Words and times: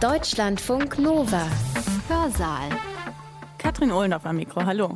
Deutschlandfunk 0.00 0.98
Nova. 0.98 1.46
Hörsaal. 2.06 2.68
Katrin 3.56 3.90
Ohlendorf 3.90 4.26
am 4.26 4.36
Mikro, 4.36 4.66
hallo. 4.66 4.92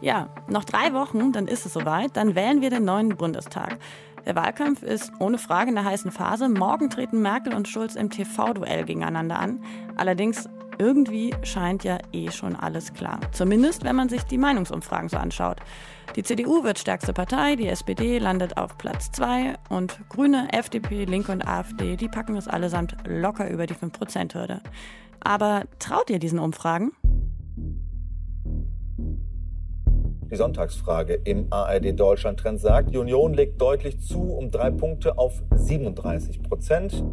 Ja, 0.00 0.28
noch 0.46 0.62
drei 0.62 0.92
Wochen, 0.92 1.32
dann 1.32 1.48
ist 1.48 1.66
es 1.66 1.72
soweit, 1.72 2.16
dann 2.16 2.36
wählen 2.36 2.60
wir 2.60 2.70
den 2.70 2.84
neuen 2.84 3.16
Bundestag. 3.16 3.78
Der 4.26 4.36
Wahlkampf 4.36 4.84
ist 4.84 5.10
ohne 5.18 5.36
Frage 5.36 5.70
in 5.70 5.74
der 5.74 5.84
heißen 5.84 6.12
Phase. 6.12 6.48
Morgen 6.48 6.90
treten 6.90 7.22
Merkel 7.22 7.52
und 7.52 7.66
Schulz 7.66 7.96
im 7.96 8.08
TV-Duell 8.08 8.84
gegeneinander 8.84 9.36
an. 9.36 9.64
Allerdings 9.96 10.48
irgendwie 10.80 11.34
scheint 11.42 11.84
ja 11.84 11.98
eh 12.12 12.30
schon 12.30 12.56
alles 12.56 12.94
klar. 12.94 13.20
Zumindest, 13.32 13.84
wenn 13.84 13.94
man 13.94 14.08
sich 14.08 14.22
die 14.22 14.38
Meinungsumfragen 14.38 15.10
so 15.10 15.18
anschaut. 15.18 15.58
Die 16.16 16.22
CDU 16.22 16.64
wird 16.64 16.78
stärkste 16.78 17.12
Partei, 17.12 17.54
die 17.54 17.68
SPD 17.68 18.18
landet 18.18 18.56
auf 18.56 18.78
Platz 18.78 19.12
2 19.12 19.54
und 19.68 20.00
Grüne, 20.08 20.48
FDP, 20.52 21.04
Linke 21.04 21.30
und 21.30 21.46
AfD, 21.46 21.96
die 21.96 22.08
packen 22.08 22.34
es 22.34 22.48
allesamt 22.48 22.96
locker 23.06 23.48
über 23.48 23.66
die 23.66 23.74
5%-Hürde. 23.74 24.62
Aber 25.20 25.64
traut 25.78 26.08
ihr 26.08 26.18
diesen 26.18 26.38
Umfragen? 26.38 26.92
Die 30.30 30.36
Sonntagsfrage 30.36 31.14
im 31.24 31.52
ARD 31.52 31.98
Deutschland 31.98 32.40
Trend 32.40 32.60
sagt, 32.60 32.94
die 32.94 32.98
Union 32.98 33.34
legt 33.34 33.60
deutlich 33.60 34.00
zu 34.00 34.22
um 34.32 34.50
drei 34.50 34.70
Punkte 34.70 35.18
auf 35.18 35.42
37 35.54 36.42
Prozent. 36.42 37.04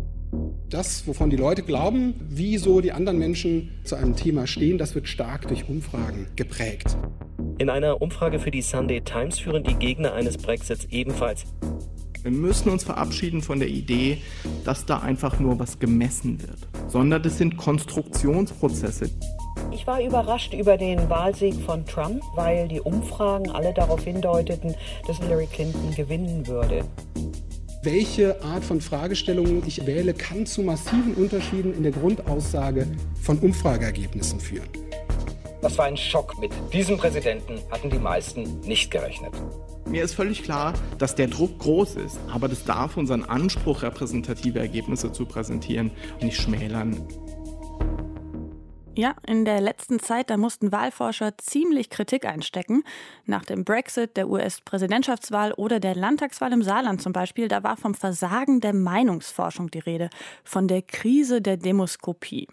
Das, 0.70 1.08
wovon 1.08 1.30
die 1.30 1.38
Leute 1.38 1.64
glauben, 1.64 2.16
wieso 2.30 2.82
die 2.82 2.92
anderen 2.92 3.18
Menschen 3.18 3.72
zu 3.84 3.96
einem 3.96 4.16
Thema 4.16 4.48
stehen, 4.48 4.78
das 4.78 4.96
wird 4.96 5.08
stark 5.08 5.48
durch 5.48 5.70
Umfragen 5.70 6.28
geprägt. 6.36 6.98
In 7.58 7.70
einer 7.70 8.02
Umfrage 8.02 8.40
für 8.40 8.52
die 8.52 8.62
Sunday 8.62 9.02
Times 9.02 9.40
führen 9.40 9.64
die 9.64 9.76
Gegner 9.76 10.14
eines 10.14 10.38
Brexits 10.38 10.86
ebenfalls. 10.92 11.46
Wir 12.22 12.32
müssen 12.32 12.70
uns 12.70 12.84
verabschieden 12.84 13.42
von 13.42 13.60
der 13.60 13.70
Idee, 13.70 14.18
dass 14.66 14.86
da 14.86 15.00
einfach 15.00 15.40
nur 15.40 15.58
was 15.60 15.80
gemessen 15.80 16.42
wird, 16.42 16.68
sondern 16.88 17.24
das 17.24 17.38
sind 17.38 17.56
Konstruktionsprozesse. 17.56 19.10
Ich 19.72 19.88
war 19.88 20.02
überrascht 20.02 20.54
über 20.54 20.78
den 20.78 21.10
Wahlsieg 21.10 21.56
von 21.56 21.86
Trump, 21.86 22.22
weil 22.36 22.68
die 22.68 22.82
Umfragen 22.82 23.50
alle 23.52 23.74
darauf 23.74 24.04
hindeuteten, 24.04 24.76
dass 25.08 25.20
Hillary 25.20 25.48
Clinton 25.48 25.96
gewinnen 25.96 26.46
würde. 26.48 26.84
Welche 27.90 28.44
Art 28.44 28.66
von 28.66 28.82
Fragestellungen 28.82 29.64
ich 29.66 29.88
wähle, 29.88 30.14
kann 30.14 30.46
zu 30.46 30.62
massiven 30.62 31.14
Unterschieden 31.14 31.74
in 31.74 31.84
der 31.84 31.94
Grundaussage 31.94 32.86
von 33.22 33.40
Umfrageergebnissen 33.40 34.42
führen. 34.42 34.68
Das 35.62 35.78
war 35.78 35.86
ein 35.86 35.96
Schock. 35.96 36.38
Mit 36.38 36.52
diesem 36.74 36.98
Präsidenten 36.98 37.62
hatten 37.72 37.90
die 37.90 37.98
meisten 37.98 38.60
nicht 38.60 38.92
gerechnet. 38.92 39.32
Mir 39.86 40.04
ist 40.04 40.16
völlig 40.16 40.44
klar, 40.44 40.74
dass 40.98 41.16
der 41.16 41.28
Druck 41.28 41.60
groß 41.60 41.96
ist, 41.96 42.20
aber 42.30 42.50
das 42.50 42.66
darf 42.66 42.98
unseren 42.98 43.24
Anspruch, 43.24 43.84
repräsentative 43.84 44.60
Ergebnisse 44.60 45.14
zu 45.14 45.26
präsentieren, 45.26 45.92
nicht 46.20 46.42
schmälern. 46.42 47.08
Ja, 48.98 49.14
in 49.28 49.46
der 49.46 49.62
letzten 49.62 50.00
Zeit, 50.00 50.32
da 50.32 50.38
mussten 50.38 50.72
Wahlforscher 50.72 51.38
ziemlich 51.38 51.92
Kritik 51.92 52.26
einstecken. 52.26 52.84
Nach 53.28 53.46
dem 53.46 53.64
Brexit, 53.64 54.18
der 54.18 54.28
US-Präsidentschaftswahl 54.28 55.54
oder 55.54 55.80
der 55.80 55.94
Landtagswahl 55.94 56.52
im 56.52 56.64
Saarland 56.64 57.00
zum 57.00 57.14
Beispiel, 57.14 57.48
da 57.48 57.62
war 57.62 57.78
vom 57.78 57.94
Versagen 57.94 58.60
der 58.60 58.74
Meinungsforschung 58.74 59.70
die 59.70 59.78
Rede, 59.78 60.10
von 60.44 60.68
der 60.68 60.82
Krise 60.82 61.44
der 61.44 61.58
Demoskopie. 61.58 62.48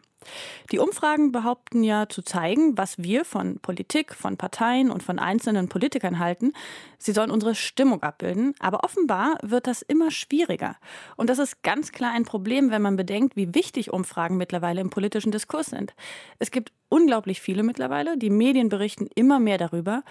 Die 0.73 0.79
Umfragen 0.79 1.33
behaupten 1.33 1.83
ja 1.83 2.09
zu 2.09 2.23
zeigen, 2.23 2.77
was 2.79 3.03
wir 3.03 3.25
von 3.25 3.59
Politik, 3.61 4.15
von 4.15 4.37
Parteien 4.37 4.91
und 4.91 5.03
von 5.03 5.19
einzelnen 5.19 5.69
Politikern 5.69 6.19
halten. 6.19 6.53
Sie 6.99 7.13
sollen 7.13 7.31
unsere 7.31 7.55
Stimmung 7.55 8.03
abbilden, 8.03 8.55
aber 8.59 8.85
offenbar 8.85 9.39
wird 9.43 9.67
das 9.67 9.83
immer 9.83 10.11
schwieriger. 10.11 10.77
Und 11.17 11.31
das 11.31 11.39
ist 11.39 11.63
ganz 11.63 11.93
klar 11.93 12.13
ein 12.13 12.25
Problem, 12.25 12.71
wenn 12.71 12.83
man 12.83 12.97
bedenkt, 12.97 13.37
wie 13.37 13.55
wichtig 13.55 13.93
Umfragen 13.93 14.37
mittlerweile 14.37 14.81
im 14.81 14.91
politischen 14.91 15.33
Diskurs 15.33 15.67
sind. 15.67 15.95
Es 16.39 16.51
gibt 16.51 16.73
unglaublich 16.89 17.41
viele 17.41 17.63
mittlerweile, 17.63 18.17
die 18.17 18.31
Medien 18.31 18.69
berichten 18.69 19.09
immer 19.15 19.41
mehr 19.41 19.59
darüber 19.59 20.03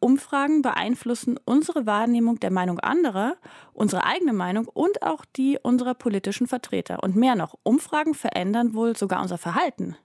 Umfragen 0.00 0.62
beeinflussen 0.62 1.38
unsere 1.44 1.86
Wahrnehmung 1.86 2.40
der 2.40 2.50
Meinung 2.50 2.80
anderer, 2.80 3.36
unsere 3.72 4.04
eigene 4.04 4.32
Meinung 4.32 4.66
und 4.66 5.02
auch 5.02 5.24
die 5.24 5.58
unserer 5.62 5.94
politischen 5.94 6.46
Vertreter. 6.46 7.02
Und 7.02 7.16
mehr 7.16 7.36
noch, 7.36 7.54
Umfragen 7.62 8.14
verändern 8.14 8.74
wohl 8.74 8.96
sogar 8.96 9.22
unser 9.22 9.38
Verhalten. 9.38 9.96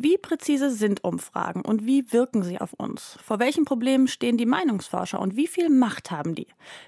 Wie 0.00 0.16
präzise 0.16 0.70
sind 0.70 1.02
Umfragen 1.02 1.62
und 1.62 1.84
wie 1.84 2.12
wirken 2.12 2.44
sie 2.44 2.60
auf 2.60 2.72
uns? 2.72 3.18
Vor 3.20 3.40
welchen 3.40 3.64
Problemen 3.64 4.06
stehen 4.06 4.36
die 4.36 4.46
Meinungsforscher 4.46 5.20
und 5.20 5.34
wie 5.34 5.48
viel 5.48 5.70
Macht 5.70 6.12
haben 6.12 6.36
die? 6.36 6.46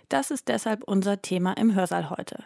Das 0.08 0.30
ist 0.30 0.46
deshalb 0.46 0.84
unser 0.84 1.20
Thema 1.20 1.54
im 1.54 1.74
Hörsaal 1.74 2.10
heute. 2.10 2.44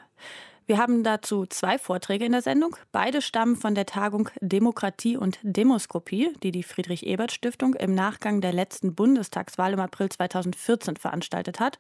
Wir 0.67 0.79
haben 0.79 1.05
dazu 1.05 1.45
zwei 1.45 1.77
Vorträge 1.77 2.25
in 2.25 2.33
der 2.33 2.41
Sendung. 2.41 2.75
Beide 2.91 3.21
stammen 3.21 3.55
von 3.55 3.75
der 3.75 3.85
Tagung 3.85 4.31
Demokratie 4.41 5.19
und 5.19 5.39
Demoskopie, 5.43 6.33
die 6.43 6.53
die 6.53 6.63
Friedrich-Ebert-Stiftung 6.63 7.75
im 7.75 7.95
Nachgang 7.95 8.41
der 8.41 8.55
letzten 8.55 8.95
Bundestagswahl 8.95 9.75
im 9.75 9.81
April 9.81 10.09
2014 10.09 10.97
veranstaltet 10.97 11.61
hat. 11.61 11.79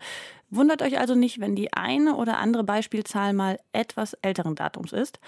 Wundert 0.50 0.83
euch 0.83 0.99
also 0.99 1.15
nicht, 1.15 1.41
wenn 1.41 1.56
die 1.56 1.72
eine 1.72 2.15
oder 2.17 2.37
andere 2.37 2.62
Beispielzahl 2.62 3.33
mal 3.33 3.59
etwas 3.72 4.12
älteren 4.21 4.55
Datums 4.55 4.93
ist. 4.93 5.19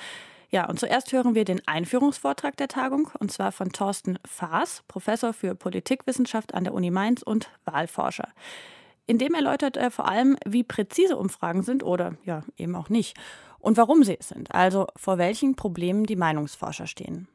Ja, 0.50 0.68
und 0.68 0.78
zuerst 0.78 1.10
hören 1.12 1.34
wir 1.34 1.46
den 1.46 1.66
Einführungsvortrag 1.66 2.58
der 2.58 2.68
Tagung, 2.68 3.10
und 3.18 3.32
zwar 3.32 3.52
von 3.52 3.72
Thorsten 3.72 4.18
Faas, 4.26 4.82
Professor 4.86 5.32
für 5.32 5.54
Politikwissenschaft 5.54 6.52
an 6.52 6.64
der 6.64 6.74
Uni 6.74 6.90
Mainz 6.90 7.22
und 7.22 7.48
Wahlforscher. 7.64 8.28
In 9.06 9.18
dem 9.18 9.34
erläutert 9.34 9.76
er 9.76 9.90
vor 9.90 10.08
allem, 10.08 10.36
wie 10.44 10.64
präzise 10.64 11.16
Umfragen 11.16 11.62
sind 11.62 11.84
oder 11.84 12.16
ja 12.24 12.42
eben 12.56 12.74
auch 12.74 12.88
nicht 12.88 13.16
und 13.66 13.76
warum 13.76 14.04
sie 14.04 14.16
es 14.16 14.28
sind, 14.28 14.54
also 14.54 14.86
vor 14.94 15.18
welchen 15.18 15.56
Problemen 15.56 16.06
die 16.06 16.14
Meinungsforscher 16.14 16.86
stehen. 16.86 17.26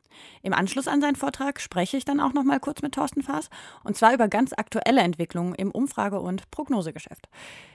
Im 0.44 0.53
Anschluss 0.53 0.88
an 0.88 1.02
seinen 1.02 1.18
Vortrag 1.18 1.59
spreche 1.59 1.97
ich 1.97 2.06
dann 2.06 2.22
auch 2.22 2.31
noch 2.31 2.46
mal 2.46 2.62
kurz 2.62 2.81
mit 2.81 2.94
Thorsten 2.94 3.22
Faas 3.22 3.50
und 3.84 3.97
zwar 3.97 4.14
über 4.14 4.30
ganz 4.30 4.53
aktuelle 4.53 5.02
Entwicklungen 5.02 5.56
im 5.56 5.72
Umfrage- 5.72 6.22
und 6.22 6.50
Prognosegeschäft. 6.50 7.28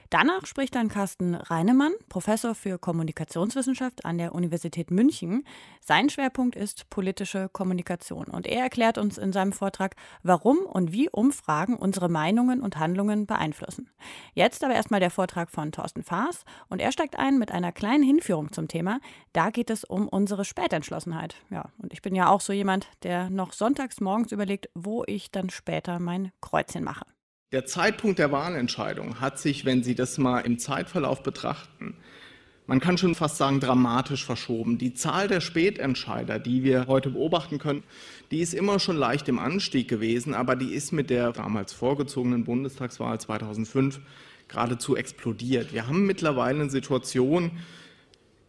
Danach 0.09 0.45
spricht 0.45 0.75
dann 0.75 0.87
Carsten 0.87 1.35
Reinemann, 1.35 1.91
Professor 2.07 2.55
für 2.55 2.79
Kommunikationswissenschaft 2.79 4.05
an 4.05 4.17
der 4.17 4.33
Universität 4.33 4.89
München. 4.89 5.43
Sein 5.81 6.09
Schwerpunkt 6.09 6.55
ist 6.55 6.89
politische 6.89 7.49
Kommunikation 7.49 8.25
und 8.25 8.47
er 8.47 8.63
erklärt 8.63 8.97
uns 8.97 9.17
in 9.17 9.33
seinem 9.33 9.51
Vortrag, 9.51 9.95
warum 10.23 10.59
und 10.59 10.93
wie 10.93 11.09
Umfragen 11.09 11.75
unsere 11.75 12.07
Meinungen 12.07 12.61
und 12.61 12.77
Handlungen 12.77 13.25
beeinflussen. 13.25 13.89
Jetzt 14.33 14.63
aber 14.63 14.75
erstmal 14.75 15.01
der 15.01 15.11
Vortrag 15.11 15.51
von 15.51 15.73
Thorsten 15.73 16.03
Faas 16.03 16.45
und 16.69 16.79
er 16.79 16.93
steigt 16.93 17.19
ein 17.19 17.37
mit 17.37 17.51
einer 17.51 17.73
kleinen 17.73 18.03
Hinführung 18.03 18.53
zum 18.53 18.69
Thema. 18.69 19.01
Da 19.33 19.49
geht 19.49 19.69
es 19.69 19.83
um 19.83 20.07
unsere 20.07 20.45
Spätentschlossenheit. 20.45 21.35
Ja, 21.49 21.65
und 21.79 21.91
ich 21.91 22.01
bin 22.01 22.15
ja 22.15 22.29
auch 22.29 22.41
so 22.41 22.53
jemand, 22.53 22.87
der 23.03 23.29
noch 23.29 23.51
sonntags 23.51 23.99
morgens 23.99 24.31
überlegt, 24.31 24.69
wo 24.73 25.03
ich 25.05 25.31
dann 25.31 25.49
später 25.49 25.99
mein 25.99 26.31
Kreuzchen 26.39 26.85
mache. 26.85 27.05
Der 27.53 27.65
Zeitpunkt 27.65 28.19
der 28.19 28.33
Wahlentscheidung 28.33 29.21
hat 29.21 29.39
sich, 29.39 29.63
wenn 29.63 29.81
Sie 29.81 29.95
das 29.95 30.17
mal 30.17 30.41
im 30.41 30.59
Zeitverlauf 30.59 31.23
betrachten, 31.23 31.95
man 32.65 32.81
kann 32.81 32.97
schon 32.97 33.15
fast 33.15 33.37
sagen, 33.37 33.61
dramatisch 33.61 34.25
verschoben. 34.25 34.77
Die 34.77 34.93
Zahl 34.93 35.29
der 35.29 35.39
Spätentscheider, 35.39 36.39
die 36.39 36.65
wir 36.65 36.87
heute 36.87 37.11
beobachten 37.11 37.57
können, 37.57 37.83
die 38.31 38.41
ist 38.41 38.53
immer 38.53 38.79
schon 38.79 38.97
leicht 38.97 39.29
im 39.29 39.39
Anstieg 39.39 39.87
gewesen, 39.87 40.33
aber 40.33 40.57
die 40.57 40.73
ist 40.73 40.91
mit 40.91 41.09
der 41.09 41.31
damals 41.31 41.71
vorgezogenen 41.71 42.43
Bundestagswahl 42.43 43.17
2005 43.17 44.01
geradezu 44.49 44.97
explodiert. 44.97 45.71
Wir 45.71 45.87
haben 45.87 46.05
mittlerweile 46.05 46.59
eine 46.59 46.69
Situation, 46.69 47.51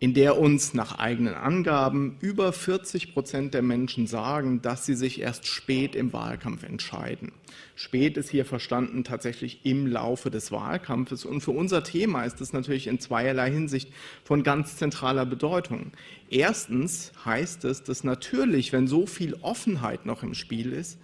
in 0.01 0.15
der 0.15 0.39
uns 0.39 0.75
nach 0.75 0.99
eigenen 0.99 1.35
Angaben 1.35 2.19
über 2.21 2.53
40 2.53 3.15
Prozent 3.15 3.53
der 3.53 3.63
Menschen 3.63 4.07
sagen, 4.07 4.63
dass 4.63 4.87
sie 4.87 4.95
sich 4.95 5.21
erst 5.21 5.47
spät 5.47 5.97
im 5.97 6.13
Wahlkampf 6.13 6.63
entscheiden. 6.63 7.33
Spät 7.75 8.17
ist 8.17 8.31
hier 8.31 8.45
verstanden 8.45 9.03
tatsächlich 9.03 9.61
im 9.65 9.89
Laufe 9.89 10.31
des 10.31 10.53
Wahlkampfes. 10.53 11.25
Und 11.25 11.41
für 11.41 11.51
unser 11.51 11.83
Thema 11.83 12.25
ist 12.25 12.41
es 12.41 12.53
natürlich 12.53 12.87
in 12.87 13.01
zweierlei 13.01 13.51
Hinsicht 13.51 13.93
von 14.23 14.45
ganz 14.45 14.77
zentraler 14.77 15.27
Bedeutung. 15.27 15.93
Erstens 16.31 17.13
heißt 17.25 17.65
es, 17.65 17.83
dass 17.83 18.05
natürlich, 18.05 18.73
wenn 18.73 18.87
so 18.87 19.07
viel 19.07 19.35
Offenheit 19.43 20.07
noch 20.07 20.23
im 20.23 20.35
Spiel 20.35 20.73
ist, 20.73 20.99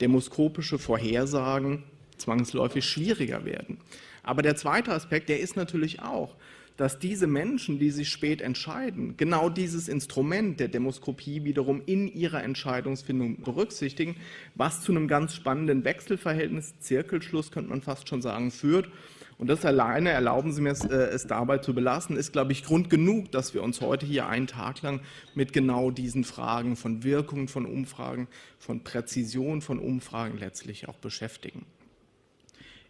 demoskopische 0.00 0.78
Vorhersagen 0.78 1.82
zwangsläufig 2.16 2.86
schwieriger 2.86 3.44
werden. 3.44 3.78
Aber 4.22 4.40
der 4.40 4.56
zweite 4.56 4.92
Aspekt, 4.92 5.28
der 5.28 5.40
ist 5.40 5.56
natürlich 5.56 6.00
auch, 6.00 6.36
dass 6.80 6.98
diese 6.98 7.26
Menschen, 7.26 7.78
die 7.78 7.90
sich 7.90 8.08
spät 8.08 8.40
entscheiden, 8.40 9.14
genau 9.18 9.50
dieses 9.50 9.86
Instrument 9.86 10.58
der 10.60 10.68
Demoskopie 10.68 11.44
wiederum 11.44 11.82
in 11.84 12.08
ihrer 12.08 12.42
Entscheidungsfindung 12.42 13.42
berücksichtigen, 13.42 14.16
was 14.54 14.80
zu 14.80 14.92
einem 14.92 15.06
ganz 15.06 15.34
spannenden 15.34 15.84
Wechselverhältnis, 15.84 16.78
Zirkelschluss 16.78 17.52
könnte 17.52 17.68
man 17.68 17.82
fast 17.82 18.08
schon 18.08 18.22
sagen, 18.22 18.50
führt. 18.50 18.88
Und 19.36 19.48
das 19.48 19.66
alleine, 19.66 20.08
erlauben 20.08 20.54
Sie 20.54 20.62
mir 20.62 20.70
es, 20.70 20.82
äh, 20.82 20.94
es 20.94 21.26
dabei 21.26 21.58
zu 21.58 21.74
belassen, 21.74 22.16
ist, 22.16 22.32
glaube 22.32 22.52
ich, 22.52 22.64
Grund 22.64 22.88
genug, 22.88 23.30
dass 23.30 23.52
wir 23.52 23.62
uns 23.62 23.82
heute 23.82 24.06
hier 24.06 24.26
einen 24.26 24.46
Tag 24.46 24.80
lang 24.80 25.00
mit 25.34 25.52
genau 25.52 25.90
diesen 25.90 26.24
Fragen 26.24 26.76
von 26.76 27.04
Wirkung 27.04 27.48
von 27.48 27.66
Umfragen, 27.66 28.26
von 28.58 28.82
Präzision 28.84 29.60
von 29.60 29.78
Umfragen 29.78 30.38
letztlich 30.38 30.88
auch 30.88 30.96
beschäftigen. 30.96 31.66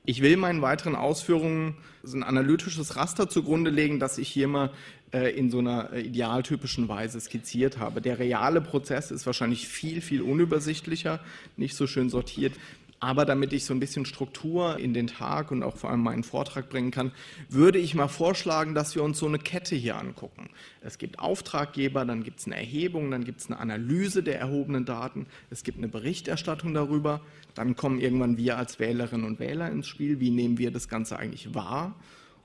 Ich 0.05 0.23
will 0.23 0.37
meinen 0.37 0.63
weiteren 0.63 0.97
Ausführungen 0.97 1.77
so 2.03 2.17
ein 2.17 2.23
analytisches 2.23 2.97
Raster 2.97 3.29
zugrunde 3.29 3.71
legen, 3.71 4.01
das 4.01 4.19
ich 4.19 4.29
hier 4.29 4.49
mal 4.49 4.71
äh, 5.13 5.37
in 5.37 5.51
so 5.51 5.59
einer 5.59 5.93
äh, 5.93 6.01
idealtypischen 6.01 6.89
Weise 6.89 7.21
skizziert 7.21 7.79
habe. 7.79 8.01
Der 8.01 8.19
reale 8.19 8.61
Prozess 8.61 9.11
ist 9.11 9.27
wahrscheinlich 9.27 9.69
viel, 9.69 10.01
viel 10.01 10.23
unübersichtlicher, 10.23 11.21
nicht 11.57 11.77
so 11.77 11.87
schön 11.87 12.09
sortiert. 12.09 12.55
Aber 13.03 13.25
damit 13.25 13.55
ich 13.55 13.65
so 13.65 13.73
ein 13.73 13.81
bisschen 13.81 14.05
Struktur 14.05 14.79
in 14.79 14.93
den 14.93 15.07
Tag 15.07 15.51
und 15.51 15.63
auch 15.63 15.77
vor 15.77 15.89
allem 15.89 16.03
meinen 16.03 16.23
Vortrag 16.23 16.69
bringen 16.69 16.91
kann, 16.91 17.13
würde 17.49 17.79
ich 17.79 17.95
mal 17.95 18.09
vorschlagen, 18.09 18.75
dass 18.75 18.95
wir 18.95 19.03
uns 19.03 19.19
so 19.19 19.27
eine 19.27 19.39
Kette 19.39 19.75
hier 19.75 19.97
angucken. 19.97 20.51
Es 20.83 20.99
gibt 20.99 21.19
Auftraggeber, 21.19 22.05
dann 22.05 22.23
gibt 22.23 22.41
es 22.41 22.47
eine 22.47 22.57
Erhebung, 22.57 23.11
dann 23.11 23.25
gibt 23.25 23.41
es 23.41 23.47
eine 23.47 23.59
Analyse 23.59 24.23
der 24.23 24.39
erhobenen 24.39 24.85
Daten, 24.85 25.27
es 25.49 25.63
gibt 25.63 25.79
eine 25.79 25.89
Berichterstattung 25.89 26.75
darüber, 26.75 27.23
dann 27.55 27.75
kommen 27.75 28.01
irgendwann 28.01 28.37
wir 28.37 28.59
als 28.59 28.79
Wählerinnen 28.79 29.25
und 29.25 29.41
Wähler 29.41 29.71
ins 29.71 29.89
Spiel. 29.89 30.21
Wie 30.21 30.31
nehmen 30.31 30.59
wir 30.59 30.71
das 30.71 30.89
Ganze 30.89 31.19
eigentlich 31.19 31.55
wahr? 31.55 31.95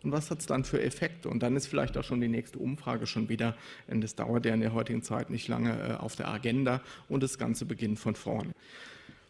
Und 0.03 0.11
was 0.11 0.31
hat 0.31 0.39
es 0.39 0.45
dann 0.45 0.63
für 0.63 0.81
Effekte? 0.81 1.27
Und 1.29 1.43
dann 1.43 1.55
ist 1.55 1.67
vielleicht 1.67 1.97
auch 1.97 2.03
schon 2.03 2.21
die 2.21 2.27
nächste 2.27 2.59
Umfrage 2.59 3.07
schon 3.07 3.27
wieder, 3.27 3.57
denn 3.89 4.01
das 4.01 4.15
dauert 4.15 4.45
ja 4.45 4.53
in 4.53 4.61
der 4.61 4.73
heutigen 4.73 5.01
Zeit 5.01 5.31
nicht 5.31 5.47
lange 5.47 5.71
äh, 5.71 5.93
auf 5.95 6.15
der 6.15 6.29
Agenda 6.29 6.81
und 7.09 7.23
das 7.23 7.37
Ganze 7.37 7.65
beginnt 7.65 7.99
von 7.99 8.15
vorne. 8.15 8.51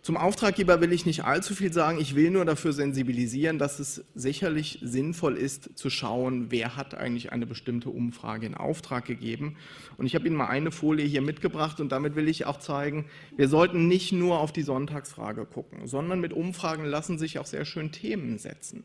Zum 0.05 0.17
Auftraggeber 0.17 0.81
will 0.81 0.93
ich 0.93 1.07
nicht 1.07 1.23
allzu 1.23 1.55
viel 1.55 1.73
sagen. 1.73 1.99
Ich 1.99 2.13
will 2.13 2.29
nur 2.29 2.45
dafür 2.45 2.73
sensibilisieren, 2.73 3.57
dass 3.57 3.79
es 3.79 4.05
sicherlich 4.13 4.77
sinnvoll 4.83 5.35
ist, 5.35 5.79
zu 5.79 5.89
schauen, 5.89 6.51
wer 6.51 6.75
hat 6.75 6.93
eigentlich 6.93 7.31
eine 7.31 7.47
bestimmte 7.47 7.89
Umfrage 7.89 8.45
in 8.45 8.53
Auftrag 8.53 9.05
gegeben. 9.05 9.55
Und 9.97 10.05
ich 10.05 10.13
habe 10.13 10.27
Ihnen 10.27 10.35
mal 10.35 10.45
eine 10.45 10.69
Folie 10.69 11.07
hier 11.07 11.23
mitgebracht 11.23 11.79
und 11.79 11.91
damit 11.91 12.15
will 12.15 12.27
ich 12.27 12.45
auch 12.45 12.59
zeigen, 12.59 13.05
wir 13.35 13.47
sollten 13.47 13.87
nicht 13.87 14.11
nur 14.11 14.41
auf 14.41 14.51
die 14.51 14.61
Sonntagsfrage 14.61 15.43
gucken, 15.47 15.87
sondern 15.87 16.19
mit 16.21 16.33
Umfragen 16.33 16.85
lassen 16.85 17.17
sich 17.17 17.39
auch 17.39 17.47
sehr 17.47 17.65
schön 17.65 17.91
Themen 17.91 18.37
setzen 18.37 18.83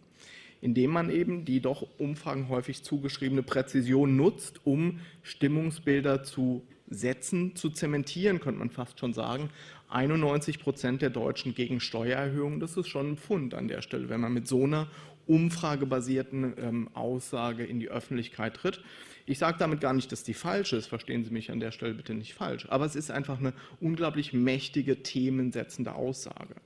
indem 0.62 0.90
man 0.90 1.08
eben 1.08 1.46
die 1.46 1.60
doch 1.60 1.86
Umfragen 1.96 2.50
häufig 2.50 2.82
zugeschriebene 2.82 3.42
Präzision 3.42 4.16
nutzt, 4.16 4.60
um 4.64 5.00
Stimmungsbilder 5.22 6.22
zu 6.22 6.62
setzen, 6.90 7.54
zu 7.56 7.70
zementieren, 7.70 8.40
könnte 8.40 8.58
man 8.58 8.70
fast 8.70 8.98
schon 8.98 9.14
sagen, 9.14 9.48
91 9.90 10.60
Prozent 10.60 11.02
der 11.02 11.10
Deutschen 11.10 11.54
gegen 11.54 11.80
Steuererhöhungen. 11.80 12.60
Das 12.60 12.76
ist 12.76 12.88
schon 12.88 13.12
ein 13.12 13.16
Pfund 13.16 13.54
an 13.54 13.68
der 13.68 13.82
Stelle, 13.82 14.08
wenn 14.08 14.20
man 14.20 14.32
mit 14.32 14.46
so 14.46 14.64
einer 14.64 14.88
umfragebasierten 15.26 16.54
ähm, 16.58 16.88
Aussage 16.94 17.64
in 17.64 17.78
die 17.78 17.88
Öffentlichkeit 17.88 18.54
tritt. 18.54 18.82
Ich 19.26 19.38
sage 19.38 19.58
damit 19.58 19.80
gar 19.80 19.92
nicht, 19.92 20.10
dass 20.10 20.24
die 20.24 20.34
falsch 20.34 20.72
ist, 20.72 20.86
verstehen 20.86 21.24
Sie 21.24 21.30
mich 21.30 21.50
an 21.52 21.60
der 21.60 21.70
Stelle 21.70 21.94
bitte 21.94 22.14
nicht 22.14 22.34
falsch, 22.34 22.66
aber 22.68 22.84
es 22.84 22.96
ist 22.96 23.10
einfach 23.10 23.38
eine 23.38 23.52
unglaublich 23.80 24.32
mächtige, 24.32 25.02
themensetzende 25.02 25.94
Aussage. 25.94 26.56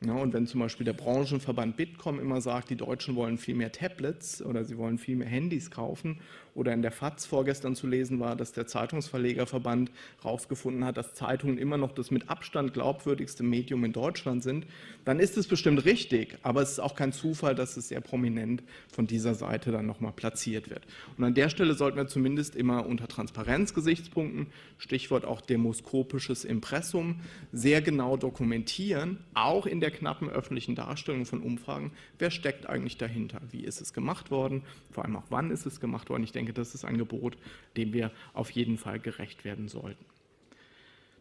Ja, 0.00 0.14
und 0.14 0.32
wenn 0.32 0.46
zum 0.46 0.60
Beispiel 0.60 0.84
der 0.84 0.92
Branchenverband 0.92 1.76
Bitkom 1.76 2.20
immer 2.20 2.40
sagt, 2.40 2.70
die 2.70 2.76
Deutschen 2.76 3.16
wollen 3.16 3.38
viel 3.38 3.54
mehr 3.54 3.72
Tablets 3.72 4.42
oder 4.42 4.64
sie 4.64 4.76
wollen 4.76 4.98
viel 4.98 5.16
mehr 5.16 5.28
Handys 5.28 5.70
kaufen 5.70 6.20
oder 6.54 6.72
in 6.72 6.82
der 6.82 6.92
FAZ 6.92 7.26
vorgestern 7.26 7.74
zu 7.74 7.86
lesen 7.86 8.20
war, 8.20 8.36
dass 8.36 8.52
der 8.52 8.66
Zeitungsverlegerverband 8.66 9.90
herausgefunden 10.22 10.84
hat, 10.84 10.96
dass 10.96 11.14
Zeitungen 11.14 11.58
immer 11.58 11.76
noch 11.76 11.92
das 11.92 12.10
mit 12.10 12.30
Abstand 12.30 12.72
glaubwürdigste 12.72 13.42
Medium 13.42 13.84
in 13.84 13.92
Deutschland 13.92 14.42
sind, 14.42 14.66
dann 15.04 15.18
ist 15.18 15.36
es 15.36 15.46
bestimmt 15.46 15.84
richtig, 15.84 16.38
aber 16.42 16.62
es 16.62 16.72
ist 16.72 16.80
auch 16.80 16.94
kein 16.94 17.12
Zufall, 17.12 17.54
dass 17.54 17.76
es 17.76 17.88
sehr 17.88 18.00
prominent 18.00 18.62
von 18.92 19.06
dieser 19.06 19.34
Seite 19.34 19.72
dann 19.72 19.86
nochmal 19.86 20.12
platziert 20.12 20.70
wird. 20.70 20.82
Und 21.16 21.24
an 21.24 21.34
der 21.34 21.48
Stelle 21.48 21.74
sollten 21.74 21.96
wir 21.96 22.06
zumindest 22.06 22.56
immer 22.56 22.86
unter 22.86 23.08
Transparenzgesichtspunkten, 23.08 24.46
Stichwort 24.78 25.24
auch 25.24 25.40
demoskopisches 25.40 26.44
Impressum, 26.44 27.20
sehr 27.52 27.82
genau 27.82 28.16
dokumentieren, 28.16 29.18
auch 29.34 29.66
in 29.66 29.80
der 29.80 29.90
knappen 29.90 30.28
öffentlichen 30.28 30.74
Darstellung 30.74 31.26
von 31.26 31.40
Umfragen, 31.40 31.92
wer 32.18 32.30
steckt 32.30 32.68
eigentlich 32.68 32.96
dahinter, 32.96 33.40
wie 33.50 33.64
ist 33.64 33.80
es 33.80 33.92
gemacht 33.92 34.30
worden, 34.30 34.62
vor 34.90 35.04
allem 35.04 35.16
auch 35.16 35.24
wann 35.30 35.50
ist 35.50 35.66
es 35.66 35.80
gemacht 35.80 36.10
worden. 36.10 36.24
Ich 36.24 36.32
denke, 36.32 36.43
denke, 36.44 36.52
das 36.52 36.74
ist 36.74 36.84
ein 36.84 36.98
Gebot, 36.98 37.36
dem 37.76 37.92
wir 37.92 38.10
auf 38.32 38.50
jeden 38.50 38.76
Fall 38.78 39.00
gerecht 39.00 39.44
werden 39.44 39.68
sollten. 39.68 40.04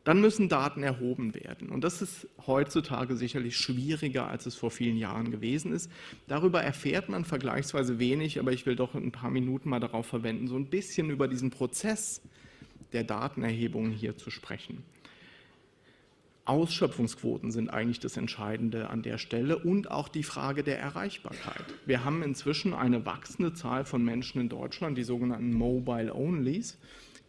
Dann 0.03 0.19
müssen 0.19 0.49
Daten 0.49 0.83
erhoben 0.83 1.33
werden. 1.33 1.69
Und 1.69 1.85
das 1.85 2.01
ist 2.01 2.27
heutzutage 2.45 3.15
sicherlich 3.15 3.55
schwieriger, 3.55 4.27
als 4.27 4.45
es 4.45 4.55
vor 4.55 4.69
vielen 4.69 4.97
Jahren 4.97 5.31
gewesen 5.31 5.71
ist. 5.71 5.89
Darüber 6.27 6.61
erfährt 6.61 7.07
man 7.07 7.23
vergleichsweise 7.23 7.99
wenig, 7.99 8.37
aber 8.37 8.51
ich 8.51 8.65
will 8.65 8.75
doch 8.75 8.95
ein 8.95 9.13
paar 9.13 9.31
Minuten 9.31 9.69
mal 9.69 9.79
darauf 9.79 10.05
verwenden, 10.05 10.49
so 10.49 10.57
ein 10.57 10.65
bisschen 10.65 11.09
über 11.09 11.29
diesen 11.29 11.51
Prozess 11.51 12.21
der 12.91 13.05
Datenerhebung 13.05 13.91
hier 13.91 14.17
zu 14.17 14.29
sprechen. 14.29 14.83
Ausschöpfungsquoten 16.45 17.51
sind 17.51 17.69
eigentlich 17.69 18.01
das 18.01 18.17
Entscheidende 18.17 18.89
an 18.89 19.01
der 19.01 19.17
Stelle 19.17 19.57
und 19.57 19.89
auch 19.89 20.09
die 20.09 20.23
Frage 20.23 20.63
der 20.63 20.77
Erreichbarkeit. 20.77 21.63
Wir 21.85 22.03
haben 22.03 22.21
inzwischen 22.21 22.73
eine 22.73 23.05
wachsende 23.05 23.53
Zahl 23.53 23.85
von 23.85 24.03
Menschen 24.03 24.41
in 24.41 24.49
Deutschland, 24.49 24.97
die 24.97 25.03
sogenannten 25.03 25.53
Mobile 25.53 26.13
Onlys. 26.13 26.77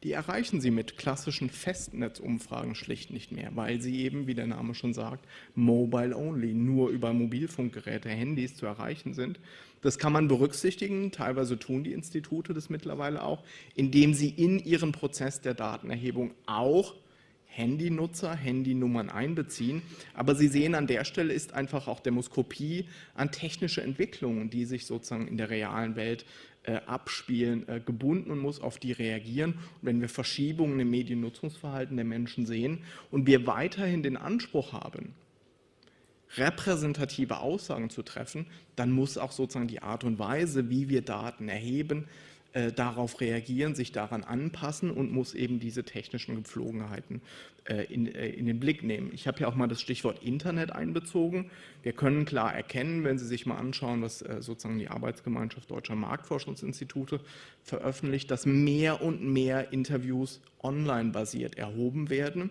Die 0.03 0.13
erreichen 0.13 0.61
Sie 0.61 0.71
mit 0.71 0.99
klassischen 0.99 1.49
Festnetzumfragen 1.49 2.75
schlicht 2.75 3.11
nicht 3.11 3.33
mehr, 3.33 3.53
weil 3.55 3.81
sie 3.81 4.01
eben, 4.03 4.27
wie 4.27 4.35
der 4.35 4.47
Name 4.47 4.75
schon 4.75 4.93
sagt, 4.93 5.27
Mobile 5.55 6.15
Only, 6.15 6.53
nur 6.53 6.91
über 6.91 7.15
Mobilfunkgeräte, 7.15 8.11
Handys 8.11 8.57
zu 8.57 8.67
erreichen 8.67 9.15
sind. 9.15 9.41
Das 9.81 9.99
kann 9.99 10.13
man 10.13 10.29
berücksichtigen, 10.29 11.11
teilweise 11.11 11.59
tun 11.59 11.85
die 11.85 11.93
Institute 11.93 12.53
das 12.53 12.69
mittlerweile 12.69 13.23
auch, 13.23 13.45
indem 13.77 14.13
sie 14.13 14.29
in 14.29 14.59
ihren 14.59 14.93
Prozess 14.93 15.41
der 15.41 15.55
Datenerhebung 15.55 16.33
auch 16.47 16.95
Handynutzer, 17.57 18.35
Handynummern 18.35 19.11
einbeziehen. 19.11 19.83
Aber 20.13 20.35
Sie 20.35 20.49
sehen, 20.49 20.75
an 20.75 20.87
der 20.87 21.05
Stelle 21.05 21.33
ist 21.33 21.53
einfach 21.53 21.87
auch 21.87 22.01
Demoskopie 22.01 22.87
an 23.15 23.31
technische 23.31 23.83
Entwicklungen, 23.83 24.51
die 24.51 24.65
sich 24.65 24.87
sozusagen 24.87 25.29
in 25.29 25.37
der 25.37 25.51
realen 25.51 25.95
Welt 25.95 26.27
äh, 26.65 26.81
abspielen, 26.87 27.69
äh, 27.69 27.81
gebunden 27.81 28.31
und 28.31 28.39
muss 28.39 28.61
auf 28.61 28.79
die 28.79 28.93
reagieren. 28.93 29.53
Und 29.53 29.83
wenn 29.83 30.01
wir 30.01 30.09
Verschiebungen 30.09 30.81
im 30.81 30.91
Mediennutzungsverhalten 30.91 31.97
der 31.97 32.05
Menschen 32.05 32.45
sehen 32.47 32.83
und 33.11 33.27
wir 33.27 33.47
weiterhin 33.47 34.03
den 34.03 34.17
Anspruch 34.17 34.73
haben, 34.73 35.15
repräsentative 36.37 37.39
Aussagen 37.39 37.91
zu 37.91 38.03
treffen, 38.03 38.47
dann 38.75 38.91
muss 38.91 39.17
auch 39.17 39.31
sozusagen 39.31 39.69
die 39.69 39.83
Art 39.83 40.03
und 40.03 40.19
Weise, 40.19 40.71
wie 40.71 40.89
wir 40.89 41.03
Daten 41.03 41.49
erheben, 41.49 42.09
äh, 42.55 42.73
darauf 42.73 43.21
reagieren, 43.21 43.75
sich 43.75 43.93
daran 43.93 44.25
anpassen 44.25 44.91
und 44.91 45.13
muss 45.13 45.35
eben 45.35 45.59
diese 45.59 45.85
technischen 45.85 46.37
Gepflogenheiten 46.37 47.21
äh, 47.65 47.85
in, 47.93 48.07
äh, 48.07 48.29
in, 48.29 48.47
den 48.47 48.61
Blick 48.61 48.83
nehmen. 48.83 49.11
Ich 49.13 49.27
habe 49.27 49.41
ja 49.41 49.49
auch 49.49 49.57
mal 49.57 49.67
das 49.67 49.81
Stichwort 49.81 50.23
Internet 50.23 50.71
einbezogen. 50.71 51.51
Wir 51.83 51.93
können 51.93 52.25
klar 52.25 52.55
erkennen, 52.55 53.03
wenn 53.03 53.19
Sie 53.19 53.27
sich 53.27 53.45
mal 53.45 53.57
anschauen, 53.57 54.03
was 54.03 54.23
äh, 54.23 54.41
sozusagen 54.41 54.79
die 54.79 54.89
Arbeitsgemeinschaft 54.89 55.71
Deutscher 55.71 55.97
Marktforschungsinstitute 55.97 57.21
veröffentlicht, 57.63 58.31
dass 58.31 58.47
mehr 58.47 59.03
und 59.03 59.23
mehr 59.25 59.73
Interviews 59.73 60.41
online 60.63 61.11
basiert 61.11 61.59
erhoben 61.59 62.09
werden. 62.09 62.51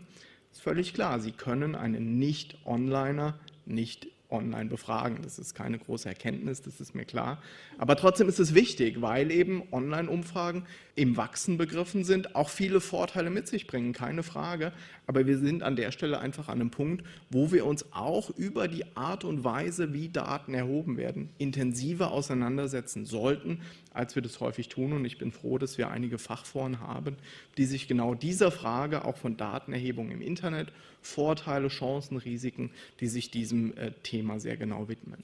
Ist 0.51 0.61
völlig 0.61 0.93
klar. 0.93 1.19
Sie 1.19 1.31
können 1.31 1.75
einen 1.75 2.19
Nicht-Onliner 2.19 3.39
nicht 3.65 4.07
online 4.33 4.69
befragen. 4.69 5.19
Das 5.21 5.39
ist 5.39 5.53
keine 5.53 5.77
große 5.77 6.09
Erkenntnis, 6.09 6.61
das 6.61 6.81
ist 6.81 6.95
mir 6.95 7.05
klar. 7.05 7.41
Aber 7.77 7.95
trotzdem 7.95 8.27
ist 8.27 8.39
es 8.39 8.53
wichtig, 8.53 9.01
weil 9.01 9.31
eben 9.31 9.63
Online-Umfragen 9.71 10.65
im 10.95 11.15
Wachsen 11.15 11.57
begriffen 11.57 12.03
sind, 12.03 12.35
auch 12.35 12.49
viele 12.49 12.81
Vorteile 12.81 13.29
mit 13.29 13.47
sich 13.47 13.67
bringen, 13.67 13.93
keine 13.93 14.23
Frage. 14.23 14.73
Aber 15.07 15.25
wir 15.25 15.37
sind 15.37 15.63
an 15.63 15.75
der 15.75 15.91
Stelle 15.91 16.19
einfach 16.19 16.49
an 16.49 16.59
einem 16.59 16.71
Punkt, 16.71 17.03
wo 17.29 17.51
wir 17.51 17.65
uns 17.65 17.85
auch 17.93 18.29
über 18.31 18.67
die 18.67 18.95
Art 18.95 19.23
und 19.23 19.43
Weise, 19.43 19.93
wie 19.93 20.09
Daten 20.09 20.53
erhoben 20.53 20.97
werden, 20.97 21.29
intensiver 21.37 22.11
auseinandersetzen 22.11 23.05
sollten, 23.05 23.61
als 23.93 24.15
wir 24.15 24.21
das 24.21 24.39
häufig 24.39 24.69
tun. 24.69 24.93
Und 24.93 25.05
ich 25.05 25.17
bin 25.17 25.31
froh, 25.31 25.57
dass 25.57 25.77
wir 25.77 25.89
einige 25.89 26.17
Fachforen 26.17 26.79
haben, 26.79 27.15
die 27.57 27.65
sich 27.65 27.87
genau 27.87 28.15
dieser 28.15 28.51
Frage 28.51 29.05
auch 29.05 29.17
von 29.17 29.37
Datenerhebung 29.37 30.11
im 30.11 30.21
Internet, 30.21 30.71
Vorteile, 31.01 31.67
Chancen, 31.67 32.17
Risiken, 32.17 32.71
die 32.99 33.07
sich 33.07 33.31
diesem 33.31 33.75
äh, 33.77 33.91
Thema 34.03 34.39
sehr 34.39 34.57
genau 34.57 34.87
widmen. 34.87 35.23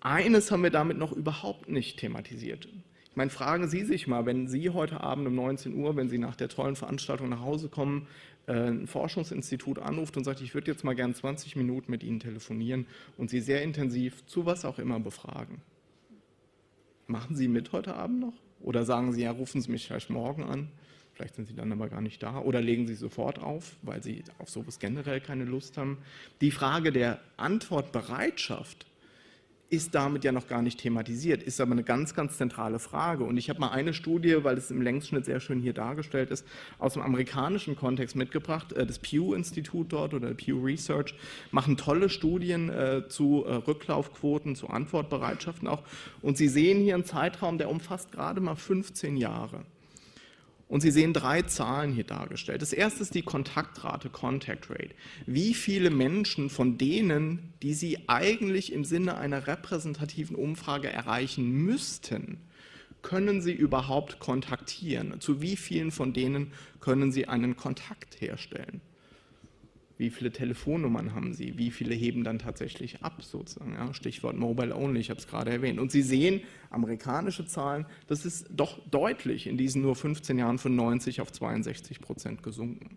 Eines 0.00 0.50
haben 0.50 0.62
wir 0.62 0.70
damit 0.70 0.98
noch 0.98 1.12
überhaupt 1.12 1.68
nicht 1.68 1.98
thematisiert. 1.98 2.68
Ich 3.14 3.16
meine, 3.16 3.30
fragen 3.30 3.68
Sie 3.68 3.84
sich 3.84 4.06
mal, 4.06 4.26
wenn 4.26 4.48
Sie 4.48 4.70
heute 4.70 5.00
Abend 5.00 5.26
um 5.26 5.34
19 5.34 5.74
Uhr, 5.74 5.96
wenn 5.96 6.08
Sie 6.08 6.18
nach 6.18 6.36
der 6.36 6.48
tollen 6.48 6.76
Veranstaltung 6.76 7.28
nach 7.28 7.40
Hause 7.40 7.68
kommen, 7.68 8.08
äh, 8.46 8.52
ein 8.52 8.86
Forschungsinstitut 8.86 9.78
anruft 9.78 10.16
und 10.16 10.24
sagt, 10.24 10.40
ich 10.42 10.52
würde 10.52 10.70
jetzt 10.70 10.84
mal 10.84 10.94
gern 10.94 11.14
20 11.14 11.56
Minuten 11.56 11.90
mit 11.90 12.02
Ihnen 12.02 12.20
telefonieren 12.20 12.86
und 13.16 13.30
Sie 13.30 13.40
sehr 13.40 13.62
intensiv 13.62 14.26
zu 14.26 14.44
was 14.44 14.64
auch 14.64 14.78
immer 14.78 15.00
befragen. 15.00 15.62
Machen 17.06 17.36
Sie 17.36 17.48
mit 17.48 17.72
heute 17.72 17.94
Abend 17.94 18.20
noch? 18.20 18.34
Oder 18.60 18.84
sagen 18.84 19.12
Sie, 19.12 19.22
ja, 19.22 19.30
rufen 19.30 19.60
Sie 19.60 19.70
mich 19.70 19.86
vielleicht 19.86 20.10
morgen 20.10 20.42
an? 20.42 20.68
Vielleicht 21.12 21.36
sind 21.36 21.46
Sie 21.46 21.54
dann 21.54 21.70
aber 21.70 21.88
gar 21.88 22.00
nicht 22.00 22.22
da. 22.22 22.38
Oder 22.40 22.60
legen 22.60 22.86
Sie 22.86 22.94
sofort 22.94 23.38
auf, 23.38 23.76
weil 23.82 24.02
Sie 24.02 24.24
auf 24.38 24.48
sowas 24.48 24.78
generell 24.78 25.20
keine 25.20 25.44
Lust 25.44 25.76
haben. 25.76 25.98
Die 26.40 26.50
Frage 26.50 26.92
der 26.92 27.20
Antwortbereitschaft 27.36 28.86
ist 29.74 29.94
damit 29.94 30.24
ja 30.24 30.32
noch 30.32 30.46
gar 30.48 30.62
nicht 30.62 30.80
thematisiert, 30.80 31.42
ist 31.42 31.60
aber 31.60 31.72
eine 31.72 31.84
ganz, 31.84 32.14
ganz 32.14 32.38
zentrale 32.38 32.78
Frage. 32.78 33.24
Und 33.24 33.36
ich 33.36 33.50
habe 33.50 33.60
mal 33.60 33.70
eine 33.70 33.92
Studie, 33.92 34.42
weil 34.42 34.56
es 34.56 34.70
im 34.70 34.80
Längsschnitt 34.80 35.24
sehr 35.24 35.40
schön 35.40 35.60
hier 35.60 35.72
dargestellt 35.72 36.30
ist, 36.30 36.46
aus 36.78 36.94
dem 36.94 37.02
amerikanischen 37.02 37.76
Kontext 37.76 38.16
mitgebracht. 38.16 38.72
Äh, 38.72 38.86
das 38.86 38.98
Pew-Institut 38.98 39.92
dort 39.92 40.14
oder 40.14 40.32
Pew 40.34 40.62
Research 40.62 41.14
machen 41.50 41.76
tolle 41.76 42.08
Studien 42.08 42.70
äh, 42.70 43.08
zu 43.08 43.44
äh, 43.44 43.54
Rücklaufquoten, 43.54 44.56
zu 44.56 44.68
Antwortbereitschaften 44.68 45.68
auch. 45.68 45.82
Und 46.22 46.36
Sie 46.36 46.48
sehen 46.48 46.80
hier 46.80 46.94
einen 46.94 47.04
Zeitraum, 47.04 47.58
der 47.58 47.70
umfasst 47.70 48.12
gerade 48.12 48.40
mal 48.40 48.56
15 48.56 49.16
Jahre. 49.16 49.64
Und 50.74 50.80
Sie 50.80 50.90
sehen 50.90 51.12
drei 51.12 51.42
Zahlen 51.42 51.92
hier 51.92 52.02
dargestellt. 52.02 52.60
Das 52.60 52.72
erste 52.72 53.02
ist 53.02 53.14
die 53.14 53.22
Kontaktrate, 53.22 54.10
Contact 54.10 54.70
Rate. 54.70 54.90
Wie 55.24 55.54
viele 55.54 55.88
Menschen 55.88 56.50
von 56.50 56.78
denen, 56.78 57.54
die 57.62 57.74
Sie 57.74 58.08
eigentlich 58.08 58.72
im 58.72 58.84
Sinne 58.84 59.16
einer 59.16 59.46
repräsentativen 59.46 60.34
Umfrage 60.34 60.88
erreichen 60.88 61.48
müssten, 61.48 62.38
können 63.02 63.40
Sie 63.40 63.52
überhaupt 63.52 64.18
kontaktieren? 64.18 65.20
Zu 65.20 65.40
wie 65.40 65.54
vielen 65.54 65.92
von 65.92 66.12
denen 66.12 66.50
können 66.80 67.12
Sie 67.12 67.28
einen 67.28 67.56
Kontakt 67.56 68.20
herstellen? 68.20 68.80
Wie 69.96 70.10
viele 70.10 70.32
Telefonnummern 70.32 71.14
haben 71.14 71.34
Sie? 71.34 71.56
Wie 71.56 71.70
viele 71.70 71.94
heben 71.94 72.24
dann 72.24 72.40
tatsächlich 72.40 73.02
ab, 73.02 73.22
sozusagen? 73.22 73.74
Ja, 73.74 73.94
Stichwort 73.94 74.36
Mobile 74.36 74.74
Only, 74.74 75.00
ich 75.00 75.10
habe 75.10 75.20
es 75.20 75.28
gerade 75.28 75.52
erwähnt. 75.52 75.78
Und 75.78 75.92
Sie 75.92 76.02
sehen 76.02 76.40
amerikanische 76.70 77.46
Zahlen, 77.46 77.86
das 78.08 78.26
ist 78.26 78.48
doch 78.50 78.80
deutlich 78.90 79.46
in 79.46 79.56
diesen 79.56 79.82
nur 79.82 79.94
15 79.94 80.36
Jahren 80.38 80.58
von 80.58 80.74
90 80.74 81.20
auf 81.20 81.30
62 81.30 82.00
Prozent 82.00 82.42
gesunken. 82.42 82.96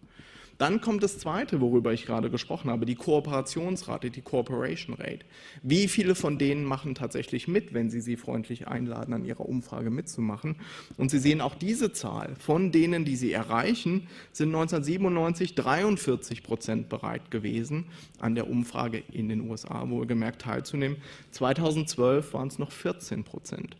Dann 0.58 0.82
kommt 0.82 1.04
das 1.04 1.20
Zweite, 1.20 1.62
worüber 1.62 1.94
ich 1.94 2.06
gerade 2.06 2.32
gesprochen 2.32 2.72
habe, 2.72 2.86
die 2.86 2.96
Kooperationsrate, 2.96 4.10
die 4.10 4.22
Cooperation 4.22 4.96
Rate. 4.96 5.26
Wie 5.62 5.88
viele 5.88 6.16
von 6.16 6.40
denen 6.40 6.66
machen 6.66 6.96
tatsächlich 6.96 7.48
mit, 7.48 7.74
wenn 7.74 7.92
Sie 7.92 8.02
sie 8.02 8.18
freundlich 8.18 8.68
einladen, 8.68 9.14
an 9.14 9.24
Ihrer 9.24 9.48
Umfrage 9.48 9.92
mitzumachen? 9.92 10.56
Und 10.98 11.12
Sie 11.12 11.20
sehen 11.20 11.42
auch 11.42 11.54
diese 11.54 11.94
Zahl. 11.94 12.36
Von 12.40 12.72
denen, 12.72 13.06
die 13.06 13.16
Sie 13.16 13.32
erreichen, 13.32 14.08
sind 14.32 14.50
1997 14.50 15.54
43 15.54 16.44
Prozent 16.44 16.90
bereit 16.90 17.30
gewesen, 17.30 17.86
an 18.20 18.34
der 18.34 18.50
Umfrage 18.50 19.04
in 19.12 19.30
den 19.30 19.50
USA 19.50 19.88
wohlgemerkt 19.90 20.42
teilzunehmen. 20.42 20.98
2012 21.32 22.34
waren 22.34 22.48
es 22.48 22.58
noch 22.58 22.72
14 22.72 23.24
Prozent. 23.24 23.76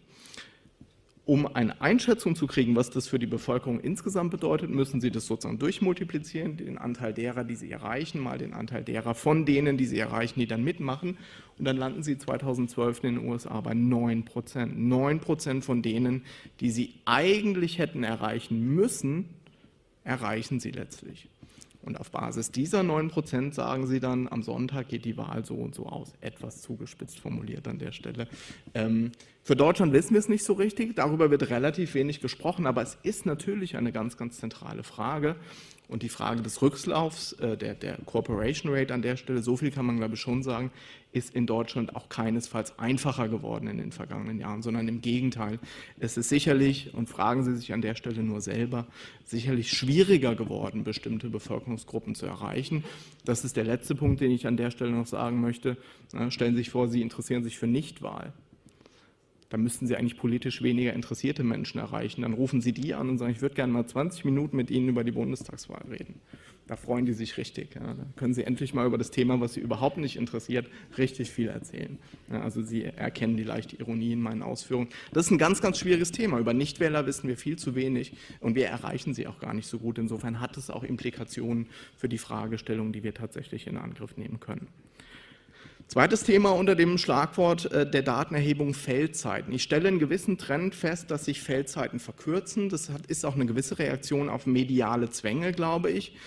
Um 1.28 1.46
eine 1.46 1.82
Einschätzung 1.82 2.38
zu 2.38 2.48
kriegen, 2.48 2.78
was 2.78 2.90
das 2.90 3.10
für 3.10 3.20
die 3.20 3.26
Bevölkerung 3.28 3.82
insgesamt 3.82 4.32
bedeutet, 4.32 4.70
müssen 4.70 5.02
Sie 5.02 5.12
das 5.12 5.26
sozusagen 5.26 5.60
durchmultiplizieren, 5.60 6.56
den 6.56 6.78
Anteil 6.78 7.14
derer, 7.14 7.44
die 7.44 7.58
Sie 7.58 7.70
erreichen, 7.70 8.22
mal 8.22 8.38
den 8.38 8.54
Anteil 8.54 8.86
derer 8.86 9.14
von 9.14 9.46
denen, 9.46 9.76
die 9.76 9.88
Sie 9.88 10.00
erreichen, 10.00 10.40
die 10.40 10.48
dann 10.48 10.64
mitmachen. 10.64 11.18
Und 11.58 11.66
dann 11.66 11.76
landen 11.76 12.02
Sie 12.02 12.18
2012 12.18 13.04
in 13.04 13.16
den 13.16 13.28
USA 13.28 13.60
bei 13.60 13.74
9 13.74 14.24
Prozent. 14.24 14.80
9 14.80 15.20
Prozent 15.20 15.66
von 15.66 15.82
denen, 15.82 16.24
die 16.62 16.72
Sie 16.72 16.94
eigentlich 17.04 17.78
hätten 17.78 18.06
erreichen 18.06 18.62
müssen, 18.74 19.26
erreichen 20.06 20.62
Sie 20.62 20.72
letztlich. 20.72 21.28
Und 21.88 21.98
auf 21.98 22.12
Basis 22.12 22.52
dieser 22.52 22.84
9 22.84 23.08
Prozent 23.08 23.56
sagen 23.56 23.88
Sie 23.88 24.02
dann, 24.02 24.28
am 24.28 24.44
Sonntag 24.44 24.90
geht 24.90 25.06
die 25.06 25.16
Wahl 25.16 25.46
so 25.46 25.56
und 25.56 25.74
so 25.74 25.86
aus. 25.86 26.12
Etwas 26.20 26.62
zugespitzt 26.62 27.18
formuliert 27.18 27.66
an 27.66 27.80
der 27.80 27.94
Stelle. 27.94 28.28
Ähm, 28.74 29.14
für 29.42 29.56
Deutschland 29.56 29.94
wissen 29.94 30.12
wir 30.12 30.20
es 30.20 30.28
nicht 30.28 30.44
so 30.44 30.52
richtig. 30.52 30.98
Darüber 30.98 31.32
wird 31.32 31.50
relativ 31.50 31.94
wenig 31.94 32.20
gesprochen. 32.20 32.68
Aber 32.68 32.82
es 32.82 32.98
ist 33.04 33.26
natürlich 33.26 33.78
eine 33.78 33.94
ganz, 33.94 34.18
ganz 34.18 34.38
zentrale 34.38 34.84
Frage. 34.84 35.38
Und 35.88 36.04
die 36.04 36.10
Frage 36.10 36.42
des 36.42 36.62
Rücklaufs, 36.62 37.34
äh, 37.34 37.56
der, 37.56 37.74
der 37.74 37.98
Corporation 38.06 38.74
Rate 38.74 38.94
an 38.94 39.02
der 39.02 39.16
Stelle, 39.16 39.42
so 39.42 39.56
viel 39.56 39.72
kann 39.72 39.86
man 39.86 39.98
glaube 39.98 40.16
ich 40.16 40.20
schon 40.20 40.44
sagen, 40.44 40.72
ist 41.14 41.34
in 41.34 41.48
Deutschland 41.48 41.96
auch 41.96 42.10
keinesfalls 42.10 42.78
einfacher 42.78 43.30
geworden 43.30 43.68
in 43.68 43.78
den 43.78 43.92
vergangenen 43.92 44.40
Jahren, 44.40 44.62
sondern 44.62 44.88
im 44.88 45.02
Gegenteil. 45.02 45.60
Es 46.00 46.18
ist 46.18 46.30
sicherlich, 46.30 46.94
und 46.94 47.08
fragen 47.08 47.44
Sie 47.44 47.56
sich 47.56 47.74
an 47.74 47.82
der 47.82 47.96
Stelle 47.96 48.22
nur 48.22 48.42
selber, 48.42 48.88
sicherlich 49.24 49.72
schwieriger 49.72 50.36
geworden, 50.36 50.84
bestimmte 50.84 51.30
Bevölkerungsgruppen 51.30 52.16
zu 52.16 52.26
erreichen. 52.26 52.84
Das 53.24 53.46
ist 53.46 53.56
der 53.56 53.64
letzte 53.64 53.96
Punkt, 53.96 54.20
den 54.20 54.32
ich 54.32 54.46
an 54.46 54.58
der 54.58 54.72
Stelle 54.72 54.92
noch 54.92 55.08
sagen 55.08 55.40
möchte. 55.40 55.78
Stellen 56.30 56.54
Sie 56.54 56.60
sich 56.60 56.70
vor, 56.70 56.90
Sie 56.90 57.02
interessieren 57.02 57.44
sich 57.44 57.58
für 57.58 57.68
Nichtwahl 57.68 58.34
da 59.50 59.58
müssten 59.58 59.88
Sie 59.88 59.96
eigentlich 59.96 60.18
politisch 60.18 60.62
weniger 60.62 60.94
interessierte 60.94 61.44
Menschen 61.44 61.80
erreichen. 61.80 62.24
Dann 62.24 62.34
rufen 62.34 62.62
Sie 62.62 62.74
die 62.74 62.94
an 62.94 63.10
und 63.10 63.18
sagen, 63.18 63.32
ich 63.32 63.42
würde 63.42 63.56
gerne 63.56 63.72
mal 63.72 63.86
20 63.86 64.26
Minuten 64.26 64.58
mit 64.58 64.70
Ihnen 64.70 64.90
über 64.90 65.04
die 65.04 65.12
Bundestagswahl 65.12 65.86
reden. 65.90 66.20
Da 66.68 66.76
freuen 66.76 67.06
die 67.06 67.14
sich 67.14 67.38
richtig. 67.38 67.76
Ja. 67.76 67.94
Da 67.94 68.06
können 68.18 68.34
Sie 68.34 68.44
endlich 68.44 68.74
mal 68.74 68.86
über 68.86 68.98
das 68.98 69.10
Thema, 69.10 69.40
was 69.40 69.54
Sie 69.54 69.62
überhaupt 69.62 69.98
nicht 69.98 70.18
interessiert, 70.18 70.68
richtig 70.98 71.32
viel 71.32 71.48
erzählen. 71.48 71.98
Ja, 72.30 72.42
also 72.42 72.62
Sie 72.62 72.84
erkennen 72.84 73.38
die 73.38 73.44
leichte 73.44 73.78
Ironie 73.78 74.12
in 74.12 74.22
meinen 74.22 74.44
Ausführungen. 74.44 74.90
Das 75.14 75.28
ist 75.28 75.32
ein 75.32 75.38
ganz, 75.38 75.62
ganz 75.62 75.80
schwieriges 75.80 76.12
Thema. 76.12 76.40
Über 76.40 76.54
Nichtwähler 76.54 77.06
wissen 77.06 77.30
wir 77.30 77.38
viel 77.38 77.58
zu 77.58 77.74
wenig 77.76 78.14
und 78.42 78.56
wir 78.56 78.68
erreichen 78.68 79.14
sie 79.14 79.28
auch 79.28 79.40
gar 79.40 79.54
nicht 79.54 79.68
so 79.68 79.80
gut. 79.80 79.98
Insofern 79.98 80.42
hat 80.42 80.58
es 80.58 80.70
auch 80.70 80.84
Implikationen 80.84 81.68
für 81.96 82.10
die 82.10 82.18
Fragestellung, 82.18 82.92
die 82.92 83.04
wir 83.04 83.14
tatsächlich 83.14 83.68
in 83.68 83.78
Angriff 83.78 84.18
nehmen 84.18 84.42
können. 84.42 84.68
Zweites 85.88 86.24
Thema 86.24 86.50
unter 86.50 86.76
dem 86.76 86.98
Schlagwort 86.98 87.72
äh, 87.72 87.90
der 87.90 88.02
Datenerhebung 88.02 88.74
Feldzeiten. 88.74 89.54
Ich 89.54 89.64
stelle 89.64 89.88
einen 89.88 90.00
gewissen 90.00 90.38
Trend 90.38 90.76
fest, 90.76 91.12
dass 91.12 91.24
sich 91.24 91.42
Feldzeiten 91.42 92.00
verkürzen. 92.00 92.68
Das 92.68 92.92
ist 93.08 93.26
auch 93.26 93.36
eine 93.36 93.46
gewisse 93.46 93.80
Reaktion 93.80 94.28
auf 94.28 94.46
mediale 94.46 95.10
Zwänge, 95.10 95.54
glaube 95.54 95.90
ich. 95.90 96.18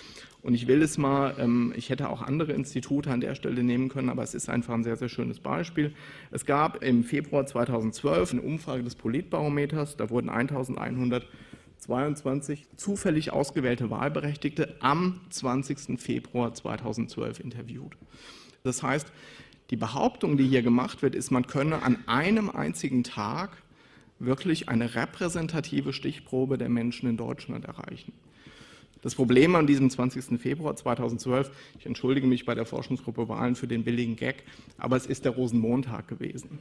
Und 0.41 0.55
ich 0.55 0.67
will 0.67 0.81
es 0.81 0.97
mal, 0.97 1.35
ähm, 1.37 1.73
ich 1.75 1.91
hätte 1.91 2.09
auch 2.09 2.23
andere 2.23 2.53
Institute 2.53 3.07
an 3.11 3.21
der 3.21 3.35
Stelle 3.35 3.61
nehmen 3.61 3.89
können, 3.89 4.09
aber 4.09 4.23
es 4.23 4.33
ist 4.33 4.49
einfach 4.49 4.73
ein 4.73 4.83
sehr, 4.83 4.95
sehr 4.95 5.09
schönes 5.09 5.39
Beispiel. 5.39 5.93
Es 6.31 6.47
gab 6.47 6.81
im 6.81 7.03
Februar 7.03 7.45
2012 7.45 8.31
eine 8.31 8.41
Umfrage 8.41 8.81
des 8.81 8.95
Politbarometers, 8.95 9.95
da 9.95 10.09
wurden 10.09 10.29
1122 10.29 12.65
zufällig 12.77 13.31
ausgewählte 13.31 13.91
Wahlberechtigte 13.91 14.77
am 14.79 15.21
20. 15.29 16.01
Februar 16.01 16.55
2012 16.55 17.41
interviewt. 17.41 17.95
Das 18.63 18.83
heißt, 18.83 19.11
die 19.71 19.77
Behauptung, 19.77 20.37
die 20.37 20.47
hier 20.47 20.61
gemacht 20.61 21.01
wird, 21.01 21.15
ist, 21.15 21.31
man 21.31 21.47
könne 21.47 21.81
an 21.81 21.97
einem 22.05 22.49
einzigen 22.49 23.03
Tag 23.03 23.51
wirklich 24.19 24.69
eine 24.69 24.95
repräsentative 24.95 25.93
Stichprobe 25.93 26.57
der 26.57 26.69
Menschen 26.69 27.09
in 27.09 27.17
Deutschland 27.17 27.65
erreichen. 27.65 28.11
Das 29.01 29.15
Problem 29.15 29.55
an 29.55 29.65
diesem 29.65 29.89
20. 29.89 30.39
Februar 30.39 30.75
2012, 30.75 31.49
ich 31.79 31.85
entschuldige 31.87 32.27
mich 32.27 32.45
bei 32.45 32.53
der 32.53 32.65
Forschungsgruppe 32.65 33.29
Wahlen 33.29 33.55
für 33.55 33.67
den 33.67 33.83
billigen 33.83 34.15
Gag, 34.15 34.43
aber 34.77 34.95
es 34.95 35.07
ist 35.07 35.25
der 35.25 35.31
Rosenmontag 35.31 36.07
gewesen. 36.07 36.59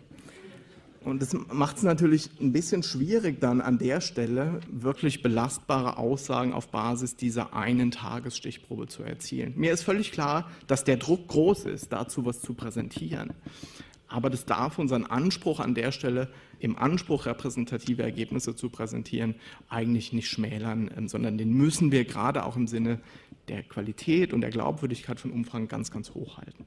Und 1.03 1.23
das 1.23 1.33
macht 1.33 1.79
es 1.79 1.83
natürlich 1.83 2.29
ein 2.41 2.53
bisschen 2.53 2.83
schwierig, 2.83 3.41
dann 3.41 3.63
an 3.63 3.79
der 3.79 4.03
Stelle 4.03 4.61
wirklich 4.71 5.23
belastbare 5.23 5.97
Aussagen 5.97 6.53
auf 6.53 6.69
Basis 6.69 7.17
dieser 7.17 7.55
einen 7.55 7.91
Tagesstichprobe 7.91 8.87
zu 8.87 9.03
erzielen. 9.03 9.55
Mir 9.57 9.73
ist 9.73 9.83
völlig 9.83 10.13
klar, 10.13 10.51
dass 10.67 10.85
der 10.85 10.99
Druck 10.99 11.27
groß 11.29 11.65
ist, 11.65 11.93
dazu 11.93 12.27
was 12.27 12.43
zu 12.43 12.53
präsentieren. 12.53 13.33
Aber 14.09 14.29
das 14.29 14.45
darf 14.45 14.79
unseren 14.79 15.07
Anspruch 15.07 15.61
an 15.61 15.75
der 15.75 15.93
Stelle, 15.93 16.29
im 16.59 16.77
Anspruch 16.77 17.27
repräsentative 17.27 18.03
Ergebnisse 18.03 18.55
zu 18.55 18.69
präsentieren, 18.69 19.37
eigentlich 19.69 20.13
nicht 20.13 20.29
schmälern, 20.29 20.91
ähm, 20.97 21.09
sondern 21.09 21.39
den 21.39 21.53
müssen 21.53 21.93
wir 21.93 22.05
gerade 22.05 22.45
auch 22.45 22.57
im 22.57 22.67
Sinne 22.67 23.01
der 23.49 23.63
Qualität 23.63 24.35
und 24.35 24.43
der 24.43 24.51
Glaubwürdigkeit 24.51 25.19
von 25.19 25.31
Umfragen 25.31 25.69
ganz, 25.69 25.91
ganz 25.91 26.11
hoch 26.11 26.39
halten. 26.39 26.67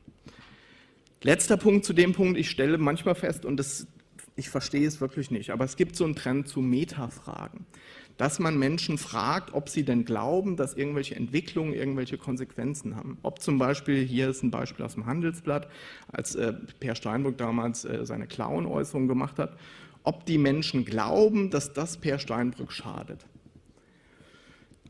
Letzter 1.22 1.58
Punkt 1.58 1.86
zu 1.86 1.94
dem 1.94 2.14
Punkt, 2.14 2.38
ich 2.38 2.50
stelle 2.50 2.78
manchmal 2.78 3.16
fest, 3.16 3.46
und 3.46 3.58
das 3.58 3.88
ich 4.36 4.50
verstehe 4.50 4.88
es 4.88 5.00
wirklich 5.00 5.32
nicht, 5.32 5.52
aber 5.52 5.66
es 5.66 5.76
gibt 5.76 5.96
so 5.96 6.04
einen 6.06 6.16
Trend 6.16 6.48
zu 6.48 6.62
Metafragen, 6.62 7.66
dass 8.18 8.40
man 8.40 8.58
Menschen 8.58 8.98
fragt, 8.98 9.54
ob 9.54 9.70
sie 9.70 9.84
denn 9.84 10.06
glauben, 10.06 10.56
dass 10.56 10.74
irgendwelche 10.74 11.16
Entwicklungen 11.16 11.74
irgendwelche 11.74 12.18
Konsequenzen 12.18 12.96
haben. 12.96 13.18
Ob 13.24 13.42
zum 13.42 13.58
Beispiel, 13.58 14.04
hier 14.04 14.30
ist 14.30 14.44
ein 14.44 14.52
Beispiel 14.52 14.86
aus 14.86 14.94
dem 14.94 15.06
Handelsblatt, 15.06 15.68
als 16.12 16.36
äh, 16.36 16.54
Per 16.80 16.96
Steinbrück 16.96 17.38
damals 17.38 17.86
äh, 17.86 18.06
seine 18.06 18.28
Clown-Äußerung 18.28 19.08
gemacht 19.08 19.40
hat, 19.40 19.58
ob 20.04 20.26
die 20.26 20.38
Menschen 20.38 20.86
glauben, 20.86 21.50
dass 21.50 21.74
das 21.74 21.98
Per 21.98 22.20
Steinbrück 22.20 22.72
schadet. 22.72 23.26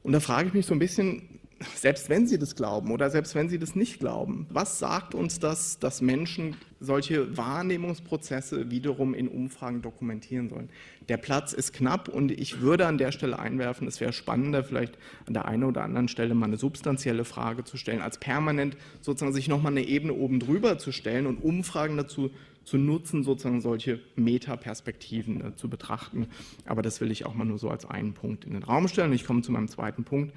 Und 0.03 0.11
da 0.11 0.19
frage 0.19 0.49
ich 0.49 0.53
mich 0.53 0.65
so 0.65 0.73
ein 0.73 0.79
bisschen, 0.79 1.39
selbst 1.75 2.09
wenn 2.09 2.27
sie 2.27 2.37
das 2.37 2.55
glauben 2.55 2.91
oder 2.91 3.09
selbst 3.09 3.35
wenn 3.35 3.49
sie 3.49 3.59
das 3.59 3.75
nicht 3.75 3.99
glauben, 3.99 4.47
was 4.49 4.79
sagt 4.79 5.15
uns 5.15 5.39
das, 5.39 5.79
dass 5.79 6.01
Menschen 6.01 6.55
solche 6.79 7.37
Wahrnehmungsprozesse 7.37 8.69
wiederum 8.69 9.13
in 9.13 9.27
Umfragen 9.27 9.81
dokumentieren 9.81 10.49
sollen? 10.49 10.69
Der 11.09 11.17
Platz 11.17 11.53
ist 11.53 11.73
knapp 11.73 12.07
und 12.07 12.31
ich 12.31 12.61
würde 12.61 12.87
an 12.87 12.97
der 12.97 13.11
Stelle 13.11 13.39
einwerfen, 13.39 13.87
es 13.87 13.99
wäre 13.99 14.13
spannender, 14.13 14.63
vielleicht 14.63 14.97
an 15.25 15.33
der 15.33 15.45
einen 15.45 15.63
oder 15.63 15.83
anderen 15.83 16.07
Stelle 16.07 16.33
mal 16.33 16.45
eine 16.45 16.57
substanzielle 16.57 17.25
Frage 17.25 17.63
zu 17.63 17.77
stellen, 17.77 18.01
als 18.01 18.17
permanent 18.17 18.77
sozusagen 19.01 19.33
sich 19.33 19.47
nochmal 19.47 19.71
eine 19.73 19.85
Ebene 19.85 20.13
oben 20.13 20.39
drüber 20.39 20.77
zu 20.77 20.91
stellen 20.91 21.27
und 21.27 21.43
Umfragen 21.43 21.97
dazu 21.97 22.31
zu 22.63 22.77
nutzen, 22.77 23.23
sozusagen 23.23 23.61
solche 23.61 23.99
Metaperspektiven 24.15 25.41
äh, 25.41 25.55
zu 25.55 25.69
betrachten. 25.69 26.27
Aber 26.65 26.81
das 26.81 27.01
will 27.01 27.11
ich 27.11 27.25
auch 27.25 27.33
mal 27.33 27.45
nur 27.45 27.57
so 27.57 27.69
als 27.69 27.85
einen 27.85 28.13
Punkt 28.13 28.45
in 28.45 28.53
den 28.53 28.63
Raum 28.63 28.87
stellen. 28.87 29.13
Ich 29.13 29.25
komme 29.25 29.41
zu 29.41 29.51
meinem 29.51 29.67
zweiten 29.67 30.03
Punkt 30.03 30.33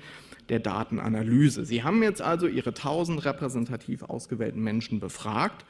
der 0.49 0.61
Datenanalyse. 0.61 1.65
Sie 1.65 1.83
haben 1.83 2.03
jetzt 2.03 2.23
also 2.23 2.47
Ihre 2.47 2.71
1000 2.71 3.25
repräsentativ 3.25 4.03
ausgewählten 4.03 4.63
Menschen 4.63 5.01
befragt 5.01 5.65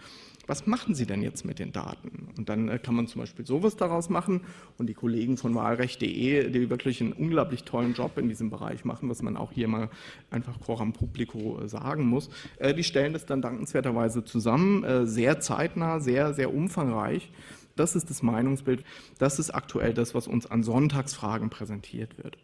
was 0.47 0.67
machen 0.67 0.95
Sie 0.95 1.07
denn 1.07 1.23
jetzt 1.23 1.45
mit 1.45 1.59
den 1.59 1.73
Daten? 1.73 2.29
Und 2.37 2.49
dann 2.49 2.69
äh, 2.69 2.79
kann 2.79 2.95
man 2.95 3.07
zum 3.07 3.21
Beispiel 3.21 3.47
sowas 3.47 3.77
daraus 3.77 4.09
machen 4.09 4.43
und 4.79 4.89
die 4.89 4.95
Kollegen 4.95 5.37
von 5.37 5.55
wahlrecht.de, 5.55 6.51
die 6.51 6.71
wirklich 6.71 7.01
einen 7.01 7.13
unglaublich 7.13 7.65
tollen 7.65 7.95
Job 7.95 8.17
in 8.19 8.29
diesem 8.29 8.51
Bereich 8.51 8.85
machen, 8.85 9.09
was 9.09 9.23
man 9.23 9.37
auch 9.37 9.53
hier 9.53 9.69
mal 9.69 9.89
einfach 10.31 10.61
coram 10.61 10.93
publico 10.93 11.61
äh, 11.61 11.69
sagen 11.69 12.07
muss, 12.07 12.31
äh, 12.59 12.75
die 12.75 12.85
stellen 12.85 13.13
das 13.13 13.27
dann 13.27 13.43
dankenswerterweise 13.43 14.25
zusammen, 14.25 15.07
sehr 15.07 15.41
zeitnah, 15.41 16.01
sehr, 16.01 16.35
sehr 16.35 16.53
umfangreich. 16.53 17.31
Das 17.75 17.95
ist 17.95 18.11
das 18.11 18.23
Meinungsbild. 18.23 18.85
Das 19.19 19.39
ist 19.39 19.51
aktuell 19.51 19.95
das, 19.95 20.15
was 20.15 20.27
uns 20.27 20.51
an 20.51 20.63
Sonntagsfragen 20.63 21.51
präsentiert 21.51 22.17
wird. 22.23 22.39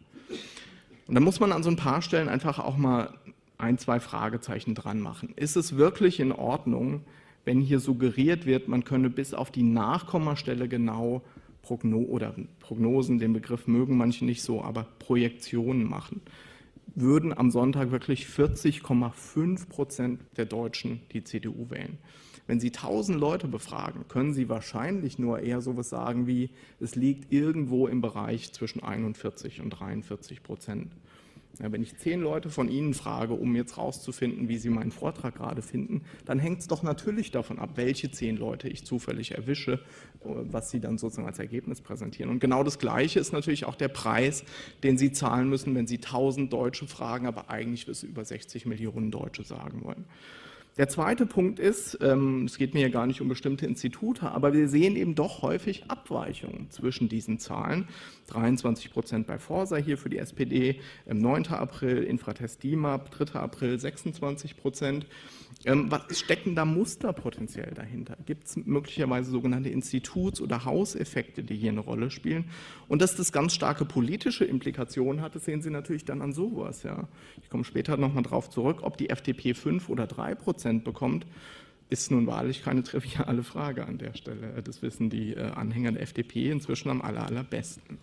Und 1.07 1.15
da 1.15 1.21
muss 1.21 1.39
man 1.39 1.51
an 1.51 1.63
so 1.63 1.69
ein 1.69 1.75
paar 1.75 2.01
Stellen 2.01 2.29
einfach 2.29 2.59
auch 2.59 2.77
mal 2.77 3.13
ein, 3.57 3.77
zwei 3.77 3.99
Fragezeichen 3.99 4.75
dran 4.75 4.99
machen. 4.99 5.33
Ist 5.35 5.55
es 5.55 5.75
wirklich 5.75 6.19
in 6.19 6.31
Ordnung, 6.31 7.01
wenn 7.45 7.61
hier 7.61 7.79
suggeriert 7.79 8.45
wird, 8.45 8.67
man 8.67 8.83
könne 8.83 9.09
bis 9.09 9.33
auf 9.33 9.51
die 9.51 9.63
Nachkommastelle 9.63 10.67
genau 10.67 11.21
Progno 11.61 11.99
oder 11.99 12.35
Prognosen, 12.59 13.19
den 13.19 13.33
Begriff 13.33 13.67
mögen 13.67 13.97
manche 13.97 14.25
nicht 14.25 14.43
so, 14.43 14.61
aber 14.61 14.85
Projektionen 14.99 15.83
machen, 15.89 16.21
würden 16.95 17.35
am 17.35 17.51
Sonntag 17.51 17.91
wirklich 17.91 18.25
40,5 18.27 19.67
Prozent 19.67 20.21
der 20.37 20.45
Deutschen 20.45 21.01
die 21.11 21.23
CDU 21.23 21.69
wählen. 21.69 21.97
Wenn 22.45 22.59
Sie 22.59 22.67
1000 22.67 23.17
Leute 23.17 23.47
befragen, 23.47 24.05
können 24.09 24.33
Sie 24.33 24.49
wahrscheinlich 24.49 25.17
nur 25.17 25.39
eher 25.39 25.61
sowas 25.61 25.89
sagen 25.89 26.27
wie, 26.27 26.49
es 26.81 26.95
liegt 26.95 27.31
irgendwo 27.31 27.87
im 27.87 28.01
Bereich 28.01 28.51
zwischen 28.51 28.83
41 28.83 29.61
und 29.61 29.69
43 29.69 30.43
Prozent. 30.43 30.91
Ja, 31.59 31.71
wenn 31.71 31.83
ich 31.83 31.95
zehn 31.97 32.19
Leute 32.19 32.49
von 32.49 32.67
Ihnen 32.67 32.95
frage, 32.95 33.33
um 33.33 33.55
jetzt 33.55 33.77
rauszufinden, 33.77 34.49
wie 34.49 34.57
Sie 34.57 34.71
meinen 34.71 34.91
Vortrag 34.91 35.35
gerade 35.35 35.61
finden, 35.61 36.01
dann 36.25 36.39
hängt 36.39 36.61
es 36.61 36.67
doch 36.67 36.81
natürlich 36.81 37.29
davon 37.29 37.59
ab, 37.59 37.71
welche 37.75 38.09
zehn 38.09 38.37
Leute 38.37 38.67
ich 38.67 38.85
zufällig 38.85 39.33
erwische, 39.33 39.79
was 40.23 40.71
Sie 40.71 40.79
dann 40.79 40.97
sozusagen 40.97 41.27
als 41.27 41.37
Ergebnis 41.37 41.79
präsentieren. 41.79 42.31
Und 42.31 42.39
genau 42.39 42.63
das 42.63 42.79
Gleiche 42.79 43.19
ist 43.19 43.33
natürlich 43.33 43.65
auch 43.65 43.75
der 43.75 43.89
Preis, 43.89 44.43
den 44.81 44.97
Sie 44.97 45.11
zahlen 45.11 45.47
müssen, 45.47 45.75
wenn 45.75 45.85
Sie 45.85 45.97
1000 45.97 46.51
Deutsche 46.51 46.87
fragen, 46.87 47.27
aber 47.27 47.51
eigentlich 47.51 47.85
bis 47.85 48.01
über 48.01 48.25
60 48.25 48.65
Millionen 48.65 49.11
Deutsche 49.11 49.43
sagen 49.43 49.83
wollen. 49.83 50.05
Der 50.77 50.89
zweite 50.89 51.27
Punkt 51.27 51.59
ist, 51.59 51.99
ähm, 52.01 52.45
es 52.45 52.57
geht 52.57 52.73
mir 52.73 52.81
ja 52.81 52.89
gar 52.89 53.05
nicht 53.05 53.21
um 53.21 53.27
bestimmte 53.27 53.67
Institute, 53.67 54.23
aber 54.27 54.53
wir 54.53 54.67
sehen 54.67 54.95
eben 54.95 55.13
doch 55.13 55.43
häufig 55.43 55.83
Abweichungen 55.87 56.71
zwischen 56.71 57.09
diesen 57.09 57.37
Zahlen. 57.37 57.87
23 58.33 58.91
Prozent 58.91 59.27
bei 59.27 59.37
Forsa 59.37 59.77
hier 59.77 59.97
für 59.97 60.09
die 60.09 60.17
SPD, 60.17 60.79
9. 61.05 61.47
April, 61.47 62.03
Infratest 62.03 62.63
DIMAP, 62.63 63.11
3. 63.11 63.39
April 63.39 63.79
26 63.79 64.57
Prozent. 64.57 65.05
Ähm, 65.65 65.89
was 65.91 66.19
stecken 66.19 66.55
da 66.55 66.65
Muster 66.65 67.13
potenziell 67.13 67.71
dahinter? 67.73 68.17
Gibt 68.25 68.47
es 68.47 68.57
möglicherweise 68.57 69.31
sogenannte 69.31 69.69
Instituts- 69.69 70.41
oder 70.41 70.65
Hauseffekte, 70.65 71.43
die 71.43 71.55
hier 71.55 71.71
eine 71.71 71.79
Rolle 71.79 72.11
spielen? 72.11 72.45
Und 72.87 73.01
dass 73.01 73.15
das 73.15 73.31
ganz 73.31 73.53
starke 73.53 73.85
politische 73.85 74.45
Implikationen 74.45 75.21
hat, 75.21 75.35
das 75.35 75.45
sehen 75.45 75.61
Sie 75.61 75.69
natürlich 75.69 76.05
dann 76.05 76.21
an 76.21 76.33
sowas. 76.33 76.83
Ja. 76.83 77.07
Ich 77.41 77.49
komme 77.49 77.63
später 77.63 77.97
nochmal 77.97 78.23
darauf 78.23 78.49
zurück, 78.49 78.79
ob 78.81 78.97
die 78.97 79.09
FDP 79.09 79.53
5 79.53 79.89
oder 79.89 80.07
3 80.07 80.35
Prozent 80.35 80.83
bekommt 80.83 81.25
ist 81.89 82.11
nun 82.11 82.27
wahrlich 82.27 82.63
keine 82.63 82.83
triviale 82.83 83.43
Frage 83.43 83.85
an 83.85 83.97
der 83.97 84.13
Stelle. 84.13 84.61
Das 84.63 84.81
wissen 84.81 85.09
die 85.09 85.33
äh, 85.33 85.51
Anhänger 85.51 85.91
der 85.91 86.01
FDP 86.01 86.49
inzwischen 86.49 86.89
am 86.89 87.01
aller, 87.01 87.25
allerbesten. 87.25 87.99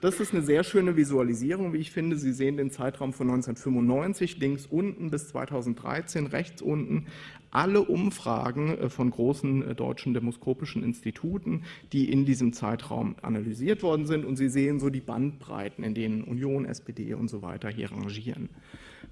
Das 0.00 0.20
ist 0.20 0.32
eine 0.32 0.42
sehr 0.42 0.64
schöne 0.64 0.96
Visualisierung, 0.96 1.72
wie 1.72 1.78
ich 1.78 1.90
finde. 1.90 2.16
Sie 2.16 2.32
sehen 2.32 2.56
den 2.56 2.70
Zeitraum 2.70 3.12
von 3.12 3.28
1995 3.28 4.38
links 4.38 4.66
unten 4.66 5.10
bis 5.10 5.28
2013, 5.28 6.26
rechts 6.26 6.62
unten 6.62 7.06
alle 7.54 7.82
Umfragen 7.82 8.76
äh, 8.78 8.90
von 8.90 9.10
großen 9.10 9.70
äh, 9.70 9.74
deutschen 9.74 10.12
demoskopischen 10.12 10.82
Instituten, 10.82 11.62
die 11.92 12.10
in 12.10 12.26
diesem 12.26 12.52
Zeitraum 12.52 13.16
analysiert 13.22 13.82
worden 13.82 14.06
sind. 14.06 14.24
Und 14.24 14.36
Sie 14.36 14.48
sehen 14.48 14.80
so 14.80 14.90
die 14.90 15.00
Bandbreiten, 15.00 15.84
in 15.84 15.94
denen 15.94 16.24
Union, 16.24 16.66
SPD 16.66 17.14
und 17.14 17.28
so 17.28 17.42
weiter 17.42 17.70
hier 17.70 17.90
rangieren. 17.90 18.50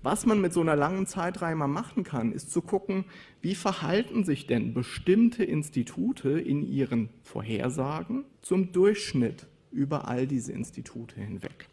Was 0.02 0.26
man 0.26 0.40
mit 0.40 0.52
so 0.52 0.60
einer 0.60 0.76
langen 0.76 1.06
Zeitreihe 1.06 1.54
mal 1.54 1.68
machen 1.68 2.04
kann, 2.04 2.32
ist 2.32 2.50
zu 2.50 2.62
gucken, 2.62 3.04
wie 3.40 3.54
verhalten 3.54 4.24
sich 4.24 4.46
denn 4.46 4.74
bestimmte 4.74 5.44
Institute 5.44 6.30
in 6.30 6.62
ihren 6.62 7.08
Vorhersagen 7.22 8.24
zum 8.40 8.72
Durchschnitt 8.72 9.46
über 9.70 10.08
all 10.08 10.26
diese 10.26 10.52
Institute 10.52 11.14
hinweg. 11.18 11.68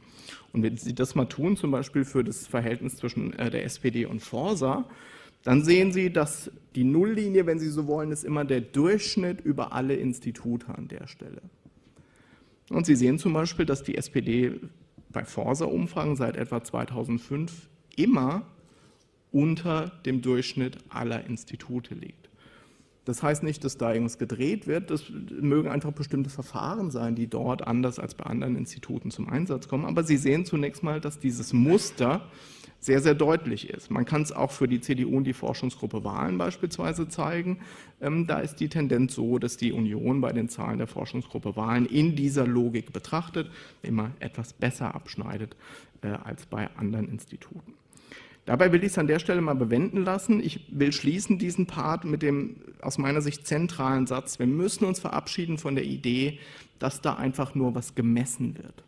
Und 0.53 0.63
wenn 0.63 0.77
Sie 0.77 0.95
das 0.95 1.15
mal 1.15 1.25
tun, 1.25 1.57
zum 1.57 1.71
Beispiel 1.71 2.05
für 2.05 2.23
das 2.23 2.47
Verhältnis 2.47 2.95
zwischen 2.95 3.33
äh, 3.33 3.49
der 3.49 3.65
SPD 3.65 4.05
und 4.05 4.21
Forsa, 4.21 4.85
dann 5.43 5.63
sehen 5.63 5.91
Sie, 5.91 6.11
dass 6.11 6.51
die 6.75 6.83
Nulllinie, 6.83 7.45
wenn 7.45 7.59
Sie 7.59 7.69
so 7.69 7.87
wollen, 7.87 8.11
ist 8.11 8.23
immer 8.23 8.45
der 8.45 8.61
Durchschnitt 8.61 9.41
über 9.41 9.73
alle 9.73 9.95
Institute 9.95 10.67
an 10.69 10.87
der 10.87 11.07
Stelle. 11.07 11.41
Und 12.69 12.85
Sie 12.85 12.95
sehen 12.95 13.17
zum 13.17 13.33
Beispiel, 13.33 13.65
dass 13.65 13.83
die 13.83 13.95
SPD 13.95 14.59
bei 15.09 15.23
Forsa-Umfragen 15.23 16.15
seit 16.15 16.35
etwa 16.35 16.63
2005 16.63 17.69
immer 17.99 18.43
unter 19.31 19.91
dem 20.05 20.21
Durchschnitt 20.21 20.77
aller 20.89 21.25
Institute 21.25 21.93
liegt. 21.93 22.29
Das 23.05 23.23
heißt 23.23 23.43
nicht, 23.43 23.63
dass 23.63 23.77
da 23.77 23.91
irgendwas 23.91 24.17
gedreht 24.17 24.67
wird. 24.67 24.91
Das 24.91 25.05
mögen 25.09 25.67
einfach 25.67 25.91
bestimmte 25.91 26.29
Verfahren 26.29 26.91
sein, 26.91 27.15
die 27.15 27.27
dort 27.27 27.65
anders 27.65 27.97
als 27.97 28.13
bei 28.13 28.25
anderen 28.25 28.55
Instituten 28.55 29.09
zum 29.09 29.29
Einsatz 29.29 29.67
kommen. 29.67 29.85
Aber 29.85 30.03
Sie 30.03 30.17
sehen 30.17 30.45
zunächst 30.45 30.83
mal, 30.83 31.01
dass 31.01 31.19
dieses 31.19 31.53
Muster 31.53 32.21
sehr, 32.79 33.01
sehr 33.01 33.15
deutlich 33.15 33.69
ist. 33.69 33.91
Man 33.91 34.05
kann 34.05 34.21
es 34.21 34.31
auch 34.31 34.51
für 34.51 34.67
die 34.67 34.79
CDU 34.79 35.17
und 35.17 35.25
die 35.25 35.33
Forschungsgruppe 35.33 36.03
Wahlen 36.03 36.37
beispielsweise 36.37 37.09
zeigen. 37.09 37.59
Ähm, 37.99 38.25
da 38.27 38.39
ist 38.39 38.57
die 38.57 38.69
Tendenz 38.69 39.15
so, 39.15 39.37
dass 39.37 39.57
die 39.57 39.73
Union 39.73 40.21
bei 40.21 40.31
den 40.31 40.47
Zahlen 40.47 40.77
der 40.77 40.87
Forschungsgruppe 40.87 41.55
Wahlen 41.55 41.85
in 41.85 42.15
dieser 42.15 42.47
Logik 42.47 42.93
betrachtet 42.93 43.49
immer 43.81 44.11
etwas 44.19 44.53
besser 44.53 44.95
abschneidet 44.95 45.55
äh, 46.01 46.09
als 46.09 46.45
bei 46.45 46.69
anderen 46.77 47.09
Instituten. 47.09 47.73
Dabei 48.49 48.71
will 48.71 48.83
ich 48.83 48.93
es 48.93 48.97
an 48.97 49.05
der 49.05 49.19
Stelle 49.19 49.41
mal 49.41 49.53
bewenden 49.53 50.03
lassen. 50.03 50.43
Ich 50.43 50.65
will 50.71 50.91
schließen 50.91 51.37
diesen 51.37 51.67
Part 51.67 52.03
mit 52.03 52.23
dem 52.23 52.55
aus 52.81 52.97
meiner 52.97 53.21
Sicht 53.21 53.45
zentralen 53.45 54.07
Satz. 54.07 54.39
Wir 54.39 54.47
müssen 54.47 54.85
uns 54.85 54.99
verabschieden 54.99 55.59
von 55.59 55.75
der 55.75 55.83
Idee, 55.83 56.39
dass 56.79 56.99
da 56.99 57.13
einfach 57.13 57.53
nur 57.53 57.75
was 57.75 57.93
gemessen 57.93 58.57
wird 58.57 58.83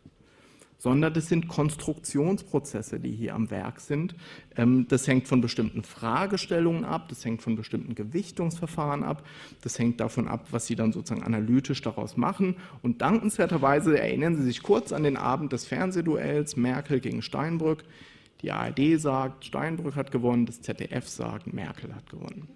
sondern 0.78 1.14
das 1.14 1.28
sind 1.28 1.46
Konstruktionsprozesse, 1.46 2.98
die 2.98 3.12
hier 3.12 3.36
am 3.36 3.52
Werk 3.52 3.78
sind. 3.78 4.16
Ähm, 4.56 4.86
das 4.88 5.06
hängt 5.06 5.28
von 5.28 5.40
bestimmten 5.40 5.84
Fragestellungen 5.84 6.84
ab, 6.84 7.08
das 7.08 7.24
hängt 7.24 7.40
von 7.40 7.54
bestimmten 7.54 7.94
Gewichtungsverfahren 7.94 9.04
ab, 9.04 9.24
das 9.60 9.78
hängt 9.78 10.00
davon 10.00 10.26
ab, 10.26 10.48
was 10.50 10.66
Sie 10.66 10.74
dann 10.74 10.90
sozusagen 10.90 11.22
analytisch 11.22 11.82
daraus 11.82 12.16
machen. 12.16 12.56
Und 12.82 13.00
dankenswerterweise 13.00 13.96
erinnern 13.96 14.34
Sie 14.34 14.42
sich 14.42 14.64
kurz 14.64 14.92
an 14.92 15.04
den 15.04 15.16
Abend 15.16 15.52
des 15.52 15.66
Fernsehduells 15.66 16.56
Merkel 16.56 16.98
gegen 16.98 17.22
Steinbrück. 17.22 17.84
Die 18.42 18.50
ARD 18.50 19.00
sagt, 19.00 19.44
Steinbrück 19.44 19.94
hat 19.94 20.10
gewonnen, 20.10 20.46
das 20.46 20.60
ZDF 20.60 21.08
sagt, 21.08 21.52
Merkel 21.52 21.94
hat 21.94 22.10
gewonnen. 22.10 22.48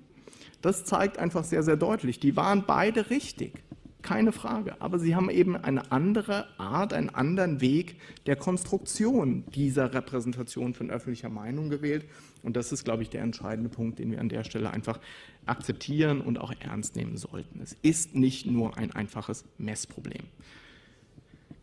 Das 0.61 0.85
zeigt 0.85 1.19
einfach 1.19 1.45
sehr, 1.45 1.63
sehr 1.63 1.77
deutlich, 1.77 2.19
die 2.19 2.35
waren 2.35 2.65
beide 2.67 3.11
richtig, 3.11 3.63
keine 4.03 4.33
Frage. 4.33 4.81
Aber 4.81 4.99
sie 4.99 5.15
haben 5.15 5.31
eben 5.31 5.57
eine 5.57 5.93
andere 5.93 6.47
Art, 6.59 6.93
einen 6.93 7.11
anderen 7.11 7.61
Weg 7.61 7.97
der 8.27 8.37
Konstruktion 8.37 9.45
dieser 9.55 9.95
Repräsentation 9.95 10.75
von 10.75 10.91
öffentlicher 10.91 11.29
Meinung 11.29 11.71
gewählt. 11.71 12.07
Und 12.43 12.57
das 12.57 12.73
ist, 12.73 12.85
glaube 12.85 13.03
ich, 13.03 13.11
der 13.11 13.23
entscheidende 13.23 13.69
Punkt, 13.69 13.99
den 13.99 14.11
wir 14.11 14.21
an 14.21 14.29
der 14.29 14.45
Stelle 14.45 14.71
einfach 14.71 15.01
akzeptieren 15.45 16.21
und 16.21 16.39
auch 16.39 16.53
ernst 16.61 16.97
nehmen 16.97 17.17
sollten. 17.17 17.61
Es 17.61 17.77
ist 17.83 18.15
nicht 18.15 18.47
nur 18.47 18.77
ein 18.79 18.93
einfaches 18.93 19.45
Messproblem. 19.59 20.25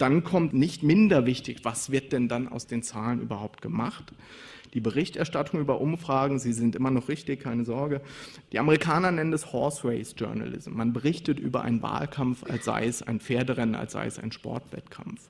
Dann 0.04 0.26
kommt 0.26 0.52
nicht 0.52 0.84
minder 0.84 1.26
wichtig, 1.26 1.60
was 1.64 1.90
wird 1.90 2.12
denn 2.12 2.28
dann 2.28 2.50
aus 2.50 2.68
den 2.68 2.84
Zahlen 2.84 3.22
überhaupt 3.22 3.62
gemacht? 3.62 4.12
Die 4.74 4.82
Berichterstattung 4.82 5.62
über 5.62 5.80
Umfragen, 5.80 6.40
sie 6.40 6.52
sind 6.52 6.76
immer 6.76 6.92
noch 6.92 7.08
richtig, 7.08 7.40
keine 7.40 7.64
Sorge. 7.64 8.02
Die 8.52 8.60
Amerikaner 8.60 9.12
nennen 9.14 9.32
es 9.32 9.54
Horse 9.54 9.88
Race 9.88 10.14
Journalism. 10.18 10.74
Man 10.74 10.92
berichtet 10.92 11.40
über 11.40 11.62
einen 11.62 11.82
Wahlkampf, 11.82 12.44
als 12.44 12.66
sei 12.66 12.86
es 12.86 13.02
ein 13.02 13.22
Pferderennen, 13.22 13.76
als 13.76 13.94
sei 13.94 14.06
es 14.06 14.20
ein 14.20 14.34
Sportwettkampf. 14.34 15.30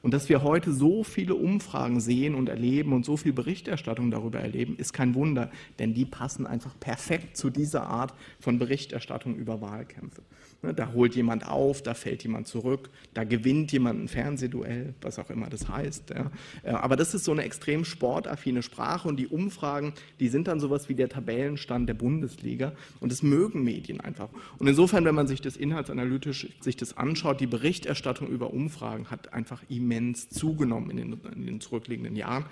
Und 0.00 0.14
dass 0.14 0.30
wir 0.30 0.42
heute 0.42 0.72
so 0.72 1.04
viele 1.04 1.34
Umfragen 1.34 2.00
sehen 2.00 2.34
und 2.34 2.48
erleben 2.48 2.94
und 2.94 3.04
so 3.04 3.18
viel 3.18 3.34
Berichterstattung 3.34 4.10
darüber 4.10 4.40
erleben, 4.40 4.76
ist 4.78 4.94
kein 4.94 5.14
Wunder, 5.14 5.50
denn 5.78 5.92
die 5.92 6.06
passen 6.06 6.46
einfach 6.46 6.78
perfekt 6.80 7.36
zu 7.36 7.50
dieser 7.50 7.86
Art 7.88 8.14
von 8.40 8.58
Berichterstattung 8.58 9.36
über 9.36 9.60
Wahlkämpfe. 9.60 10.22
Ne, 10.62 10.72
da 10.72 10.92
holt 10.92 11.14
jemand 11.14 11.46
auf, 11.46 11.82
da 11.82 11.92
fällt 11.92 12.22
jemand 12.22 12.46
zurück, 12.46 12.88
da 13.12 13.24
gewinnt 13.24 13.72
jemand 13.72 14.02
ein 14.02 14.08
Fernsehduell, 14.08 14.94
was 15.02 15.18
auch 15.18 15.28
immer 15.28 15.48
das 15.48 15.68
heißt. 15.68 16.12
Äh, 16.12 16.24
aber 16.70 16.96
das 16.96 17.14
ist 17.14 17.24
so 17.24 17.32
eine 17.32 17.42
extrem 17.42 17.84
sportaffine 17.84 18.62
Sprache 18.62 19.06
und 19.06 19.16
die 19.16 19.26
Umfragen, 19.26 19.92
die 20.18 20.28
sind 20.28 20.48
dann 20.48 20.58
sowas 20.58 20.88
wie 20.88 20.94
der 20.94 21.10
Tabellenstand 21.10 21.88
der 21.88 21.94
Bundesliga 21.94 22.72
und 23.00 23.12
das 23.12 23.22
mögen 23.22 23.64
Medien 23.64 24.00
einfach. 24.00 24.30
Und 24.58 24.66
insofern, 24.66 25.04
wenn 25.04 25.14
man 25.14 25.26
sich 25.26 25.42
das 25.42 25.56
inhaltsanalytisch 25.56 26.48
sich 26.60 26.76
das 26.76 26.96
anschaut, 26.96 27.40
die 27.40 27.46
Berichterstattung 27.46 28.28
über 28.28 28.52
Umfragen 28.52 29.10
hat 29.10 29.34
einfach 29.34 29.62
immens 29.68 30.30
zugenommen 30.30 30.90
in 30.90 30.96
den, 30.96 31.20
in 31.34 31.46
den 31.46 31.60
zurückliegenden 31.60 32.16
Jahren 32.16 32.46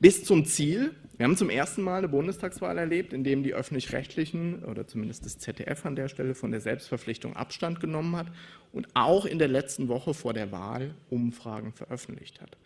bis 0.00 0.24
zum 0.24 0.44
Ziel, 0.44 0.94
Wir 1.16 1.24
haben 1.24 1.36
zum 1.36 1.50
ersten 1.50 1.82
Mal 1.82 1.98
eine 1.98 2.08
Bundestagswahl 2.08 2.78
erlebt, 2.78 3.12
in 3.12 3.24
dem 3.24 3.42
die 3.42 3.52
öffentlich-rechtlichen 3.52 4.64
oder 4.64 4.86
zumindest 4.86 5.24
das 5.24 5.38
ZDF 5.38 5.84
an 5.84 5.96
der 5.96 6.08
Stelle 6.08 6.36
von 6.36 6.52
der 6.52 6.60
Selbstverpflichtung 6.60 7.34
Abstand 7.34 7.80
genommen 7.80 8.14
hat 8.14 8.28
und 8.72 8.86
auch 8.94 9.26
in 9.26 9.40
der 9.40 9.48
letzten 9.48 9.88
Woche 9.88 10.14
vor 10.14 10.32
der 10.32 10.52
Wahl 10.52 10.94
Umfragen 11.10 11.72
veröffentlicht 11.72 12.40
hat. 12.40 12.56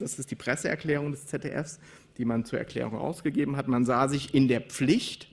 Das 0.00 0.18
ist 0.18 0.28
die 0.32 0.34
Presseerklärung 0.34 1.12
des 1.12 1.26
ZDFs, 1.26 1.78
die 2.18 2.24
man 2.24 2.44
zur 2.44 2.58
Erklärung 2.58 2.98
ausgegeben 2.98 3.56
hat. 3.56 3.68
Man 3.68 3.84
sah 3.84 4.08
sich 4.08 4.34
in 4.34 4.48
der 4.48 4.60
Pflicht, 4.60 5.28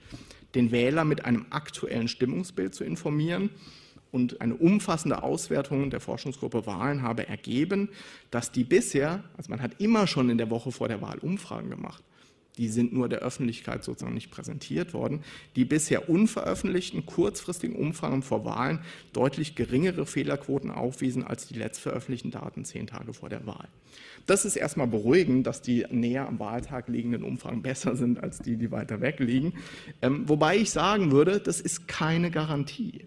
den 0.53 0.71
Wähler 0.71 1.03
mit 1.03 1.25
einem 1.25 1.47
aktuellen 1.49 2.07
Stimmungsbild 2.07 2.75
zu 2.75 2.83
informieren. 2.83 3.49
Und 4.11 4.41
eine 4.41 4.55
umfassende 4.55 5.23
Auswertung 5.23 5.89
der 5.89 5.99
Forschungsgruppe 5.99 6.65
Wahlen 6.65 7.01
habe 7.01 7.27
ergeben, 7.27 7.89
dass 8.31 8.51
die 8.51 8.63
bisher, 8.63 9.23
also 9.35 9.49
man 9.49 9.61
hat 9.61 9.79
immer 9.79 10.07
schon 10.07 10.29
in 10.29 10.37
der 10.37 10.49
Woche 10.49 10.71
vor 10.71 10.87
der 10.87 11.01
Wahl 11.01 11.19
Umfragen 11.19 11.69
gemacht, 11.69 12.03
die 12.57 12.69
sind 12.69 12.91
nur 12.91 13.07
der 13.07 13.19
Öffentlichkeit 13.19 13.83
sozusagen 13.83 14.15
nicht 14.15 14.31
präsentiert 14.31 14.93
worden, 14.93 15.23
die 15.55 15.65
bisher 15.65 16.09
unveröffentlichten 16.09 17.05
kurzfristigen 17.05 17.75
Umfragen 17.75 18.23
vor 18.23 18.45
Wahlen 18.45 18.79
deutlich 19.13 19.55
geringere 19.55 20.05
Fehlerquoten 20.05 20.71
aufwiesen 20.71 21.23
als 21.23 21.47
die 21.47 21.55
letztveröffentlichten 21.55 22.31
Daten 22.31 22.65
zehn 22.65 22.87
Tage 22.87 23.13
vor 23.13 23.29
der 23.29 23.45
Wahl. 23.45 23.67
Das 24.25 24.43
ist 24.43 24.55
erstmal 24.55 24.87
beruhigend, 24.87 25.45
dass 25.45 25.61
die 25.61 25.85
näher 25.91 26.27
am 26.27 26.39
Wahltag 26.39 26.87
liegenden 26.87 27.23
Umfragen 27.23 27.61
besser 27.61 27.95
sind 27.95 28.21
als 28.21 28.39
die, 28.39 28.57
die 28.57 28.71
weiter 28.71 29.01
weg 29.01 29.19
liegen. 29.19 29.53
Ähm, 30.01 30.27
wobei 30.27 30.57
ich 30.57 30.71
sagen 30.71 31.11
würde, 31.11 31.39
das 31.39 31.61
ist 31.61 31.87
keine 31.87 32.31
Garantie 32.31 33.05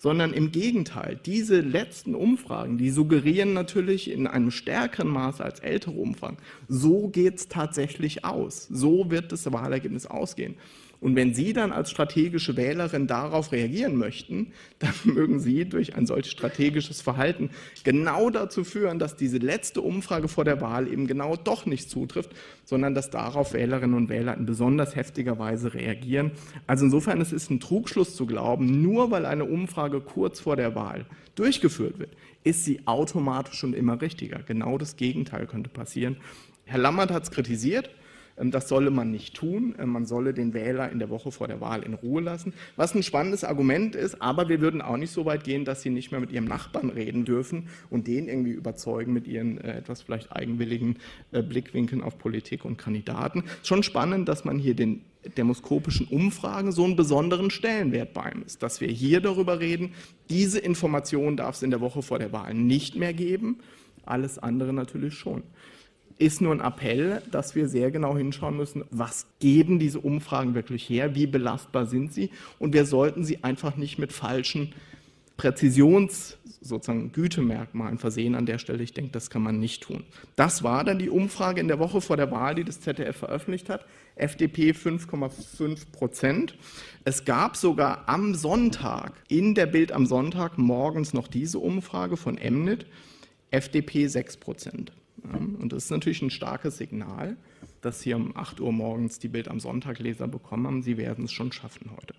sondern 0.00 0.32
im 0.32 0.50
Gegenteil, 0.50 1.20
diese 1.26 1.60
letzten 1.60 2.14
Umfragen, 2.14 2.78
die 2.78 2.88
suggerieren 2.88 3.52
natürlich 3.52 4.10
in 4.10 4.26
einem 4.26 4.50
stärkeren 4.50 5.08
Maße 5.08 5.44
als 5.44 5.60
ältere 5.60 5.92
Umfragen, 5.92 6.38
so 6.68 7.08
geht 7.08 7.36
es 7.36 7.48
tatsächlich 7.48 8.24
aus, 8.24 8.66
so 8.70 9.10
wird 9.10 9.30
das 9.30 9.52
Wahlergebnis 9.52 10.06
ausgehen. 10.06 10.56
Und 11.00 11.16
wenn 11.16 11.32
Sie 11.32 11.54
dann 11.54 11.72
als 11.72 11.90
strategische 11.90 12.56
Wählerin 12.56 13.06
darauf 13.06 13.52
reagieren 13.52 13.96
möchten, 13.96 14.52
dann 14.78 14.92
mögen 15.04 15.40
Sie 15.40 15.64
durch 15.64 15.96
ein 15.96 16.06
solch 16.06 16.30
strategisches 16.30 17.00
Verhalten 17.00 17.50
genau 17.84 18.30
dazu 18.30 18.64
führen, 18.64 18.98
dass 18.98 19.16
diese 19.16 19.38
letzte 19.38 19.80
Umfrage 19.80 20.28
vor 20.28 20.44
der 20.44 20.60
Wahl 20.60 20.86
eben 20.86 21.06
genau 21.06 21.36
doch 21.36 21.64
nicht 21.64 21.90
zutrifft, 21.90 22.30
sondern 22.64 22.94
dass 22.94 23.10
darauf 23.10 23.54
Wählerinnen 23.54 23.96
und 23.96 24.08
Wähler 24.10 24.36
in 24.36 24.44
besonders 24.44 24.94
heftiger 24.94 25.38
Weise 25.38 25.72
reagieren. 25.72 26.32
Also 26.66 26.84
insofern 26.84 27.20
es 27.20 27.32
ist 27.32 27.50
ein 27.50 27.60
Trugschluss 27.60 28.14
zu 28.14 28.26
glauben, 28.26 28.82
nur 28.82 29.10
weil 29.10 29.24
eine 29.24 29.44
Umfrage 29.44 30.00
kurz 30.00 30.40
vor 30.40 30.56
der 30.56 30.74
Wahl 30.74 31.06
durchgeführt 31.34 31.98
wird, 31.98 32.14
ist 32.44 32.64
sie 32.64 32.86
automatisch 32.86 33.64
und 33.64 33.74
immer 33.74 34.00
richtiger. 34.00 34.40
Genau 34.40 34.76
das 34.76 34.96
Gegenteil 34.96 35.46
könnte 35.46 35.70
passieren. 35.70 36.16
Herr 36.64 36.78
Lammert 36.78 37.10
hat 37.10 37.24
es 37.24 37.30
kritisiert. 37.30 37.90
Ähm, 38.38 38.50
das 38.50 38.68
solle 38.68 38.90
man 38.90 39.10
nicht 39.10 39.34
tun. 39.34 39.74
Ähm, 39.78 39.90
man 39.90 40.06
solle 40.06 40.34
den 40.34 40.54
Wähler 40.54 40.90
in 40.90 40.98
der 40.98 41.10
Woche 41.10 41.32
vor 41.32 41.48
der 41.48 41.60
Wahl 41.60 41.82
in 41.82 41.94
Ruhe 41.94 42.20
lassen. 42.20 42.52
Was 42.76 42.94
ein 42.94 43.02
spannendes 43.02 43.44
Argument 43.44 43.94
ist, 43.94 44.20
aber 44.20 44.48
wir 44.48 44.60
würden 44.60 44.82
auch 44.82 44.96
nicht 44.96 45.12
so 45.12 45.24
weit 45.24 45.44
gehen, 45.44 45.64
dass 45.64 45.82
sie 45.82 45.90
nicht 45.90 46.10
mehr 46.10 46.20
mit 46.20 46.32
ihrem 46.32 46.46
Nachbarn 46.46 46.90
reden 46.90 47.24
dürfen 47.24 47.68
und 47.90 48.06
den 48.06 48.28
irgendwie 48.28 48.52
überzeugen 48.52 49.12
mit 49.12 49.26
ihren 49.26 49.58
äh, 49.58 49.78
etwas 49.78 50.02
vielleicht 50.02 50.32
eigenwilligen 50.32 50.96
äh, 51.32 51.42
Blickwinkeln 51.42 52.02
auf 52.02 52.18
Politik 52.18 52.64
und 52.64 52.76
Kandidaten. 52.76 53.44
Schon 53.62 53.82
spannend, 53.82 54.28
dass 54.28 54.44
man 54.44 54.58
hier 54.58 54.74
den 54.74 55.02
demoskopischen 55.36 56.06
Umfragen 56.06 56.72
so 56.72 56.84
einen 56.84 56.96
besonderen 56.96 57.50
Stellenwert 57.50 58.10
ist, 58.46 58.62
dass 58.62 58.80
wir 58.80 58.88
hier 58.88 59.20
darüber 59.20 59.60
reden, 59.60 59.92
diese 60.30 60.58
Information 60.58 61.36
darf 61.36 61.56
es 61.56 61.62
in 61.62 61.70
der 61.70 61.82
Woche 61.82 62.00
vor 62.00 62.18
der 62.18 62.32
Wahl 62.32 62.54
nicht 62.54 62.96
mehr 62.96 63.12
geben, 63.12 63.58
alles 64.06 64.38
andere 64.38 64.72
natürlich 64.72 65.14
schon 65.14 65.42
ist 66.20 66.40
nur 66.40 66.52
ein 66.52 66.60
Appell, 66.60 67.22
dass 67.30 67.54
wir 67.54 67.68
sehr 67.68 67.90
genau 67.90 68.16
hinschauen 68.16 68.56
müssen, 68.56 68.84
was 68.90 69.26
geben 69.40 69.78
diese 69.78 70.00
Umfragen 70.00 70.54
wirklich 70.54 70.88
her, 70.88 71.14
wie 71.14 71.26
belastbar 71.26 71.86
sind 71.86 72.12
sie 72.12 72.30
und 72.58 72.74
wir 72.74 72.84
sollten 72.84 73.24
sie 73.24 73.42
einfach 73.42 73.76
nicht 73.76 73.98
mit 73.98 74.12
falschen 74.12 74.72
Präzisions- 75.36 76.36
sozusagen 76.60 77.12
Gütemerkmalen 77.12 77.98
versehen 77.98 78.34
an 78.34 78.46
der 78.46 78.58
Stelle. 78.58 78.82
Ich 78.82 78.92
denke, 78.92 79.12
das 79.12 79.30
kann 79.30 79.42
man 79.42 79.58
nicht 79.58 79.82
tun. 79.82 80.04
Das 80.36 80.62
war 80.62 80.84
dann 80.84 80.98
die 80.98 81.08
Umfrage 81.08 81.60
in 81.60 81.68
der 81.68 81.78
Woche 81.78 82.00
vor 82.00 82.16
der 82.16 82.30
Wahl, 82.30 82.54
die 82.54 82.64
das 82.64 82.80
ZDF 82.80 83.16
veröffentlicht 83.16 83.68
hat. 83.68 83.86
FDP 84.16 84.72
5,5 84.72 85.90
Prozent. 85.92 86.56
Es 87.04 87.24
gab 87.24 87.56
sogar 87.56 88.08
am 88.08 88.34
Sonntag, 88.34 89.12
in 89.28 89.54
der 89.54 89.66
Bild 89.66 89.92
am 89.92 90.06
Sonntag 90.06 90.58
morgens 90.58 91.14
noch 91.14 91.28
diese 91.28 91.58
Umfrage 91.58 92.16
von 92.16 92.36
Emnet, 92.36 92.86
FDP 93.50 94.06
6 94.06 94.36
Prozent. 94.36 94.92
Und 95.22 95.72
das 95.72 95.84
ist 95.84 95.90
natürlich 95.90 96.22
ein 96.22 96.30
starkes 96.30 96.78
Signal, 96.78 97.36
dass 97.80 98.02
hier 98.02 98.16
um 98.16 98.36
8 98.36 98.60
Uhr 98.60 98.72
morgens 98.72 99.18
die 99.18 99.28
Bild 99.28 99.48
am 99.48 99.60
Sonntag 99.60 99.98
Leser 99.98 100.28
bekommen 100.28 100.66
haben. 100.66 100.82
Sie 100.82 100.96
werden 100.96 101.24
es 101.24 101.32
schon 101.32 101.52
schaffen 101.52 101.90
heute. 101.96 102.14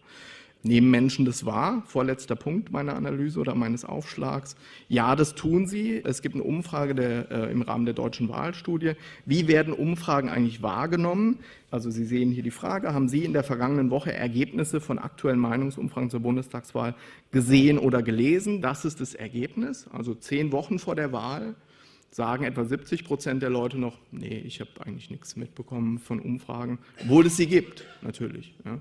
Nehmen 0.64 0.92
Menschen 0.92 1.26
das 1.26 1.44
wahr? 1.44 1.82
Vorletzter 1.88 2.36
Punkt 2.36 2.72
meiner 2.72 2.96
Analyse 2.96 3.40
oder 3.40 3.56
meines 3.56 3.84
Aufschlags. 3.84 4.56
Ja, 4.90 5.16
das 5.16 5.34
tun 5.34 5.66
sie. 5.66 6.00
Es 6.04 6.22
gibt 6.22 6.36
eine 6.36 6.44
Umfrage 6.44 6.94
der, 6.94 7.32
äh, 7.32 7.52
im 7.52 7.64
Rahmen 7.64 7.86
der 7.86 7.96
deutschen 7.96 8.30
Wahlstudie. 8.30 8.92
Wie 9.26 9.48
werden 9.48 9.74
Umfragen 9.74 10.30
eigentlich 10.30 10.62
wahrgenommen? 10.62 11.40
Also 11.72 11.90
Sie 11.90 12.06
sehen 12.06 12.32
hier 12.32 12.44
die 12.44 12.52
Frage, 12.52 12.94
haben 12.94 13.10
Sie 13.10 13.26
in 13.26 13.34
der 13.34 13.44
vergangenen 13.44 13.90
Woche 13.90 14.14
Ergebnisse 14.14 14.82
von 14.82 15.00
aktuellen 15.00 15.40
Meinungsumfragen 15.40 16.12
zur 16.12 16.20
Bundestagswahl 16.20 16.94
gesehen 17.32 17.80
oder 17.80 18.04
gelesen? 18.04 18.62
Das 18.62 18.86
ist 18.86 19.02
das 19.02 19.16
Ergebnis. 19.16 19.88
Also 19.92 20.14
zehn 20.14 20.52
Wochen 20.52 20.78
vor 20.78 20.94
der 20.94 21.12
Wahl 21.12 21.56
sagen 22.12 22.44
etwa 22.44 22.66
70 22.66 23.06
Prozent 23.06 23.42
der 23.42 23.50
Leute 23.50 23.78
noch, 23.78 23.98
nee, 24.12 24.44
ich 24.46 24.60
habe 24.60 24.70
eigentlich 24.86 25.10
nichts 25.10 25.36
mitbekommen 25.36 25.98
von 25.98 26.20
Umfragen, 26.20 26.80
obwohl 27.02 27.26
es 27.26 27.38
sie 27.38 27.48
gibt, 27.48 27.86
natürlich. 28.02 28.54
Ja. 28.66 28.80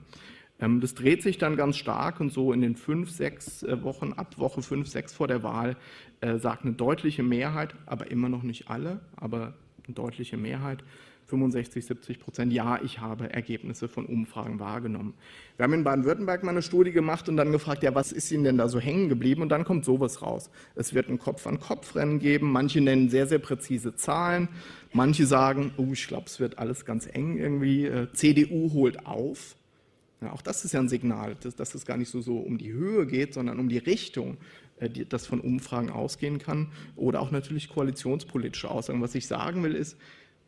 Ähm, 0.61 0.81
das 0.81 0.95
dreht 0.95 1.23
sich 1.23 1.39
dann 1.39 1.57
ganz 1.57 1.77
stark 1.77 2.21
und 2.21 2.33
so 2.33 2.53
in 2.53 2.61
den 2.61 2.77
fünf, 2.77 3.11
sechs 3.11 3.63
äh, 3.63 3.83
Wochen, 3.83 4.13
ab 4.13 4.39
Woche 4.39 4.63
fünf, 4.63 4.89
sechs 4.89 5.13
vor 5.13 5.29
der 5.29 5.43
Wahl, 5.43 5.77
äh, 6.21 6.39
sagt 6.39 6.65
eine 6.65 6.75
deutliche 6.75 7.23
Mehrheit, 7.23 7.75
aber 7.87 8.11
immer 8.11 8.29
noch 8.29 8.43
nicht 8.43 8.69
alle, 8.69 9.01
aber 9.17 9.55
eine 9.87 9.95
deutliche 9.95 10.37
Mehrheit, 10.37 10.85
65, 11.31 11.87
70 11.87 12.21
Prozent, 12.21 12.53
ja, 12.53 12.81
ich 12.83 13.01
habe 13.01 13.33
Ergebnisse 13.33 13.89
von 13.89 14.07
Umfragen 14.07 14.59
wahrgenommen. 14.59 15.15
Wir 15.57 15.65
haben 15.65 15.73
in 15.73 15.85
Baden-Württemberg 15.85 16.43
mal 16.43 16.51
eine 16.51 16.63
Studie 16.63 16.93
gemacht 16.93 17.29
und 17.29 17.37
dann 17.37 17.53
gefragt, 17.53 17.83
ja, 17.83 17.95
was 17.95 18.13
ist 18.13 18.31
Ihnen 18.31 18.45
denn 18.45 18.59
da 18.59 18.69
so 18.69 18.81
hängen 18.81 19.09
geblieben? 19.09 19.43
Und 19.43 19.49
dann 19.49 19.65
kommt 19.65 19.85
sowas 19.85 20.23
raus. 20.23 20.51
Es 20.75 20.93
wird 20.93 21.09
ein 21.09 21.19
Kopf-an-Kopf-Rennen 21.19 22.19
geben. 22.19 22.53
Manche 22.53 22.81
nennen 22.81 23.09
sehr, 23.09 23.27
sehr 23.27 23.39
präzise 23.39 23.95
Zahlen. 23.95 24.49
Manche 24.93 25.25
sagen, 25.25 25.73
oh, 25.77 25.93
ich 25.93 26.07
glaube, 26.07 26.27
es 26.27 26.41
wird 26.41 26.59
alles 26.59 26.85
ganz 26.85 27.09
eng 27.11 27.39
irgendwie. 27.39 27.87
Äh, 27.87 28.13
CDU 28.13 28.73
holt 28.73 29.07
auf. 29.07 29.57
Ja, 30.21 30.33
auch 30.33 30.43
das 30.43 30.65
ist 30.65 30.73
ja 30.73 30.81
ein 30.81 30.89
Signal, 30.89 31.37
dass, 31.37 31.57
dass 31.57 31.75
es 31.75 31.87
gar 31.87 31.97
nicht 31.97 32.11
so, 32.11 32.21
so 32.21 32.37
um 32.39 32.59
die 32.59 32.73
Höhe 32.73 33.07
geht, 33.07 33.33
sondern 33.33 33.59
um 33.59 33.69
die 33.69 33.79
Richtung, 33.79 34.37
äh, 34.79 34.91
die, 34.91 35.09
das 35.09 35.27
von 35.27 35.41
Umfragen 35.41 35.91
ausgehen 35.91 36.39
kann. 36.39 36.73
Oder 36.97 37.21
auch 37.21 37.31
natürlich 37.31 37.69
koalitionspolitische 37.69 38.71
Aussagen. 38.71 39.01
Was 39.01 39.15
ich 39.15 39.27
sagen 39.27 39.63
will, 39.63 39.75
ist, 39.75 39.97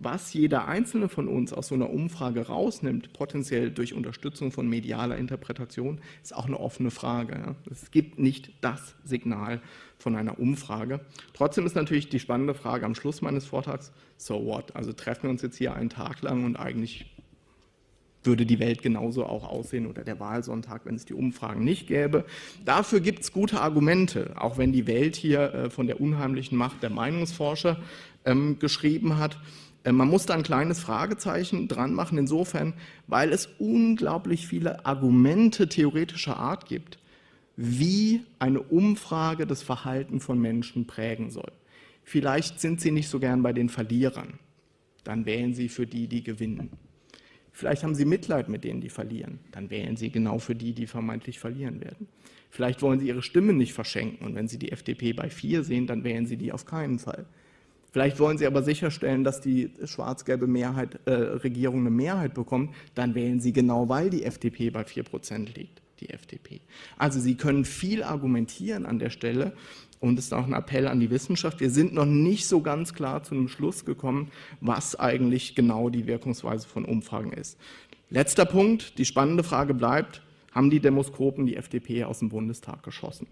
was 0.02 0.32
jeder 0.32 0.66
Einzelne 0.66 1.08
von 1.08 1.28
uns 1.28 1.52
aus 1.52 1.68
so 1.68 1.74
einer 1.74 1.90
Umfrage 1.90 2.46
rausnimmt, 2.46 3.12
potenziell 3.12 3.70
durch 3.70 3.94
Unterstützung 3.94 4.52
von 4.52 4.68
medialer 4.68 5.16
Interpretation, 5.16 6.00
ist 6.22 6.34
auch 6.34 6.46
eine 6.46 6.58
offene 6.58 6.90
Frage. 6.90 7.56
Es 7.70 7.90
gibt 7.90 8.18
nicht 8.18 8.52
das 8.60 8.94
Signal 9.04 9.60
von 9.98 10.16
einer 10.16 10.38
Umfrage. 10.38 11.00
Trotzdem 11.34 11.66
ist 11.66 11.76
natürlich 11.76 12.08
die 12.08 12.20
spannende 12.20 12.54
Frage 12.54 12.84
am 12.84 12.94
Schluss 12.94 13.22
meines 13.22 13.46
Vortrags, 13.46 13.92
so 14.16 14.44
what? 14.44 14.74
Also 14.74 14.92
treffen 14.92 15.24
wir 15.24 15.30
uns 15.30 15.42
jetzt 15.42 15.56
hier 15.56 15.74
einen 15.74 15.90
Tag 15.90 16.22
lang 16.22 16.44
und 16.44 16.56
eigentlich 16.56 17.06
würde 18.24 18.46
die 18.46 18.58
Welt 18.58 18.82
genauso 18.82 19.26
auch 19.26 19.48
aussehen 19.48 19.86
oder 19.86 20.04
der 20.04 20.20
Wahlsonntag, 20.20 20.82
wenn 20.84 20.94
es 20.94 21.04
die 21.04 21.14
Umfragen 21.14 21.64
nicht 21.64 21.86
gäbe. 21.86 22.24
Dafür 22.64 23.00
gibt 23.00 23.20
es 23.20 23.32
gute 23.32 23.60
Argumente, 23.60 24.34
auch 24.36 24.58
wenn 24.58 24.72
die 24.72 24.86
Welt 24.86 25.16
hier 25.16 25.54
äh, 25.54 25.70
von 25.70 25.86
der 25.86 26.00
unheimlichen 26.00 26.56
Macht 26.56 26.82
der 26.82 26.90
Meinungsforscher 26.90 27.80
ähm, 28.24 28.58
geschrieben 28.58 29.18
hat. 29.18 29.38
Äh, 29.84 29.92
man 29.92 30.08
muss 30.08 30.26
da 30.26 30.34
ein 30.34 30.42
kleines 30.42 30.80
Fragezeichen 30.80 31.68
dran 31.68 31.94
machen, 31.94 32.18
insofern, 32.18 32.74
weil 33.06 33.32
es 33.32 33.48
unglaublich 33.58 34.46
viele 34.46 34.84
Argumente 34.86 35.68
theoretischer 35.68 36.36
Art 36.36 36.66
gibt, 36.66 36.98
wie 37.56 38.22
eine 38.38 38.60
Umfrage 38.60 39.46
das 39.46 39.62
Verhalten 39.62 40.20
von 40.20 40.38
Menschen 40.38 40.86
prägen 40.86 41.30
soll. 41.30 41.52
Vielleicht 42.04 42.60
sind 42.60 42.80
Sie 42.80 42.90
nicht 42.90 43.08
so 43.08 43.20
gern 43.20 43.42
bei 43.42 43.52
den 43.52 43.68
Verlierern, 43.68 44.38
dann 45.04 45.26
wählen 45.26 45.54
Sie 45.54 45.68
für 45.68 45.86
die, 45.86 46.08
die 46.08 46.22
gewinnen. 46.22 46.70
Vielleicht 47.54 47.84
haben 47.84 47.94
Sie 47.94 48.06
Mitleid 48.06 48.48
mit 48.48 48.64
denen, 48.64 48.80
die 48.80 48.88
verlieren, 48.88 49.38
dann 49.52 49.68
wählen 49.68 49.96
Sie 49.96 50.10
genau 50.10 50.38
für 50.38 50.54
die, 50.54 50.72
die 50.72 50.86
vermeintlich 50.86 51.38
verlieren 51.38 51.82
werden. 51.82 52.08
Vielleicht 52.48 52.80
wollen 52.82 52.98
Sie 52.98 53.08
Ihre 53.08 53.22
Stimme 53.22 53.52
nicht 53.52 53.74
verschenken 53.74 54.26
und 54.26 54.34
wenn 54.34 54.48
Sie 54.48 54.58
die 54.58 54.72
FDP 54.72 55.12
bei 55.12 55.28
vier 55.28 55.62
sehen, 55.62 55.86
dann 55.86 56.02
wählen 56.02 56.26
Sie 56.26 56.38
die 56.38 56.52
auf 56.52 56.64
keinen 56.64 56.98
Fall. 56.98 57.26
Vielleicht 57.92 58.18
wollen 58.18 58.38
Sie 58.38 58.46
aber 58.46 58.62
sicherstellen, 58.62 59.22
dass 59.22 59.42
die 59.42 59.70
schwarz-gelbe 59.84 60.46
Mehrheit, 60.46 61.00
äh, 61.04 61.12
Regierung 61.12 61.80
eine 61.80 61.90
Mehrheit 61.90 62.32
bekommt. 62.32 62.74
Dann 62.94 63.14
wählen 63.14 63.38
Sie 63.38 63.52
genau, 63.52 63.88
weil 63.90 64.08
die 64.08 64.24
FDP 64.24 64.70
bei 64.70 64.84
4 64.84 65.02
Prozent 65.02 65.54
liegt, 65.54 65.82
die 66.00 66.08
FDP. 66.08 66.62
Also 66.96 67.20
Sie 67.20 67.34
können 67.36 67.66
viel 67.66 68.02
argumentieren 68.02 68.86
an 68.86 68.98
der 68.98 69.10
Stelle. 69.10 69.52
und 70.00 70.18
es 70.18 70.24
ist 70.24 70.34
auch 70.34 70.46
ein 70.46 70.52
Appell 70.52 70.88
an 70.88 70.98
die 70.98 71.10
Wissenschaft. 71.10 71.60
Wir 71.60 71.70
sind 71.70 71.94
noch 71.94 72.06
nicht 72.06 72.48
so 72.48 72.60
ganz 72.60 72.92
klar 72.92 73.22
zu 73.22 73.36
einem 73.36 73.46
Schluss 73.46 73.84
gekommen, 73.84 74.32
was 74.60 74.98
eigentlich 74.98 75.54
genau 75.54 75.90
die 75.90 76.08
Wirkungsweise 76.08 76.66
von 76.66 76.84
Umfragen 76.84 77.32
ist. 77.32 77.56
Letzter 78.10 78.44
Punkt, 78.44 78.98
die 78.98 79.04
spannende 79.04 79.44
Frage 79.44 79.74
bleibt, 79.74 80.22
haben 80.50 80.70
die 80.70 80.80
Demoskopen 80.80 81.46
die 81.46 81.56
FDP 81.56 82.02
aus 82.02 82.18
dem 82.18 82.30
Bundestag 82.30 82.82
geschossen? 82.82 83.28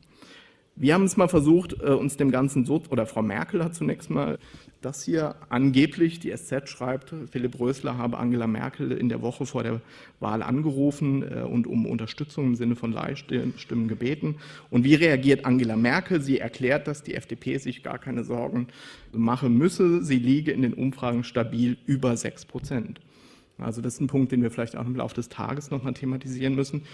Wir 0.80 0.94
haben 0.94 1.04
es 1.04 1.18
mal 1.18 1.28
versucht, 1.28 1.76
äh, 1.82 1.90
uns 1.90 2.16
dem 2.16 2.30
Ganzen 2.30 2.64
so, 2.64 2.82
oder 2.88 3.04
Frau 3.04 3.20
Merkel 3.20 3.62
hat 3.62 3.74
zunächst 3.74 4.08
mal 4.08 4.38
das 4.80 5.04
hier 5.04 5.34
angeblich, 5.50 6.20
die 6.20 6.34
SZ 6.34 6.70
schreibt, 6.70 7.12
Philipp 7.30 7.60
Rösler 7.60 7.98
habe 7.98 8.16
Angela 8.16 8.46
Merkel 8.46 8.92
in 8.92 9.10
der 9.10 9.20
Woche 9.20 9.44
vor 9.44 9.62
der 9.62 9.82
Wahl 10.20 10.42
angerufen 10.42 11.22
äh, 11.22 11.42
und 11.42 11.66
um 11.66 11.84
Unterstützung 11.84 12.46
im 12.46 12.54
Sinne 12.54 12.76
von 12.76 12.92
Leihstimmen 12.92 13.88
gebeten. 13.88 14.36
Und 14.70 14.84
wie 14.84 14.94
reagiert 14.94 15.44
Angela 15.44 15.76
Merkel? 15.76 16.22
Sie 16.22 16.38
erklärt, 16.38 16.88
dass 16.88 17.02
die 17.02 17.14
FDP 17.14 17.58
sich 17.58 17.82
gar 17.82 17.98
keine 17.98 18.24
Sorgen 18.24 18.68
machen 19.12 19.58
müsse. 19.58 20.02
Sie 20.02 20.18
liege 20.18 20.50
in 20.50 20.62
den 20.62 20.72
Umfragen 20.72 21.24
stabil 21.24 21.76
über 21.84 22.16
sechs 22.16 22.46
Prozent. 22.46 23.02
Also 23.58 23.82
das 23.82 23.94
ist 23.94 24.00
ein 24.00 24.06
Punkt, 24.06 24.32
den 24.32 24.42
wir 24.42 24.50
vielleicht 24.50 24.76
auch 24.76 24.86
im 24.86 24.96
Laufe 24.96 25.14
des 25.14 25.28
Tages 25.28 25.70
nochmal 25.70 25.92
thematisieren 25.92 26.54
müssen. 26.54 26.84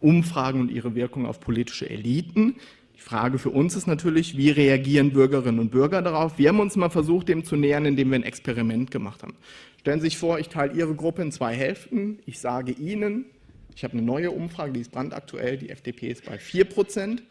Umfragen 0.00 0.60
und 0.60 0.70
ihre 0.70 0.94
Wirkung 0.94 1.24
auf 1.24 1.40
politische 1.40 1.88
Eliten. 1.88 2.56
Die 2.96 3.02
Frage 3.02 3.38
für 3.38 3.50
uns 3.50 3.76
ist 3.76 3.86
natürlich, 3.86 4.36
wie 4.36 4.50
reagieren 4.50 5.12
Bürgerinnen 5.12 5.58
und 5.58 5.70
Bürger 5.70 6.00
darauf? 6.00 6.38
Wir 6.38 6.48
haben 6.48 6.60
uns 6.60 6.76
mal 6.76 6.88
versucht, 6.88 7.28
dem 7.28 7.44
zu 7.44 7.54
nähern, 7.54 7.84
indem 7.84 8.10
wir 8.10 8.18
ein 8.18 8.22
Experiment 8.22 8.90
gemacht 8.90 9.22
haben. 9.22 9.34
Stellen 9.80 10.00
Sie 10.00 10.06
sich 10.06 10.16
vor, 10.16 10.38
ich 10.38 10.48
teile 10.48 10.72
Ihre 10.72 10.94
Gruppe 10.94 11.22
in 11.22 11.30
zwei 11.30 11.54
Hälften. 11.54 12.20
Ich 12.24 12.38
sage 12.38 12.72
Ihnen, 12.72 13.26
ich 13.74 13.84
habe 13.84 13.92
eine 13.92 14.02
neue 14.02 14.30
Umfrage, 14.30 14.72
die 14.72 14.80
ist 14.80 14.92
brandaktuell, 14.92 15.58
die 15.58 15.68
FDP 15.68 16.08
ist 16.08 16.24
bei 16.24 16.38
4 16.38 16.64
Prozent. 16.64 17.22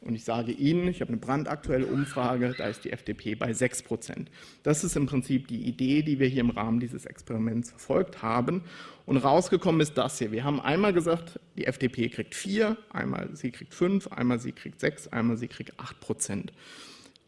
Und 0.00 0.16
ich 0.16 0.24
sage 0.24 0.52
Ihnen, 0.52 0.88
ich 0.88 1.00
habe 1.00 1.08
eine 1.08 1.16
brandaktuelle 1.16 1.86
Umfrage, 1.86 2.54
da 2.58 2.66
ist 2.66 2.84
die 2.84 2.90
FDP 2.90 3.36
bei 3.36 3.54
6 3.54 3.84
Prozent. 3.84 4.30
Das 4.62 4.84
ist 4.84 4.96
im 4.96 5.06
Prinzip 5.06 5.48
die 5.48 5.62
Idee, 5.62 6.02
die 6.02 6.18
wir 6.18 6.26
hier 6.26 6.40
im 6.40 6.50
Rahmen 6.50 6.80
dieses 6.80 7.06
Experiments 7.06 7.70
verfolgt 7.70 8.20
haben. 8.20 8.64
Und 9.06 9.18
rausgekommen 9.18 9.80
ist 9.80 9.98
das 9.98 10.18
hier. 10.18 10.32
Wir 10.32 10.44
haben 10.44 10.60
einmal 10.60 10.92
gesagt, 10.92 11.38
die 11.56 11.66
FDP 11.66 12.08
kriegt 12.08 12.34
4, 12.34 12.76
einmal 12.90 13.28
sie 13.34 13.50
kriegt 13.50 13.74
5, 13.74 14.08
einmal 14.08 14.38
sie 14.38 14.52
kriegt 14.52 14.80
6, 14.80 15.08
einmal 15.08 15.36
sie 15.36 15.48
kriegt 15.48 15.78
8 15.78 16.00
Prozent. 16.00 16.52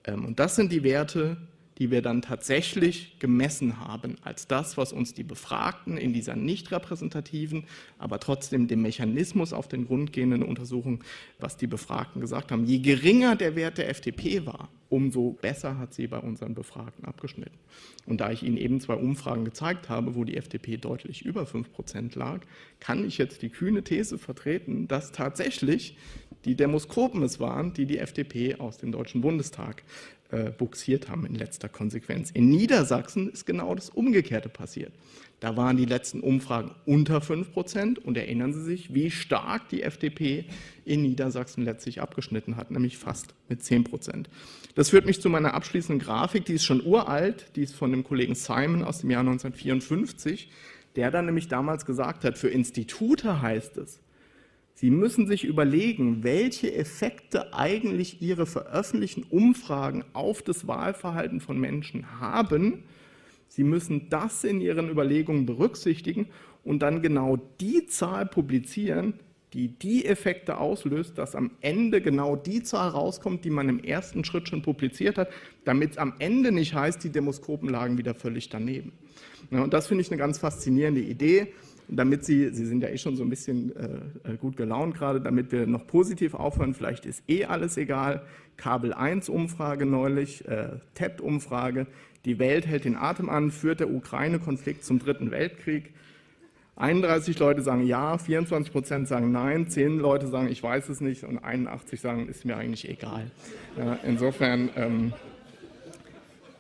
Ähm, 0.05 0.25
und 0.25 0.39
das 0.39 0.57
sind 0.57 0.73
die 0.73 0.83
Werte, 0.83 1.37
die 1.79 1.91
wir 1.91 2.01
dann 2.03 2.23
tatsächlich 2.23 3.19
gemessen 3.19 3.81
haben, 3.81 4.17
als 4.23 4.47
das, 4.47 4.77
was 4.77 4.93
uns 4.93 5.13
die 5.15 5.25
Befragten 5.25 5.99
in 5.99 6.13
dieser 6.13 6.35
nicht 6.35 6.73
repräsentativen, 6.73 7.65
aber 7.99 8.19
trotzdem 8.19 8.67
dem 8.67 8.83
Mechanismus 8.83 9.53
auf 9.53 9.69
den 9.69 9.87
Grund 9.87 10.13
gehenden 10.13 10.43
Untersuchung, 10.43 11.05
was 11.39 11.57
die 11.57 11.67
Befragten 11.67 12.21
gesagt 12.21 12.51
haben. 12.51 12.65
Je 12.65 12.79
geringer 12.79 13.37
der 13.37 13.57
Wert 13.57 13.79
der 13.79 13.91
FDP 13.91 14.47
war, 14.47 14.71
umso 14.89 15.33
besser 15.33 15.79
hat 15.79 15.93
sie 15.93 16.07
bei 16.07 16.19
unseren 16.19 16.55
Befragten 16.55 17.05
abgeschnitten. 17.05 17.59
Und 18.07 18.21
da 18.21 18.31
ich 18.31 18.43
Ihnen 18.43 18.57
eben 18.57 18.81
zwei 18.81 18.95
Umfragen 18.95 19.45
gezeigt 19.45 19.89
habe, 19.89 20.15
wo 20.15 20.25
die 20.25 20.37
FDP 20.37 20.77
deutlich 20.77 21.25
über 21.25 21.45
5 21.45 21.73
Prozent 21.73 22.15
lag, 22.15 22.41
kann 22.81 23.05
ich 23.05 23.19
jetzt 23.19 23.43
die 23.43 23.51
kühne 23.51 23.83
These 23.83 24.17
vertreten, 24.19 24.89
dass 24.89 25.13
tatsächlich 25.13 25.97
die 26.45 26.55
Demoskopen 26.55 27.23
es 27.23 27.41
waren, 27.41 27.73
die 27.73 27.87
die 27.87 27.99
FDP 27.99 28.57
aus 28.57 28.79
dem 28.79 28.93
Deutschen 28.93 29.21
Bundestag 29.21 29.83
äh, 30.31 30.51
buxiert 30.51 31.09
haben 31.09 31.27
in 31.27 31.35
letzter 31.35 31.69
Konsequenz. 31.69 32.31
In 32.31 32.49
Niedersachsen 32.49 33.31
ist 33.31 33.47
genau 33.47 33.75
das 33.75 33.91
Umgekehrte 33.91 34.49
passiert. 34.49 34.93
Da 35.41 35.57
waren 35.57 35.77
die 35.77 35.85
letzten 35.85 36.21
Umfragen 36.21 36.71
unter 36.87 37.21
5 37.21 37.53
Prozent 37.53 37.99
und 37.99 38.17
erinnern 38.17 38.55
Sie 38.55 38.63
sich, 38.63 38.95
wie 38.95 39.11
stark 39.11 39.69
die 39.69 39.83
FDP 39.83 40.47
in 40.85 41.03
Niedersachsen 41.03 41.65
letztlich 41.65 42.01
abgeschnitten 42.01 42.57
hat, 42.57 42.71
nämlich 42.71 42.97
fast 42.97 43.35
mit 43.49 43.63
10 43.63 43.85
Prozent. 43.85 44.31
Das 44.75 44.91
führt 44.91 45.05
mich 45.05 45.21
zu 45.21 45.29
meiner 45.29 45.55
abschließenden 45.55 46.05
Grafik, 46.05 46.47
die 46.47 46.55
ist 46.55 46.65
schon 46.65 46.85
uralt, 46.85 47.47
die 47.55 47.63
ist 47.63 47.75
von 47.75 47.91
dem 47.91 48.03
Kollegen 48.03 48.35
Simon 48.35 48.83
aus 48.83 49.01
dem 49.01 49.11
Jahr 49.11 49.21
1954, 49.21 50.51
der 50.97 51.11
dann 51.11 51.27
nämlich 51.27 51.49
damals 51.49 51.85
gesagt 51.85 52.25
hat, 52.25 52.39
für 52.39 52.49
Institute 52.49 53.43
heißt 53.43 53.77
es, 53.77 54.01
Sie 54.79 54.91
müssen 54.91 55.27
sich 55.27 55.45
überlegen, 55.45 56.23
welche 56.23 56.75
Effekte 56.75 57.55
eigentlich 57.55 58.21
Ihre 58.21 58.45
veröffentlichten 58.45 59.23
Umfragen 59.23 60.05
auf 60.13 60.43
das 60.43 60.69
Wahlverhalten 60.69 61.41
von 61.41 61.59
Menschen 61.59 62.21
haben. 62.21 62.83
Sie 63.49 63.65
müssen 63.65 64.11
das 64.11 64.45
in 64.45 64.61
Ihren 64.61 64.91
Überlegungen 64.91 65.47
berücksichtigen 65.47 66.27
und 66.63 66.81
dann 66.81 67.01
genau 67.01 67.39
die 67.59 67.87
Zahl 67.87 68.27
publizieren, 68.27 69.15
die 69.55 69.69
die 69.69 70.05
Effekte 70.05 70.59
auslöst, 70.59 71.17
dass 71.17 71.35
am 71.35 71.53
Ende 71.63 72.03
genau 72.03 72.37
die 72.37 72.63
Zahl 72.63 72.91
rauskommt, 72.91 73.47
die 73.47 73.51
man 73.51 73.71
im 73.71 73.83
ersten 73.83 74.25
Schritt 74.25 74.47
schon 74.47 74.61
publiziert 74.61 75.17
hat, 75.17 75.31
damit 75.65 75.93
es 75.93 75.99
am 75.99 76.13
Ende 76.19 76.53
nicht 76.53 76.75
heißt, 76.75 77.03
die 77.03 77.09
Demoskopen 77.09 77.71
lagen 77.71 77.97
wieder 77.97 78.15
völlig 78.15 78.51
daneben. 78.51 78.93
Ja, 79.51 79.63
und 79.63 79.73
das 79.73 79.87
finde 79.87 80.03
ich 80.03 80.11
eine 80.11 80.19
ganz 80.19 80.37
faszinierende 80.37 81.01
Idee 81.01 81.55
damit 81.89 82.25
Sie, 82.25 82.51
Sie 82.51 82.67
sind 82.67 82.83
ja 82.83 82.89
eh 82.89 82.99
schon 82.99 83.17
so 83.17 83.23
ein 83.23 83.31
bisschen 83.31 83.75
äh, 83.77 84.33
äh, 84.33 84.37
gut 84.37 84.57
gelaunt 84.57 84.95
gerade, 84.95 85.21
damit 85.21 85.53
wir 85.53 85.67
noch 85.67 85.87
positiv 85.87 86.35
aufhören, 86.35 86.75
vielleicht 86.75 87.07
ist 87.07 87.23
eh 87.29 87.45
alles 87.45 87.77
egal. 87.77 88.23
Kabel 88.57 88.93
1 88.93 89.29
Umfrage 89.29 89.87
neulich, 89.87 90.47
äh, 90.49 90.71
TED-Umfrage, 90.95 91.87
die 92.25 92.39
Welt 92.39 92.67
hält 92.67 92.85
den 92.85 92.97
Atem 92.97 93.29
an, 93.29 93.51
führt 93.51 93.81
der 93.81 93.91
Ukraine-Konflikt 93.91 94.85
zum 94.85 94.99
Dritten 94.99 95.31
Weltkrieg. 95.31 95.93
31 96.77 97.39
Leute 97.39 97.63
sagen 97.63 97.87
ja, 97.87 98.19
24 98.19 98.71
Prozent 98.71 99.09
sagen 99.09 99.33
nein, 99.33 99.69
10 99.69 99.99
Leute 99.99 100.27
sagen 100.27 100.49
ich 100.49 100.63
weiß 100.63 100.91
es 100.91 101.01
nicht 101.01 101.25
und 101.25 101.39
81 101.39 102.01
sagen 102.01 102.29
ist 102.29 102.45
mir 102.45 102.57
eigentlich 102.57 102.89
egal. 102.89 103.31
Ja, 103.79 103.99
insofern 104.05 104.69
ähm, 104.77 105.13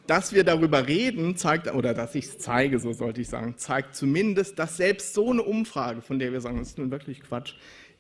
dass 0.07 0.33
wir 0.33 0.45
darüber 0.45 0.87
reden, 0.87 1.37
zeigt, 1.37 1.73
oder 1.73 1.95
dass 1.95 2.15
ich 2.15 2.27
es 2.27 2.39
zeige, 2.39 2.79
so 2.79 2.93
sollte 2.93 3.21
ich 3.21 3.29
sagen, 3.29 3.55
zeigt 3.57 3.95
zumindest, 3.95 4.59
dass 4.59 4.77
selbst 4.77 5.15
so 5.15 5.31
eine 5.31 5.43
Umfrage, 5.43 6.03
von 6.03 6.19
der 6.19 6.33
wir 6.33 6.41
sagen, 6.41 6.59
das 6.59 6.69
ist 6.69 6.79
nun 6.79 6.91
wirklich 6.91 7.23
Quatsch, 7.23 7.55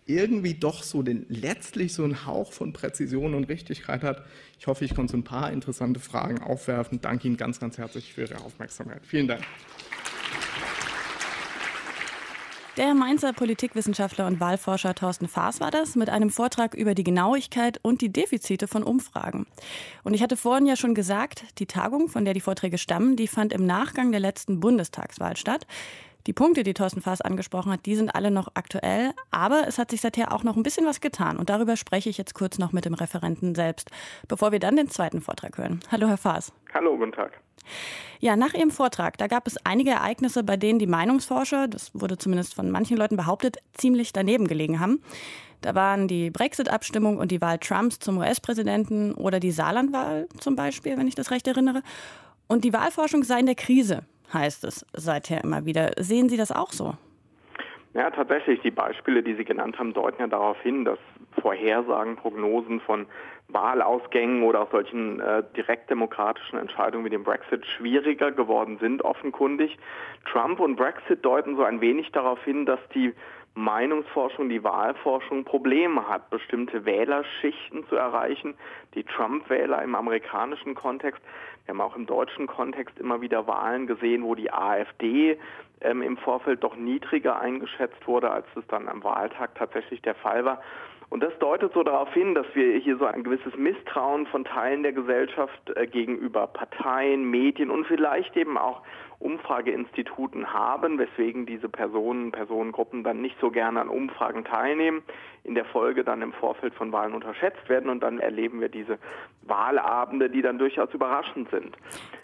irgendwie 0.07 0.55
doch 0.55 0.83
so 0.83 1.03
den, 1.03 1.27
letztlich 1.29 1.93
so 1.93 2.05
einen 2.05 2.27
Hauch 2.27 2.53
von 2.53 2.73
Präzision 2.73 3.35
und 3.35 3.45
Richtigkeit 3.45 4.03
hat. 4.03 4.25
Ich 4.59 4.69
hoffe, 4.69 4.85
ich 4.85 4.95
konnte 4.95 5.13
so 5.13 5.19
ein 5.19 5.25
paar 5.25 5.51
interessante 5.51 5.99
Fragen 5.99 6.39
aufwerfen. 6.39 7.01
Danke 7.01 7.27
Ihnen 7.27 7.37
ganz, 7.37 7.59
ganz 7.59 7.77
herzlich 7.77 8.15
für 8.15 8.23
Ihre 8.23 8.39
Aufmerksamkeit. 8.39 9.05
Vielen 9.05 9.27
Dank. 9.27 9.43
Der 12.77 12.93
Mainzer 12.93 13.33
Politikwissenschaftler 13.33 14.27
und 14.27 14.39
Wahlforscher 14.39 14.95
Thorsten 14.95 15.29
Faas 15.29 15.61
war 15.61 15.71
das 15.71 15.97
mit 15.97 16.11
einem 16.11 16.29
Vortrag 16.29 16.75
über 16.75 16.95
die 16.95 17.05
Genauigkeit 17.05 17.81
und 17.81 18.03
die 18.03 18.13
Defizite 18.13 18.69
von 18.69 18.83
Umfragen. 18.83 19.47
Und 20.05 20.13
ich 20.13 20.23
hatte 20.23 20.37
vorhin 20.37 20.67
ja 20.67 20.77
schon 20.77 20.95
gesagt, 20.95 21.45
die 21.59 21.65
Tagung, 21.65 22.09
von 22.09 22.27
der 22.27 22.35
die 22.35 22.43
Vorträge 22.43 22.77
stammen, 22.77 23.17
die 23.17 23.29
fand 23.29 23.55
im 23.55 23.65
Nachgang 23.65 24.11
der 24.11 24.21
letzten 24.21 24.61
Bundestagswahl 24.61 25.39
statt. 25.39 25.67
Die 26.27 26.33
Punkte, 26.33 26.65
die 26.65 26.75
Thorsten 26.75 27.01
Faas 27.01 27.21
angesprochen 27.21 27.71
hat, 27.71 27.87
die 27.87 27.95
sind 27.95 28.13
alle 28.13 28.33
noch 28.33 28.49
aktuell, 28.55 29.13
aber 29.31 29.69
es 29.69 29.79
hat 29.79 29.93
sich 29.93 30.01
seither 30.01 30.33
auch 30.33 30.43
noch 30.43 30.57
ein 30.57 30.65
bisschen 30.65 30.85
was 30.85 31.01
getan 31.01 31.37
und 31.37 31.51
darüber 31.51 31.77
spreche 31.77 32.11
ich 32.11 32.19
jetzt 32.19 32.35
kurz 32.35 32.59
noch 32.59 32.73
mit 32.73 32.85
dem 32.85 32.95
Referenten 32.95 33.55
selbst, 33.55 33.91
bevor 34.27 34.51
wir 34.51 34.59
dann 34.59 34.75
den 34.75 34.89
zweiten 34.89 35.21
Vortrag 35.21 35.57
hören. 35.57 35.79
Hallo, 35.93 36.09
Herr 36.09 36.17
Faas. 36.17 36.53
Hallo, 36.75 36.97
guten 36.97 37.13
Tag. 37.13 37.41
Ja, 38.19 38.35
nach 38.35 38.55
Ihrem 38.55 38.73
Vortrag, 38.73 39.19
da 39.19 39.29
gab 39.29 39.47
es 39.47 39.57
einige 39.65 39.91
Ereignisse, 39.91 40.43
bei 40.43 40.57
denen 40.57 40.81
die 40.81 40.89
Meinungsforscher, 40.89 41.69
das 41.69 41.93
wurde 41.95 42.19
zumindest 42.19 42.55
von 42.55 42.73
manchen 42.73 42.97
Leuten 42.97 43.17
behauptet, 43.17 43.59
ziemlich 43.75 44.13
daneben 44.13 44.49
gelegen 44.49 44.81
haben. 44.81 45.01
Da 45.61 45.77
waren 45.77 46.09
die 46.09 46.31
Brexit-Abstimmung 46.31 47.19
und 47.19 47.31
die 47.31 47.41
Wahl 47.41 47.59
Trumps 47.59 48.01
zum 48.01 48.19
US-Präsidenten 48.19 49.15
oder 49.15 49.39
die 49.39 49.53
Saarlandwahl 49.53 50.29
zum 50.41 50.57
Beispiel, 50.57 50.97
wenn 50.97 51.07
ich 51.07 51.15
das 51.15 51.31
recht 51.31 51.47
erinnere. 51.47 51.83
Und 52.49 52.65
die 52.65 52.73
Wahlforschung 52.73 53.23
sei 53.23 53.41
in 53.41 53.47
der 53.47 53.55
Krise 53.55 54.05
heißt 54.33 54.65
es 54.65 54.87
seither 54.93 55.43
immer 55.43 55.65
wieder. 55.65 55.91
Sehen 55.99 56.29
Sie 56.29 56.37
das 56.37 56.53
auch 56.53 56.73
so? 56.73 56.95
Ja, 57.95 58.11
tatsächlich. 58.11 58.61
Die 58.61 58.71
Beispiele, 58.71 59.23
die 59.23 59.35
Sie 59.35 59.45
genannt 59.45 59.79
haben, 59.79 59.95
deuten 59.95 60.21
ja 60.21 60.27
darauf 60.27 60.61
hin, 60.61 60.85
dass 60.85 60.99
Vorhersagen, 61.41 62.17
Prognosen 62.17 62.81
von 62.81 63.07
Wahlausgängen 63.49 64.43
oder 64.43 64.63
auch 64.63 64.71
solchen 64.71 65.21
äh, 65.21 65.43
direktdemokratischen 65.57 66.59
Entscheidungen 66.59 67.05
wie 67.05 67.11
dem 67.11 67.25
Brexit 67.25 67.65
schwieriger 67.65 68.33
geworden 68.33 68.77
sind, 68.81 69.03
offenkundig. 69.03 69.79
Trump 70.31 70.61
und 70.61 70.77
Brexit 70.77 71.25
deuten 71.25 71.57
so 71.57 71.63
ein 71.63 71.81
wenig 71.81 72.13
darauf 72.13 72.43
hin, 72.45 72.67
dass 72.67 72.81
die 72.95 73.15
Meinungsforschung, 73.57 74.49
die 74.49 74.63
Wahlforschung 74.63 75.45
Probleme 75.45 76.09
hat, 76.09 76.31
bestimmte 76.31 76.85
Wählerschichten 76.85 77.87
zu 77.89 77.97
erreichen. 77.97 78.55
Die 78.95 79.05
Trump-Wähler 79.05 79.83
im 79.83 79.95
amerikanischen 79.95 80.75
Kontext 80.75 81.23
wir 81.67 81.75
haben 81.75 81.81
auch 81.81 81.97
im 81.97 82.07
deutschen 82.07 82.47
Kontext 82.47 82.97
immer 83.01 83.21
wieder 83.21 83.49
Wahlen 83.49 83.89
gesehen, 83.89 84.23
wo 84.23 84.37
die 84.37 84.53
AfD 84.53 85.37
ähm, 85.81 86.01
im 86.01 86.17
Vorfeld 86.17 86.63
doch 86.63 86.77
niedriger 86.77 87.41
eingeschätzt 87.41 88.07
wurde, 88.07 88.31
als 88.31 88.47
es 88.55 88.65
dann 88.69 88.89
am 88.89 89.03
Wahltag 89.03 89.57
tatsächlich 89.57 90.01
der 90.03 90.15
Fall 90.15 90.45
war. 90.45 90.63
Und 91.09 91.25
das 91.25 91.37
deutet 91.41 91.73
so 91.73 91.83
darauf 91.83 92.13
hin, 92.15 92.35
dass 92.35 92.47
wir 92.55 92.79
hier 92.79 92.97
so 92.99 93.05
ein 93.05 93.25
gewisses 93.25 93.57
Misstrauen 93.57 94.27
von 94.27 94.45
Teilen 94.45 94.85
der 94.85 94.93
Gesellschaft 94.93 95.77
äh, 95.77 95.89
gegenüber 95.89 96.47
Parteien, 96.47 97.29
Medien 97.31 97.71
und 97.71 97.85
vielleicht 97.87 98.37
eben 98.37 98.57
auch 98.57 98.83
Umfrageinstituten 99.19 100.53
haben, 100.53 100.99
weswegen 100.99 101.47
diese 101.47 101.69
Personen, 101.69 102.33
Personengruppen 102.33 103.03
dann 103.03 103.23
nicht 103.23 103.37
so 103.41 103.51
gerne 103.51 103.81
an 103.81 103.89
Umfragen 103.89 104.45
teilnehmen, 104.45 105.03
in 105.45 105.55
der 105.55 105.65
Folge 105.65 106.05
dann 106.05 106.23
im 106.23 106.33
Vorfeld 106.33 106.75
von 106.75 106.93
Wahlen 106.93 107.15
unterschätzt 107.15 107.69
werden 107.69 107.89
und 107.89 108.01
dann 108.01 108.19
erleben 108.19 108.61
wir 108.61 108.69
diese 108.69 108.99
Wahlabende, 109.43 110.29
die 110.29 110.43
dann 110.43 110.59
durchaus 110.59 110.93
überraschend 110.93 111.49
sind. 111.51 111.77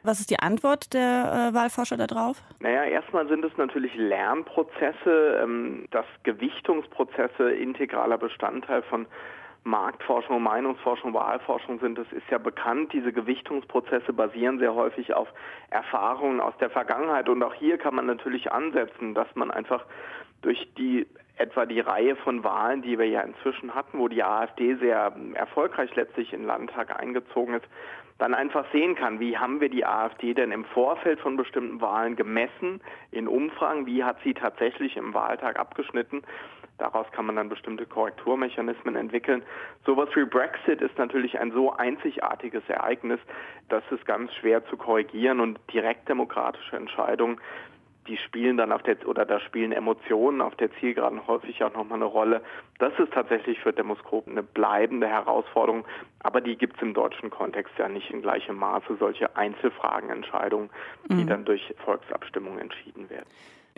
Was 0.03 0.21
ist 0.21 0.31
die 0.31 0.41
Antwort 0.41 0.93
der 0.93 1.51
äh, 1.51 1.55
Wahlforscher 1.55 1.97
darauf? 1.97 2.43
Naja, 2.61 2.85
erstmal 2.85 3.29
sind 3.29 3.45
es 3.45 3.57
natürlich 3.57 3.95
Lernprozesse, 3.95 5.41
ähm, 5.43 5.87
dass 5.91 6.07
Gewichtungsprozesse 6.25 7.53
integraler 7.53 8.19
Bestandteil 8.19 8.83
von 8.83 9.07
Marktforschung, 9.65 10.43
Meinungsforschung, 10.43 11.15
Wahlforschung 11.15 11.79
sind, 11.79 11.97
das 11.97 12.11
ist 12.13 12.29
ja 12.31 12.39
bekannt. 12.39 12.93
Diese 12.93 13.13
Gewichtungsprozesse 13.13 14.13
basieren 14.13 14.59
sehr 14.59 14.75
häufig 14.75 15.15
auf 15.15 15.29
Erfahrungen 15.71 16.41
aus 16.41 16.57
der 16.59 16.71
Vergangenheit. 16.71 17.29
Und 17.29 17.43
auch 17.43 17.55
hier 17.55 17.79
kann 17.79 17.95
man 17.95 18.07
natürlich 18.07 18.51
ansetzen, 18.51 19.15
dass 19.15 19.29
man 19.35 19.51
einfach 19.51 19.85
durch 20.43 20.69
die 20.77 21.07
etwa 21.37 21.65
die 21.65 21.81
Reihe 21.81 22.17
von 22.17 22.45
Wahlen, 22.45 22.83
die 22.83 22.99
wir 22.99 23.09
ja 23.09 23.23
inzwischen 23.23 23.75
hatten, 23.75 23.99
wo 23.99 24.09
die 24.09 24.23
AfD 24.23 24.75
sehr 24.75 25.15
erfolgreich 25.35 25.95
letztlich 25.97 26.33
in 26.33 26.41
den 26.41 26.47
Landtag 26.47 27.01
eingezogen 27.01 27.55
ist, 27.55 27.67
dann 28.19 28.35
einfach 28.35 28.65
sehen 28.71 28.95
kann, 28.95 29.19
wie 29.19 29.37
haben 29.37 29.61
wir 29.61 29.69
die 29.69 29.85
AfD 29.85 30.35
denn 30.35 30.53
im 30.53 30.65
Vorfeld 30.65 31.21
von 31.21 31.37
bestimmten 31.37 31.81
Wahlen 31.81 32.15
gemessen 32.15 32.81
in 33.11 33.27
Umfragen, 33.27 33.87
wie 33.87 34.05
hat 34.05 34.19
sie 34.23 34.35
tatsächlich 34.35 34.97
im 34.97 35.15
Wahltag 35.15 35.59
abgeschnitten 35.59 36.23
Daraus 36.83 37.07
kann 37.13 37.27
man 37.27 37.37
dann 37.37 37.49
bestimmte 37.49 37.87
Korrekturmechanismen 37.87 38.97
entwickeln. 38.97 39.45
Sowas 39.87 40.09
wie 40.17 40.25
Brexit 40.25 40.81
ist 40.81 40.99
natürlich 40.99 41.39
ein 41.39 41.53
so 41.53 41.73
einzigartiges 41.73 42.65
Ereignis, 42.69 43.21
dass 43.69 43.85
es 43.93 44.05
ganz 44.05 44.35
schwer 44.35 44.67
zu 44.67 44.77
korrigieren 44.77 45.39
und 45.39 45.61
direktdemokratische 45.73 46.75
Entscheidungen 46.75 47.41
die 48.09 48.17
spielen 48.17 48.57
dann 48.57 48.73
auf 48.73 48.83
der 48.83 48.97
oder 49.07 49.25
da 49.25 49.39
spielen 49.39 49.71
Emotionen 49.71 50.41
auf 50.41 50.57
der 50.57 50.73
Zielgeraden 50.81 51.25
häufig 51.29 51.63
auch 51.63 51.73
nochmal 51.73 51.99
eine 51.99 52.07
Rolle. 52.07 52.43
Das 52.81 52.93
ist 52.99 53.13
tatsächlich 53.13 53.61
für 53.61 53.73
Demoskopen 53.73 54.33
eine 54.33 54.43
bleibende 54.43 55.07
Herausforderung, 55.07 55.85
aber 56.19 56.41
die 56.41 56.57
gibt 56.57 56.75
es 56.75 56.83
im 56.83 56.95
deutschen 56.95 57.31
Kontext 57.31 57.73
ja 57.79 57.89
nicht 57.89 58.11
in 58.11 58.21
gleichem 58.21 58.57
Maße, 58.57 58.97
solche 58.99 59.37
Einzelfragenentscheidungen, 59.37 60.69
die 61.11 61.23
mhm. 61.23 61.29
dann 61.29 61.45
durch 61.45 61.73
Volksabstimmung 61.85 62.59
entschieden 62.59 63.09
werden 63.09 63.29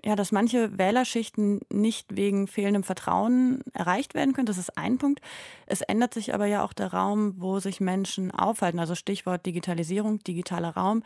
ja, 0.04 0.16
dass 0.16 0.32
manche 0.32 0.78
Wählerschichten 0.78 1.60
nicht 1.72 2.16
wegen 2.16 2.46
fehlendem 2.46 2.82
Vertrauen 2.82 3.62
erreicht 3.72 4.14
werden 4.14 4.34
können. 4.34 4.46
Das 4.46 4.58
ist 4.58 4.76
ein 4.76 4.98
Punkt. 4.98 5.20
Es 5.66 5.80
ändert 5.80 6.12
sich 6.12 6.34
aber 6.34 6.44
ja 6.44 6.62
auch 6.62 6.74
der 6.74 6.92
Raum, 6.92 7.34
wo 7.38 7.58
sich 7.58 7.80
Menschen 7.80 8.30
aufhalten. 8.30 8.78
Also 8.78 8.94
Stichwort 8.94 9.46
Digitalisierung, 9.46 10.18
digitaler 10.18 10.76
Raum. 10.76 11.02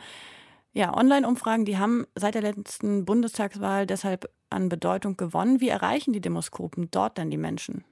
Ja, 0.73 0.95
Online-Umfragen, 0.95 1.65
die 1.65 1.77
haben 1.77 2.05
seit 2.13 2.35
der 2.35 2.41
letzten 2.41 3.05
Bundestagswahl 3.05 3.87
deshalb 3.87 4.29
an 4.49 4.69
Bedeutung 4.69 5.15
gewonnen. 5.15 5.61
Wie 5.61 5.69
erreichen 5.69 6.11
die 6.11 6.21
Demoskopen 6.21 6.89
dort 6.91 7.17
denn 7.17 7.31
die 7.31 7.37
Menschen? 7.37 7.85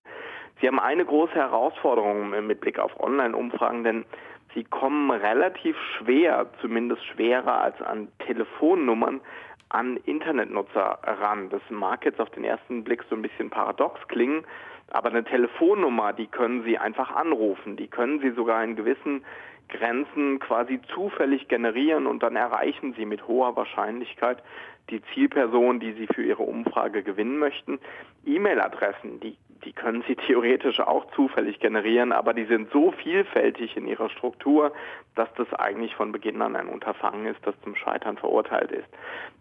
Sie 0.60 0.68
haben 0.68 0.80
eine 0.80 1.06
große 1.06 1.34
Herausforderung 1.34 2.32
mit 2.46 2.60
Blick 2.60 2.80
auf 2.80 3.00
Online-Umfragen, 3.00 3.84
denn 3.84 4.06
sie 4.54 4.64
kommen 4.64 5.12
relativ 5.12 5.76
schwer, 5.98 6.48
zumindest 6.62 7.06
schwerer 7.06 7.62
als 7.62 7.82
an 7.82 8.10
Telefonnummern, 8.26 9.22
an 9.70 9.98
Internetnutzer 10.06 11.00
ran. 11.04 11.50
Das 11.50 11.62
mag 11.70 12.06
jetzt 12.06 12.20
auf 12.20 12.30
den 12.30 12.44
ersten 12.44 12.84
Blick 12.84 13.04
so 13.10 13.16
ein 13.16 13.22
bisschen 13.22 13.50
paradox 13.50 14.00
klingen, 14.08 14.44
aber 14.90 15.10
eine 15.10 15.24
Telefonnummer, 15.24 16.14
die 16.14 16.28
können 16.28 16.64
Sie 16.64 16.78
einfach 16.78 17.12
anrufen. 17.12 17.76
Die 17.76 17.88
können 17.88 18.20
Sie 18.22 18.32
sogar 18.32 18.64
in 18.64 18.76
gewissen 18.76 19.24
Grenzen 19.70 20.40
quasi 20.40 20.80
zufällig 20.94 21.48
generieren 21.50 22.08
und 22.08 22.24
dann 22.24 22.36
erreichen 22.36 22.94
Sie 22.98 23.06
mit 23.06 23.28
hoher 23.28 23.56
Wahrscheinlichkeit 23.56 24.42
die 24.90 25.02
Zielperson, 25.14 25.82
die 25.82 25.92
Sie 25.94 26.08
für 26.08 26.24
Ihre 26.24 26.44
Umfrage 26.44 27.04
gewinnen 27.04 27.38
möchten. 27.38 27.80
E-Mail-Adressen, 28.26 29.20
die 29.20 29.38
die 29.64 29.74
können 29.74 30.04
Sie 30.08 30.16
theoretisch 30.16 30.80
auch 30.80 31.06
zufällig 31.12 31.60
generieren, 31.60 32.12
aber 32.12 32.34
die 32.34 32.46
sind 32.46 32.72
so 32.72 32.92
vielfältig 32.92 33.76
in 33.78 33.88
ihrer 33.88 34.10
Struktur, 34.10 34.72
dass 35.16 35.30
das 35.36 35.52
eigentlich 35.54 35.96
von 35.96 36.12
Beginn 36.12 36.42
an 36.42 36.56
ein 36.56 36.68
Unterfangen 36.68 37.26
ist, 37.26 37.40
das 37.46 37.60
zum 37.62 37.76
Scheitern 37.76 38.18
verurteilt 38.18 38.72
ist. 38.72 38.88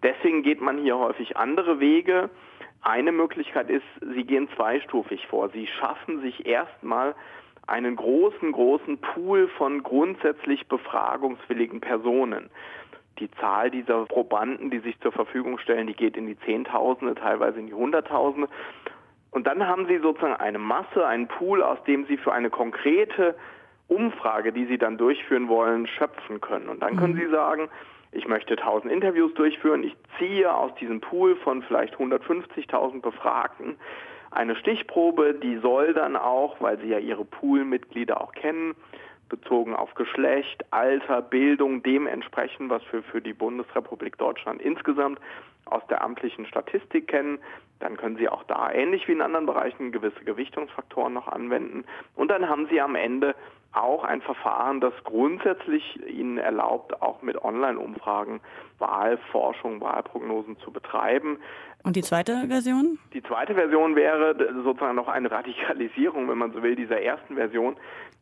Deswegen 0.02 0.42
geht 0.42 0.60
man 0.60 0.78
hier 0.78 0.98
häufig 0.98 1.36
andere 1.36 1.80
Wege. 1.80 2.30
Eine 2.82 3.12
Möglichkeit 3.12 3.68
ist, 3.70 3.84
Sie 4.14 4.24
gehen 4.24 4.48
zweistufig 4.56 5.26
vor. 5.26 5.48
Sie 5.50 5.66
schaffen 5.66 6.20
sich 6.20 6.46
erstmal 6.46 7.14
einen 7.66 7.96
großen, 7.96 8.52
großen 8.52 8.98
Pool 8.98 9.48
von 9.48 9.82
grundsätzlich 9.82 10.66
befragungswilligen 10.68 11.80
Personen. 11.80 12.50
Die 13.18 13.30
Zahl 13.32 13.70
dieser 13.70 14.04
Probanden, 14.04 14.70
die 14.70 14.78
sich 14.80 14.98
zur 15.00 15.10
Verfügung 15.10 15.58
stellen, 15.58 15.86
die 15.86 15.94
geht 15.94 16.16
in 16.16 16.26
die 16.26 16.38
Zehntausende, 16.40 17.14
teilweise 17.14 17.58
in 17.58 17.66
die 17.66 17.74
Hunderttausende. 17.74 18.48
Und 19.36 19.46
dann 19.46 19.66
haben 19.66 19.84
Sie 19.86 19.98
sozusagen 19.98 20.32
eine 20.36 20.58
Masse, 20.58 21.06
einen 21.06 21.28
Pool, 21.28 21.62
aus 21.62 21.76
dem 21.84 22.06
Sie 22.06 22.16
für 22.16 22.32
eine 22.32 22.48
konkrete 22.48 23.34
Umfrage, 23.86 24.50
die 24.50 24.64
Sie 24.64 24.78
dann 24.78 24.96
durchführen 24.96 25.48
wollen, 25.48 25.86
schöpfen 25.86 26.40
können. 26.40 26.70
Und 26.70 26.80
dann 26.80 26.96
können 26.96 27.12
mhm. 27.12 27.18
Sie 27.18 27.28
sagen, 27.28 27.68
ich 28.12 28.26
möchte 28.26 28.54
1000 28.54 28.90
Interviews 28.90 29.34
durchführen, 29.34 29.84
ich 29.84 29.94
ziehe 30.18 30.50
aus 30.54 30.74
diesem 30.76 31.02
Pool 31.02 31.36
von 31.36 31.62
vielleicht 31.64 31.96
150.000 31.96 33.02
Befragten 33.02 33.76
eine 34.30 34.56
Stichprobe, 34.56 35.34
die 35.34 35.58
soll 35.58 35.92
dann 35.92 36.16
auch, 36.16 36.58
weil 36.62 36.78
Sie 36.78 36.88
ja 36.88 36.98
Ihre 36.98 37.26
Poolmitglieder 37.26 38.18
auch 38.18 38.32
kennen, 38.32 38.74
bezogen 39.28 39.76
auf 39.76 39.92
Geschlecht, 39.96 40.64
Alter, 40.70 41.20
Bildung, 41.20 41.82
dem 41.82 42.06
entsprechen, 42.06 42.70
was 42.70 42.80
wir 42.90 43.02
für 43.02 43.20
die 43.20 43.34
Bundesrepublik 43.34 44.16
Deutschland 44.16 44.62
insgesamt 44.62 45.20
aus 45.66 45.86
der 45.88 46.02
amtlichen 46.02 46.46
Statistik 46.46 47.08
kennen. 47.08 47.38
Dann 47.80 47.96
können 47.96 48.16
Sie 48.16 48.28
auch 48.28 48.44
da, 48.44 48.72
ähnlich 48.72 49.06
wie 49.06 49.12
in 49.12 49.20
anderen 49.20 49.46
Bereichen, 49.46 49.92
gewisse 49.92 50.24
Gewichtungsfaktoren 50.24 51.12
noch 51.12 51.28
anwenden. 51.28 51.84
Und 52.14 52.30
dann 52.30 52.48
haben 52.48 52.66
Sie 52.70 52.80
am 52.80 52.94
Ende 52.94 53.34
auch 53.72 54.04
ein 54.04 54.22
Verfahren, 54.22 54.80
das 54.80 54.94
grundsätzlich 55.04 56.00
Ihnen 56.06 56.38
erlaubt, 56.38 57.02
auch 57.02 57.20
mit 57.20 57.42
Online-Umfragen 57.42 58.40
Wahlforschung, 58.78 59.80
Wahlprognosen 59.80 60.58
zu 60.58 60.70
betreiben. 60.70 61.38
Und 61.82 61.96
die 61.96 62.02
zweite 62.02 62.46
Version? 62.48 62.98
Die 63.12 63.22
zweite 63.22 63.54
Version 63.54 63.94
wäre 63.94 64.34
sozusagen 64.64 64.96
noch 64.96 65.08
eine 65.08 65.30
Radikalisierung, 65.30 66.28
wenn 66.28 66.38
man 66.38 66.52
so 66.52 66.62
will, 66.62 66.74
dieser 66.74 67.00
ersten 67.00 67.34
Version, 67.34 67.76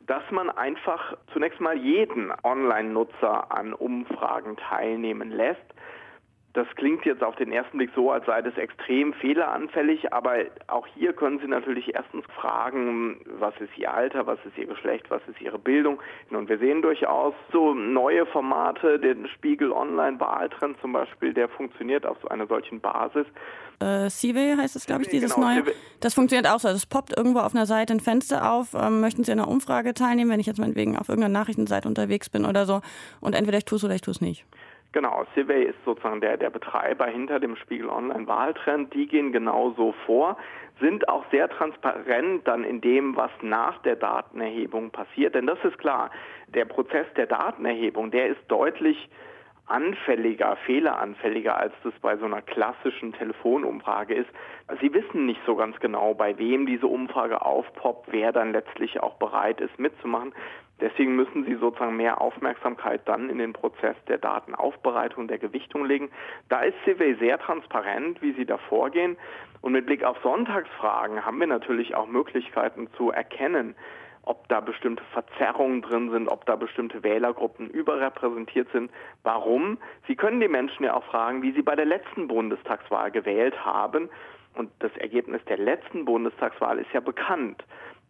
dass 0.07 0.23
man 0.33 0.51
einfach 0.51 1.17
zunächst 1.33 1.61
mal 1.61 1.77
jeden 1.77 2.33
Online-Nutzer 2.43 3.51
an 3.51 3.73
Umfragen 3.73 4.57
teilnehmen 4.57 5.31
lässt 5.31 5.75
das 6.55 6.69
klingt 6.77 7.05
jetzt 7.05 7.23
auf 7.23 7.35
den 7.35 7.51
ersten 7.51 7.79
Blick 7.79 7.91
so, 7.97 8.13
als 8.13 8.25
sei 8.27 8.41
das 8.41 8.57
extrem 8.57 9.13
fehleranfällig, 9.15 10.13
aber 10.13 10.37
auch 10.69 10.87
hier 10.87 11.13
können 11.13 11.41
Sie 11.41 11.49
natürlich 11.49 11.93
erstens 11.95 12.25
fragen, 12.27 13.21
was 13.41 13.55
ist 13.61 13.77
Ihr 13.77 13.93
Alter, 13.93 14.27
was 14.27 14.39
ist 14.47 14.57
Ihr 14.57 14.67
Geschlecht, 14.67 15.11
was 15.11 15.21
ist 15.29 15.41
Ihre 15.41 15.59
Bildung. 15.59 16.01
Und 16.31 16.49
wir 16.49 16.59
sehen 16.59 16.81
durchaus 16.81 17.35
so 17.53 17.75
neue 17.75 18.25
Formate, 18.27 19.01
den 19.01 19.27
Spiegel 19.29 19.73
Online 19.73 20.19
Wahltrend 20.21 20.81
zum 20.81 20.93
Beispiel, 20.93 21.35
der 21.35 21.49
funktioniert 21.49 22.07
auf 22.07 22.19
so 22.23 22.29
einer 22.29 22.47
solchen 22.47 22.81
Basis. 22.81 23.27
Äh, 23.81 24.09
heißt 24.09 24.77
es, 24.77 24.87
glaube 24.87 25.03
ich, 25.03 25.09
dieses 25.09 25.35
genau, 25.35 25.49
neue. 25.49 25.65
Das 25.99 26.15
funktioniert 26.15 26.47
auch 26.47 26.61
so. 26.61 26.69
Also 26.69 26.77
es 26.77 26.87
poppt 26.87 27.17
irgendwo 27.17 27.41
auf 27.41 27.53
einer 27.53 27.67
Seite 27.67 27.93
ein 27.93 28.01
Fenster 28.01 28.53
auf. 28.53 28.75
Ähm, 28.75 29.01
möchten 29.01 29.25
Sie 29.25 29.33
an 29.33 29.41
einer 29.41 29.49
Umfrage 29.49 29.93
teilnehmen, 29.93 30.31
wenn 30.31 30.39
ich 30.39 30.47
jetzt 30.47 30.61
meinetwegen 30.61 30.97
auf 30.97 31.09
irgendeiner 31.09 31.37
Nachrichtenseite 31.37 31.89
unterwegs 31.89 32.31
bin 32.31 32.45
oder 32.45 32.65
so? 32.65 32.81
Und 33.21 33.35
entweder 33.35 33.59
ich 33.59 33.65
tue 33.65 33.77
es 33.77 33.85
oder 33.85 33.97
ich 33.97 34.03
tue 34.03 34.13
es 34.13 34.21
nicht. 34.21 34.47
Genau, 34.95 35.25
Civey 35.35 35.65
ist 35.65 35.85
sozusagen 35.85 36.21
der, 36.21 36.37
der 36.37 36.51
Betreiber 36.51 37.07
hinter 37.07 37.41
dem 37.41 37.57
Spiegel 37.57 37.89
Online 37.89 38.29
Wahltrend. 38.29 38.95
Die 38.95 39.09
gehen 39.09 39.33
genauso 39.33 39.93
vor, 40.07 40.37
sind 40.79 41.09
auch 41.09 41.25
sehr 41.33 41.49
transparent 41.49 42.47
dann 42.47 42.63
in 42.63 42.81
dem, 42.81 43.17
was 43.17 43.33
nach 43.43 43.83
der 43.83 43.97
Datenerhebung 43.97 44.93
passiert. 44.93 45.35
Denn 45.35 45.49
das 45.49 45.59
ist 45.65 45.79
klar, 45.79 46.13
der 46.47 46.65
Prozess 46.65 47.07
der 47.17 47.27
Datenerhebung, 47.27 48.13
der 48.13 48.29
ist 48.29 48.41
deutlich 48.47 49.09
anfälliger, 49.67 50.55
fehleranfälliger, 50.65 51.57
als 51.57 51.73
das 51.83 51.95
bei 52.01 52.17
so 52.17 52.27
einer 52.27 52.43
klassischen 52.43 53.15
Telefonumfrage 53.15 54.15
ist. 54.15 54.31
Sie 54.81 54.93
wissen 54.95 55.27
nicht 55.27 55.41
so 55.45 55.57
ganz 55.57 55.81
genau, 55.81 56.15
bei 56.15 56.39
wem 56.39 56.67
diese 56.67 56.87
Umfrage 56.87 57.43
aufpoppt, 57.43 58.13
wer 58.13 58.31
dann 58.31 58.53
letztlich 58.53 59.01
auch 59.01 59.15
bereit 59.15 59.61
ist 59.61 59.77
mitzumachen. 59.79 60.35
Deswegen 60.81 61.15
müssen 61.15 61.45
Sie 61.45 61.55
sozusagen 61.55 61.97
mehr 61.97 62.21
Aufmerksamkeit 62.21 63.03
dann 63.07 63.31
in 63.31 63.39
den 63.39 63.53
Prozess 63.53 63.97
der 64.09 64.19
Datenaufbereitung, 64.19 65.29
der 65.29 65.39
Gewichtung 65.39 65.85
legen. 65.85 66.11
Da 66.49 66.63
ist 66.63 66.77
CW 66.85 67.15
sehr 67.15 67.39
transparent, 67.39 68.21
wie 68.23 68.33
Sie 68.33 68.45
da 68.45 68.59
vorgehen. 68.59 69.17
Und 69.61 69.73
mit 69.73 69.87
Blick 69.87 70.03
auf 70.05 70.19
Sonntagsfragen 70.23 71.25
haben 71.25 71.39
wir 71.39 71.47
natürlich 71.47 71.95
auch 71.95 72.07
Möglichkeiten 72.07 72.89
zu 72.97 73.11
erkennen, 73.11 73.77
ob 74.23 74.49
da 74.49 74.61
bestimmte 74.61 75.05
Verzerrungen 75.13 75.83
drin 75.83 76.11
sind, 76.11 76.29
ob 76.29 76.45
da 76.47 76.57
bestimmte 76.57 77.03
Wählergruppen 77.03 77.71
überrepräsentiert 77.71 78.69
sind. 78.73 78.91
Warum? 79.23 79.79
Sie 80.07 80.17
können 80.17 80.41
die 80.41 80.49
Menschen 80.49 80.85
ja 80.85 80.95
auch 80.95 81.05
fragen, 81.05 81.43
wie 81.43 81.53
sie 81.53 81.63
bei 81.63 81.77
der 81.77 81.85
letzten 81.85 82.27
Bundestagswahl 82.27 83.11
gewählt 83.11 83.65
haben. 83.65 84.09
Und 84.55 84.71
das 84.81 84.97
Ergebnis 84.97 85.43
der 85.47 85.59
letzten 85.59 86.05
Bundestagswahl 86.05 86.79
ist 86.79 86.93
ja 86.93 87.01
bekannt 87.01 87.65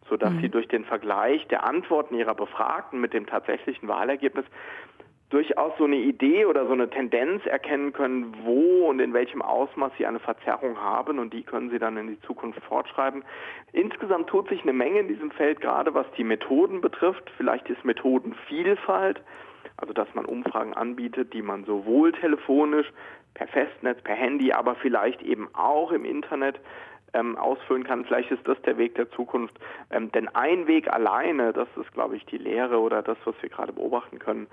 sodass 0.09 0.31
mhm. 0.31 0.41
sie 0.41 0.49
durch 0.49 0.67
den 0.67 0.85
Vergleich 0.85 1.47
der 1.47 1.65
Antworten 1.65 2.15
ihrer 2.15 2.35
Befragten 2.35 2.99
mit 2.99 3.13
dem 3.13 3.25
tatsächlichen 3.25 3.87
Wahlergebnis 3.87 4.45
durchaus 5.29 5.73
so 5.77 5.85
eine 5.85 5.97
Idee 5.97 6.45
oder 6.45 6.67
so 6.67 6.73
eine 6.73 6.89
Tendenz 6.89 7.45
erkennen 7.45 7.93
können, 7.93 8.35
wo 8.43 8.87
und 8.87 8.99
in 8.99 9.13
welchem 9.13 9.41
Ausmaß 9.41 9.91
sie 9.97 10.05
eine 10.05 10.19
Verzerrung 10.19 10.79
haben 10.79 11.19
und 11.19 11.33
die 11.33 11.43
können 11.43 11.71
sie 11.71 11.79
dann 11.79 11.97
in 11.97 12.07
die 12.07 12.21
Zukunft 12.21 12.63
fortschreiben. 12.63 13.23
Insgesamt 13.73 14.27
tut 14.27 14.47
sich 14.49 14.61
eine 14.61 14.73
Menge 14.73 14.99
in 14.99 15.07
diesem 15.07 15.31
Feld, 15.31 15.61
gerade 15.61 15.93
was 15.93 16.05
die 16.15 16.23
Methoden 16.23 16.79
betrifft. 16.79 17.31
Vielleicht 17.37 17.67
ist 17.69 17.83
Methodenvielfalt, 17.83 19.21
also 19.77 19.93
dass 19.93 20.07
man 20.13 20.25
Umfragen 20.25 20.73
anbietet, 20.73 21.33
die 21.33 21.41
man 21.41 21.65
sowohl 21.65 22.11
telefonisch, 22.13 22.87
per 23.33 23.47
Festnetz, 23.47 24.01
per 24.03 24.15
Handy, 24.15 24.53
aber 24.53 24.75
vielleicht 24.75 25.21
eben 25.21 25.49
auch 25.53 25.91
im 25.91 26.05
Internet 26.05 26.59
ähm, 27.15 27.37
ausfüllen 27.37 27.83
kann. 27.83 28.05
Vielleicht 28.05 28.31
ist 28.31 28.47
das 28.47 28.61
der 28.63 28.77
Weg 28.77 28.95
der 28.95 29.09
Zukunft. 29.11 29.57
Ähm, 29.89 30.11
denn 30.11 30.27
ein 30.29 30.67
Weg 30.67 30.91
alleine, 30.91 31.53
das 31.53 31.67
ist, 31.81 31.91
glaube 31.93 32.17
ich, 32.17 32.25
die 32.25 32.37
Lehre 32.37 32.79
oder 32.79 33.01
das, 33.01 33.17
was 33.25 33.35
wir 33.41 33.49
gerade 33.49 33.73
beobachten 33.73 34.19
können, 34.19 34.47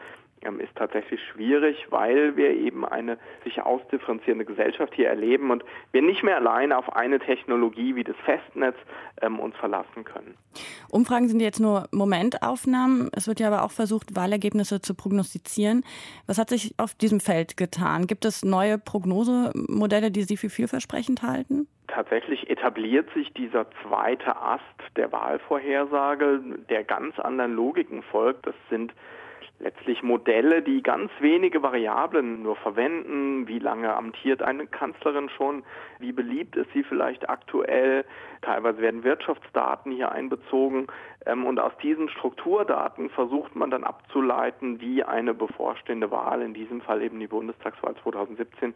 ähm, 0.44 0.60
ist 0.60 0.74
tatsächlich 0.74 1.20
schwierig, 1.32 1.76
weil 1.90 2.36
wir 2.36 2.50
eben 2.50 2.84
eine 2.84 3.18
sich 3.44 3.60
ausdifferenzierende 3.62 4.44
Gesellschaft 4.44 4.92
hier 4.94 5.08
erleben 5.08 5.50
und 5.50 5.64
wir 5.92 6.02
nicht 6.02 6.22
mehr 6.22 6.36
alleine 6.36 6.78
auf 6.78 6.94
eine 6.94 7.18
Technologie 7.18 7.94
wie 7.94 8.04
das 8.04 8.16
Festnetz 8.24 8.76
ähm, 9.20 9.38
uns 9.38 9.54
verlassen 9.56 10.04
können. 10.04 10.36
Umfragen 10.90 11.28
sind 11.28 11.40
jetzt 11.40 11.60
nur 11.60 11.88
Momentaufnahmen. 11.92 13.08
Es 13.12 13.28
wird 13.28 13.40
ja 13.40 13.48
aber 13.48 13.62
auch 13.62 13.70
versucht, 13.70 14.16
Wahlergebnisse 14.16 14.80
zu 14.80 14.94
prognostizieren. 14.94 15.84
Was 16.26 16.38
hat 16.38 16.50
sich 16.50 16.74
auf 16.76 16.94
diesem 16.94 17.20
Feld 17.20 17.56
getan? 17.56 18.06
Gibt 18.06 18.24
es 18.24 18.44
neue 18.44 18.78
Prognosemodelle, 18.78 20.10
die 20.10 20.22
Sie 20.22 20.36
für 20.36 20.50
vielversprechend 20.50 21.22
halten? 21.22 21.68
Tatsächlich 21.92 22.48
etabliert 22.48 23.08
sich 23.14 23.32
dieser 23.34 23.66
zweite 23.82 24.36
Ast 24.36 24.62
der 24.96 25.12
Wahlvorhersage, 25.12 26.40
der 26.68 26.84
ganz 26.84 27.18
anderen 27.18 27.54
Logiken 27.54 28.02
folgt. 28.02 28.46
Das 28.46 28.54
sind 28.70 28.92
letztlich 29.62 30.02
Modelle, 30.02 30.62
die 30.62 30.82
ganz 30.82 31.10
wenige 31.20 31.62
Variablen 31.62 32.42
nur 32.42 32.56
verwenden. 32.56 33.46
Wie 33.46 33.58
lange 33.58 33.94
amtiert 33.94 34.42
eine 34.42 34.66
Kanzlerin 34.66 35.28
schon? 35.28 35.62
Wie 35.98 36.12
beliebt 36.12 36.56
ist 36.56 36.72
sie 36.72 36.82
vielleicht 36.82 37.28
aktuell? 37.28 38.04
Teilweise 38.40 38.78
werden 38.78 39.04
Wirtschaftsdaten 39.04 39.92
hier 39.92 40.10
einbezogen. 40.10 40.88
Ähm, 41.26 41.46
und 41.46 41.60
aus 41.60 41.72
diesen 41.82 42.08
Strukturdaten 42.08 43.10
versucht 43.10 43.54
man 43.54 43.70
dann 43.70 43.84
abzuleiten, 43.84 44.80
wie 44.80 45.04
eine 45.04 45.34
bevorstehende 45.34 46.10
Wahl, 46.10 46.42
in 46.42 46.54
diesem 46.54 46.80
Fall 46.80 47.02
eben 47.02 47.20
die 47.20 47.28
Bundestagswahl 47.28 47.94
2017, 48.02 48.74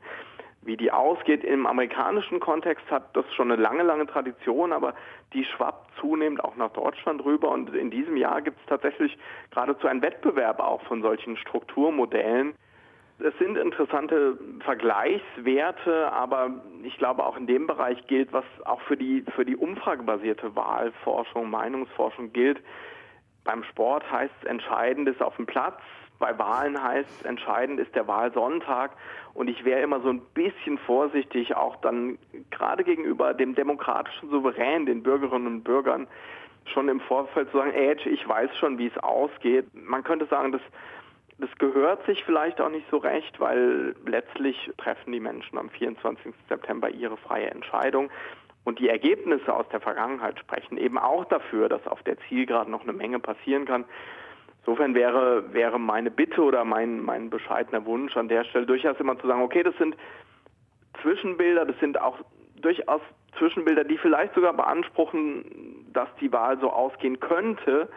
wie 0.67 0.77
die 0.77 0.91
ausgeht 0.91 1.45
im 1.45 1.67
amerikanischen 1.67 2.41
Kontext 2.41 2.85
hat 2.91 3.17
das 3.17 3.25
schon 3.35 3.51
eine 3.51 3.61
lange, 3.61 3.83
lange 3.83 4.07
Tradition, 4.07 4.73
aber 4.73 4.95
die 5.33 5.45
schwappt 5.45 5.91
zunehmend 6.01 6.43
auch 6.45 6.57
nach 6.57 6.73
Deutschland 6.73 7.25
rüber 7.25 7.51
und 7.51 7.75
in 7.75 7.91
diesem 7.91 8.17
Jahr 8.17 8.43
gibt 8.43 8.59
es 8.61 8.67
tatsächlich 8.67 9.17
geradezu 9.51 9.87
einen 9.87 10.03
Wettbewerb 10.03 10.61
auch 10.61 10.83
von 10.83 11.03
solchen 11.03 11.37
Strukturmodellen. 11.37 12.55
Es 13.19 13.37
sind 13.39 13.57
interessante 13.57 14.39
Vergleichswerte, 14.61 16.13
aber 16.13 16.51
ich 16.83 16.99
glaube 16.99 17.25
auch 17.25 17.37
in 17.37 17.47
dem 17.47 17.67
Bereich 17.67 18.07
gilt, 18.09 18.33
was 18.33 18.45
auch 18.65 18.81
für 18.83 18.97
die, 18.97 19.25
für 19.35 19.45
die 19.45 19.57
umfragebasierte 19.57 20.55
Wahlforschung, 20.55 21.49
Meinungsforschung 21.49 22.33
gilt. 22.33 22.61
Beim 23.45 23.65
Sport 23.65 24.11
heißt 24.11 24.35
es, 24.43 24.47
entscheidend 24.49 25.09
ist 25.09 25.23
auf 25.23 25.37
dem 25.37 25.47
Platz, 25.47 25.81
bei 26.19 26.39
Wahlen 26.39 26.83
heißt 26.83 27.09
es, 27.21 27.23
entscheidend 27.27 27.81
ist 27.81 27.95
der 27.95 28.07
Wahlsonntag. 28.09 28.93
Und 29.35 29.49
ich 29.49 29.65
wäre 29.65 29.83
immer 29.83 30.01
so 30.01 30.09
ein 30.09 30.21
bisschen 30.35 30.79
vorsichtig, 30.79 31.55
auch 31.57 31.77
dann 31.77 32.19
gerade 32.51 32.85
gegenüber 32.85 33.35
dem 33.35 33.55
demokratischen 33.55 34.31
Souverän, 34.31 34.87
den 34.87 35.03
Bürgerinnen 35.03 35.47
und 35.47 35.63
Bürgern, 35.63 36.07
schon 36.73 36.89
im 36.89 37.01
Vorfeld 37.01 37.51
zu 37.51 37.59
sagen, 37.59 37.73
ey, 37.73 37.97
ich 38.09 38.27
weiß 38.27 38.57
schon, 38.57 38.79
wie 38.79 38.87
es 38.87 38.99
ausgeht. 38.99 39.67
Man 39.75 40.03
könnte 40.05 40.27
sagen, 40.27 40.53
das, 40.53 40.63
das 41.39 41.51
gehört 41.59 42.05
sich 42.07 42.25
vielleicht 42.25 42.61
auch 42.61 42.71
nicht 42.71 42.89
so 42.91 42.97
recht, 42.97 43.39
weil 43.39 43.95
letztlich 44.07 44.71
treffen 44.79 45.13
die 45.13 45.21
Menschen 45.21 45.59
am 45.59 45.69
24. 45.71 46.33
September 46.49 46.89
ihre 46.89 47.17
freie 47.17 47.51
Entscheidung. 47.51 48.11
Und 48.65 48.81
die 48.81 48.89
Ergebnisse 48.89 49.55
aus 49.55 49.69
der 49.69 49.81
Vergangenheit 49.81 50.41
sprechen 50.41 50.77
eben 50.77 50.99
auch 50.99 51.25
dafür, 51.27 51.69
dass 51.69 51.87
auf 51.87 52.03
der 52.03 52.19
Zielgerade 52.29 52.69
noch 52.69 52.83
eine 52.83 52.93
Menge 52.93 53.21
passieren 53.21 53.65
kann. 53.65 53.85
Insofern 54.67 54.97
wäre, 54.97 55.53
wäre 55.53 55.79
meine 55.79 56.11
Bitte 56.11 56.43
oder 56.43 56.65
mein, 56.65 56.99
mein 56.99 57.31
bescheidener 57.31 57.85
Wunsch 57.85 58.17
an 58.17 58.27
der 58.27 58.43
Stelle 58.43 58.67
durchaus 58.67 58.99
immer 58.99 59.17
zu 59.17 59.29
sagen, 59.29 59.43
okay, 59.43 59.63
das 59.63 59.77
sind 59.77 59.97
Zwischenbilder, 61.03 61.65
das 61.65 61.79
sind 61.79 62.01
auch 62.01 62.19
durchaus 62.61 63.01
Zwischenbilder, 63.39 63.85
die 63.85 63.97
vielleicht 63.97 64.35
sogar 64.35 64.53
beanspruchen, 64.55 65.87
dass 65.93 66.09
die 66.21 66.33
Wahl 66.33 66.59
so 66.59 66.73
ausgehen 66.73 67.21
könnte. 67.21 67.89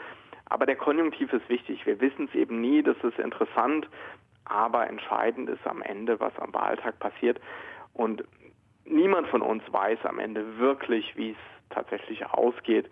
Aber 0.45 0.67
der 0.67 0.76
Konjunktiv 0.76 1.34
ist 1.34 1.49
wichtig. 1.49 1.88
Wir 1.88 1.99
wissen 2.01 2.30
es 2.30 2.36
eben 2.36 2.61
nie, 2.61 2.84
das 2.84 2.97
ist 2.97 3.17
interessant, 3.17 3.88
aber 4.45 4.88
entscheidend 4.88 5.49
ist 5.49 5.65
am 5.65 5.82
Ende, 5.82 6.20
was 6.20 6.38
am 6.38 6.53
Wahltag 6.53 6.99
passiert. 6.99 7.41
Und 7.93 8.24
niemand 8.86 9.28
von 9.30 9.41
uns 9.41 9.63
weiß 9.72 10.05
am 10.05 10.20
Ende 10.20 10.59
wirklich, 10.59 11.17
wie 11.17 11.32
es 11.32 11.38
tatsächlich 11.72 12.28
ausgeht. 12.28 12.88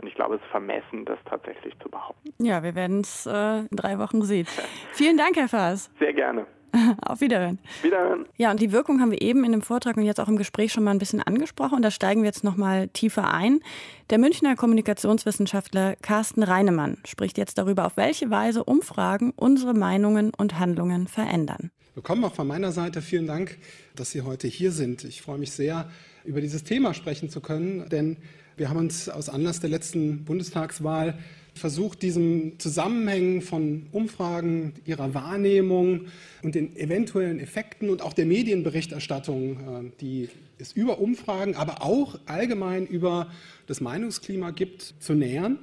Und 0.00 0.08
ich 0.08 0.14
glaube, 0.14 0.36
es 0.36 0.40
ist 0.40 0.50
vermessen, 0.50 1.04
das 1.04 1.18
tatsächlich 1.26 1.74
zu 1.82 1.90
behaupten. 1.90 2.32
Ja, 2.38 2.62
wir 2.62 2.74
werden 2.74 3.00
es 3.00 3.26
äh, 3.26 3.60
in 3.60 3.76
drei 3.76 3.98
Wochen 3.98 4.22
sehen. 4.22 4.46
Vielen 4.92 5.16
Dank, 5.16 5.36
Herr 5.36 5.48
Faas. 5.48 5.90
Sehr 5.98 6.12
gerne. 6.12 6.46
Auf 7.02 7.20
Wiederhören. 7.20 7.58
Wiederhören. 7.82 8.26
Ja, 8.36 8.50
und 8.50 8.60
die 8.60 8.72
Wirkung 8.72 9.00
haben 9.00 9.10
wir 9.10 9.20
eben 9.20 9.44
in 9.44 9.52
dem 9.52 9.62
Vortrag 9.62 9.96
und 9.96 10.04
jetzt 10.04 10.20
auch 10.20 10.28
im 10.28 10.36
Gespräch 10.36 10.72
schon 10.72 10.84
mal 10.84 10.92
ein 10.92 10.98
bisschen 10.98 11.20
angesprochen. 11.20 11.74
Und 11.76 11.82
da 11.82 11.90
steigen 11.90 12.22
wir 12.22 12.28
jetzt 12.28 12.44
noch 12.44 12.56
mal 12.56 12.88
tiefer 12.88 13.34
ein. 13.34 13.60
Der 14.08 14.18
Münchner 14.18 14.56
Kommunikationswissenschaftler 14.56 15.96
Carsten 15.96 16.42
Reinemann 16.42 16.98
spricht 17.04 17.38
jetzt 17.38 17.58
darüber, 17.58 17.86
auf 17.86 17.96
welche 17.96 18.30
Weise 18.30 18.64
Umfragen 18.64 19.32
unsere 19.36 19.74
Meinungen 19.74 20.32
und 20.36 20.58
Handlungen 20.58 21.08
verändern. 21.08 21.70
Willkommen 21.94 22.24
auch 22.24 22.34
von 22.34 22.46
meiner 22.46 22.72
Seite. 22.72 23.02
Vielen 23.02 23.26
Dank, 23.26 23.58
dass 23.96 24.12
Sie 24.12 24.22
heute 24.22 24.46
hier 24.46 24.70
sind. 24.70 25.04
Ich 25.04 25.22
freue 25.22 25.38
mich 25.38 25.50
sehr, 25.50 25.90
über 26.24 26.40
dieses 26.40 26.62
Thema 26.64 26.94
sprechen 26.94 27.30
zu 27.30 27.40
können, 27.40 27.88
denn 27.88 28.16
wir 28.60 28.68
haben 28.68 28.76
uns 28.76 29.08
aus 29.08 29.30
Anlass 29.30 29.60
der 29.60 29.70
letzten 29.70 30.26
Bundestagswahl 30.26 31.18
versucht, 31.54 32.02
diesen 32.02 32.58
Zusammenhängen 32.58 33.40
von 33.40 33.86
Umfragen, 33.90 34.74
ihrer 34.84 35.14
Wahrnehmung 35.14 36.08
und 36.42 36.54
den 36.54 36.76
eventuellen 36.76 37.40
Effekten 37.40 37.88
und 37.88 38.02
auch 38.02 38.12
der 38.12 38.26
Medienberichterstattung, 38.26 39.52
äh, 39.52 39.90
die 40.02 40.28
es 40.58 40.72
über 40.72 40.98
Umfragen, 40.98 41.54
aber 41.54 41.82
auch 41.82 42.18
allgemein 42.26 42.86
über 42.86 43.32
das 43.66 43.80
Meinungsklima 43.80 44.50
gibt, 44.50 44.94
zu 45.00 45.14
nähern. 45.14 45.58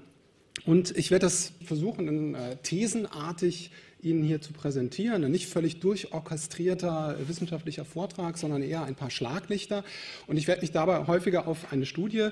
Und 0.66 0.98
ich 0.98 1.12
werde 1.12 1.28
das 1.28 1.52
versuchen, 1.64 2.34
äh, 2.34 2.56
thesenartig 2.64 3.70
Ihnen 4.10 4.24
hier 4.24 4.42
zu 4.42 4.54
präsentieren. 4.54 5.24
Ein 5.24 5.32
nicht 5.32 5.48
völlig 5.48 5.80
durchorchestrierter 5.80 7.18
wissenschaftlicher 7.28 7.86
Vortrag, 7.86 8.38
sondern 8.38 8.62
eher 8.62 8.84
ein 8.84 8.96
paar 8.96 9.10
Schlaglichter. 9.10 9.84
Und 10.28 10.38
ich 10.38 10.48
werde 10.48 10.62
mich 10.62 10.72
dabei 10.72 11.06
häufiger 11.08 11.48
auf 11.48 11.72
eine 11.72 11.86
Studie 11.86 12.30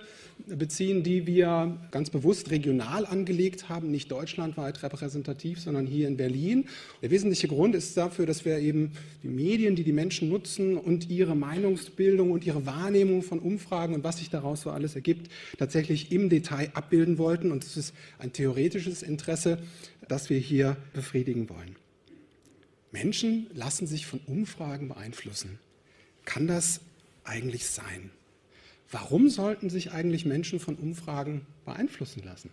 beziehen, 0.48 1.04
die 1.04 1.28
wir 1.28 1.78
ganz 1.92 2.10
bewusst 2.10 2.52
regional 2.52 3.06
angelegt 3.06 3.70
haben, 3.70 3.92
nicht 3.92 4.12
deutschlandweit 4.12 4.84
repräsentativ, 4.84 5.60
sondern 5.60 5.88
hier 5.88 6.08
in 6.08 6.18
Berlin. 6.18 6.66
Der 7.02 7.12
wesentliche 7.12 7.48
Grund 7.48 7.76
ist 7.76 7.96
dafür, 7.98 8.26
dass 8.26 8.46
wir 8.46 8.60
eben 8.60 8.92
die 9.24 9.28
Medien, 9.28 9.76
die 9.76 9.84
die 9.84 9.94
Menschen 9.94 10.30
nutzen 10.30 10.78
und 10.78 11.10
ihre 11.10 11.36
Meinungsbildung 11.36 12.32
und 12.32 12.46
ihre 12.46 12.66
Wahrnehmung 12.66 13.24
von 13.24 13.40
Umfragen 13.40 13.96
und 13.96 14.04
was 14.04 14.18
sich 14.18 14.30
daraus 14.30 14.62
so 14.62 14.70
alles 14.70 14.96
ergibt, 14.96 15.32
tatsächlich 15.58 16.12
im 16.12 16.30
Detail 16.30 16.72
abbilden 16.74 17.18
wollten. 17.18 17.52
Und 17.52 17.64
es 17.64 17.78
ist 17.78 17.94
ein 18.20 18.34
theoretisches 18.34 19.04
Interesse, 19.04 19.60
das 20.08 20.30
wir 20.30 20.40
hier 20.40 20.78
befriedigen 20.94 21.50
wollen. 21.50 21.76
Menschen 22.92 23.48
lassen 23.54 23.88
sich 23.88 24.06
von 24.06 24.20
Umfragen 24.26 24.88
beeinflussen. 24.88 25.60
Kann 26.24 26.48
das 26.48 26.82
eigentlich 27.24 27.68
sein? 27.68 28.12
Warum 28.92 29.30
sollten 29.30 29.70
sich 29.70 29.92
eigentlich 29.92 30.26
Menschen 30.26 30.60
von 30.60 30.76
Umfragen 30.76 31.46
beeinflussen 31.66 32.24
lassen? 32.24 32.52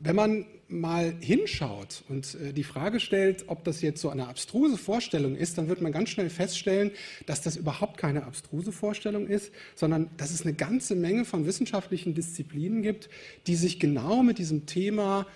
Wenn 0.00 0.16
man 0.16 0.46
mal 0.68 1.14
hinschaut 1.20 2.04
und 2.08 2.34
äh, 2.34 2.52
die 2.52 2.64
Frage 2.64 3.00
stellt, 3.00 3.44
ob 3.48 3.64
das 3.64 3.80
jetzt 3.80 4.00
so 4.00 4.10
eine 4.10 4.28
abstruse 4.28 4.76
Vorstellung 4.76 5.36
ist, 5.36 5.56
dann 5.56 5.68
wird 5.68 5.80
man 5.80 5.92
ganz 5.92 6.10
schnell 6.10 6.30
feststellen, 6.30 6.90
dass 7.26 7.42
das 7.42 7.56
überhaupt 7.56 7.98
keine 7.98 8.24
abstruse 8.24 8.72
Vorstellung 8.72 9.26
ist, 9.26 9.52
sondern 9.74 10.10
dass 10.16 10.30
es 10.30 10.42
eine 10.42 10.54
ganze 10.54 10.94
Menge 10.94 11.24
von 11.24 11.46
wissenschaftlichen 11.46 12.14
Disziplinen 12.14 12.82
gibt, 12.82 13.08
die 13.46 13.54
sich 13.54 13.78
genau 13.78 14.22
mit 14.22 14.38
diesem 14.38 14.66
Thema 14.66 15.26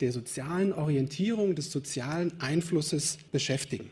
der 0.00 0.12
sozialen 0.12 0.72
Orientierung, 0.72 1.54
des 1.54 1.70
sozialen 1.70 2.32
Einflusses 2.40 3.18
beschäftigen. 3.32 3.90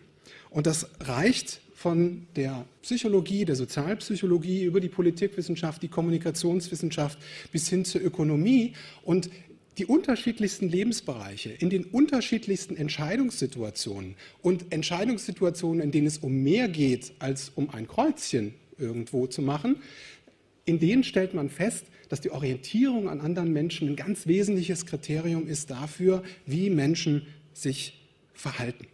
Und 0.51 0.67
das 0.67 0.89
reicht 1.01 1.61
von 1.75 2.27
der 2.37 2.65
Psychologie, 2.83 3.45
der 3.45 3.57
Sozialpsychologie 3.57 4.65
über 4.65 4.81
die 4.81 4.89
Politikwissenschaft, 4.89 5.83
die 5.83 5.89
Kommunikationswissenschaft 5.89 7.19
bis 7.53 7.69
hin 7.69 7.85
zur 7.85 8.01
Ökonomie. 8.03 8.75
Und 9.03 9.31
die 9.79 9.87
unterschiedlichsten 9.87 10.69
Lebensbereiche, 10.69 11.51
in 11.51 11.69
den 11.69 11.85
unterschiedlichsten 11.85 12.77
Entscheidungssituationen 12.77 14.15
und 14.41 14.73
Entscheidungssituationen, 14.73 15.83
in 15.83 15.91
denen 15.91 16.07
es 16.07 16.19
um 16.19 16.43
mehr 16.43 16.69
geht, 16.69 17.13
als 17.19 17.51
um 17.55 17.71
ein 17.71 17.89
Kreuzchen 17.89 18.55
irgendwo 18.79 19.27
zu 19.27 19.43
machen, 19.43 19.77
in 20.65 20.79
denen 20.79 21.05
stellt 21.05 21.35
man 21.35 21.51
fest, 21.51 21.87
dass 22.09 22.21
die 22.21 22.31
Orientierung 22.31 23.09
an 23.09 23.21
anderen 23.21 23.53
Menschen 23.53 23.89
ein 23.89 23.97
ganz 23.97 24.27
wesentliches 24.27 24.87
Kriterium 24.87 25.47
ist 25.47 25.71
dafür, 25.71 26.23
wie 26.47 26.71
Menschen 26.71 27.27
sich 27.53 28.01
verhalten. 28.33 28.87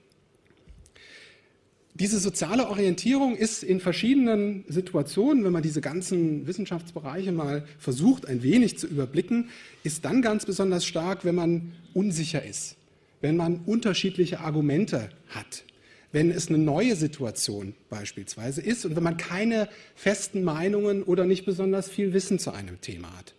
Diese 1.94 2.18
soziale 2.18 2.68
Orientierung 2.68 3.36
ist 3.36 3.62
in 3.62 3.78
verschiedenen 3.78 4.64
Situationen, 4.68 5.44
wenn 5.44 5.52
man 5.52 5.62
diese 5.62 5.82
ganzen 5.82 6.46
Wissenschaftsbereiche 6.46 7.30
mal 7.30 7.66
versucht, 7.78 8.26
ein 8.26 8.42
wenig 8.42 8.78
zu 8.78 8.86
überblicken, 8.86 9.50
ist 9.82 10.04
dann 10.04 10.22
ganz 10.22 10.46
besonders 10.46 10.86
stark, 10.86 11.26
wenn 11.26 11.34
man 11.34 11.72
unsicher 11.92 12.42
ist, 12.42 12.76
wenn 13.20 13.36
man 13.36 13.60
unterschiedliche 13.66 14.40
Argumente 14.40 15.10
hat, 15.28 15.64
wenn 16.12 16.30
es 16.30 16.48
eine 16.48 16.58
neue 16.58 16.96
Situation 16.96 17.74
beispielsweise 17.88 18.60
ist 18.60 18.84
und 18.84 18.96
wenn 18.96 19.02
man 19.02 19.16
keine 19.16 19.68
festen 19.94 20.42
Meinungen 20.42 21.02
oder 21.02 21.24
nicht 21.24 21.44
besonders 21.44 21.88
viel 21.88 22.12
Wissen 22.12 22.38
zu 22.38 22.52
einem 22.52 22.80
Thema 22.80 23.16
hat. 23.16 23.34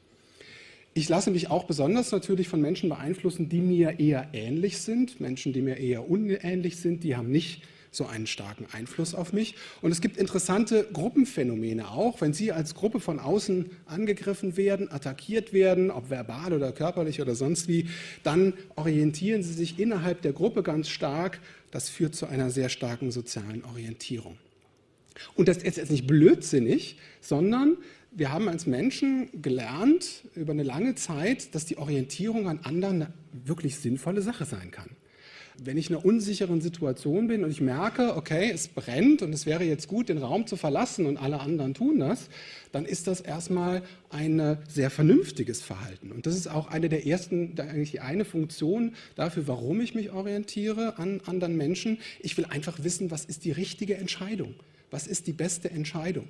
Ich 0.93 1.07
lasse 1.07 1.31
mich 1.31 1.49
auch 1.49 1.65
besonders 1.65 2.11
natürlich 2.11 2.49
von 2.49 2.61
Menschen 2.61 2.89
beeinflussen, 2.89 3.47
die 3.47 3.61
mir 3.61 3.99
eher 3.99 4.29
ähnlich 4.33 4.79
sind, 4.79 5.21
Menschen, 5.21 5.53
die 5.53 5.61
mir 5.61 5.77
eher 5.77 6.09
unähnlich 6.09 6.77
sind, 6.77 7.03
die 7.03 7.15
haben 7.15 7.31
nicht 7.31 7.63
so 7.91 8.05
einen 8.05 8.25
starken 8.25 8.65
Einfluss 8.71 9.13
auf 9.13 9.33
mich. 9.33 9.55
Und 9.81 9.91
es 9.91 9.99
gibt 9.99 10.15
interessante 10.15 10.87
Gruppenphänomene 10.93 11.91
auch. 11.91 12.21
Wenn 12.21 12.33
Sie 12.33 12.53
als 12.53 12.73
Gruppe 12.73 13.01
von 13.01 13.19
außen 13.19 13.69
angegriffen 13.85 14.55
werden, 14.55 14.89
attackiert 14.89 15.51
werden, 15.51 15.91
ob 15.91 16.09
verbal 16.09 16.53
oder 16.53 16.71
körperlich 16.71 17.21
oder 17.21 17.35
sonst 17.35 17.67
wie, 17.67 17.89
dann 18.23 18.53
orientieren 18.75 19.43
Sie 19.43 19.53
sich 19.53 19.77
innerhalb 19.77 20.21
der 20.21 20.31
Gruppe 20.31 20.63
ganz 20.63 20.87
stark. 20.87 21.41
Das 21.69 21.89
führt 21.89 22.15
zu 22.15 22.27
einer 22.27 22.49
sehr 22.49 22.69
starken 22.69 23.11
sozialen 23.11 23.63
Orientierung. 23.65 24.37
Und 25.35 25.49
das 25.49 25.57
ist 25.57 25.75
jetzt 25.75 25.91
nicht 25.91 26.07
blödsinnig, 26.07 26.97
sondern 27.19 27.77
wir 28.11 28.31
haben 28.31 28.47
als 28.47 28.65
Menschen 28.65 29.29
gelernt 29.41 30.23
über 30.35 30.53
eine 30.53 30.63
lange 30.63 30.95
Zeit, 30.95 31.53
dass 31.55 31.65
die 31.65 31.77
Orientierung 31.77 32.47
an 32.47 32.59
anderen 32.63 33.03
eine 33.03 33.13
wirklich 33.45 33.75
sinnvolle 33.77 34.21
Sache 34.21 34.45
sein 34.45 34.71
kann 34.71 34.89
wenn 35.63 35.77
ich 35.77 35.89
in 35.89 35.95
einer 35.95 36.05
unsicheren 36.05 36.59
Situation 36.59 37.27
bin 37.27 37.43
und 37.43 37.51
ich 37.51 37.61
merke, 37.61 38.15
okay, 38.15 38.49
es 38.51 38.67
brennt 38.67 39.21
und 39.21 39.31
es 39.31 39.45
wäre 39.45 39.63
jetzt 39.63 39.87
gut, 39.87 40.09
den 40.09 40.17
Raum 40.17 40.47
zu 40.47 40.55
verlassen 40.55 41.05
und 41.05 41.17
alle 41.17 41.39
anderen 41.39 41.75
tun 41.75 41.99
das, 41.99 42.29
dann 42.71 42.85
ist 42.85 43.05
das 43.05 43.21
erstmal 43.21 43.83
ein 44.09 44.57
sehr 44.67 44.89
vernünftiges 44.89 45.61
Verhalten. 45.61 46.11
Und 46.11 46.25
das 46.25 46.35
ist 46.35 46.47
auch 46.47 46.67
eine 46.67 46.89
der 46.89 47.05
ersten, 47.05 47.53
eigentlich 47.59 47.91
die 47.91 47.99
eine 47.99 48.25
Funktion 48.25 48.93
dafür, 49.15 49.47
warum 49.47 49.81
ich 49.81 49.93
mich 49.93 50.11
orientiere 50.11 50.97
an 50.97 51.21
anderen 51.25 51.55
Menschen. 51.57 51.99
Ich 52.21 52.37
will 52.37 52.45
einfach 52.45 52.83
wissen, 52.83 53.11
was 53.11 53.25
ist 53.25 53.45
die 53.45 53.51
richtige 53.51 53.97
Entscheidung? 53.97 54.55
Was 54.89 55.05
ist 55.05 55.27
die 55.27 55.33
beste 55.33 55.69
Entscheidung? 55.69 56.27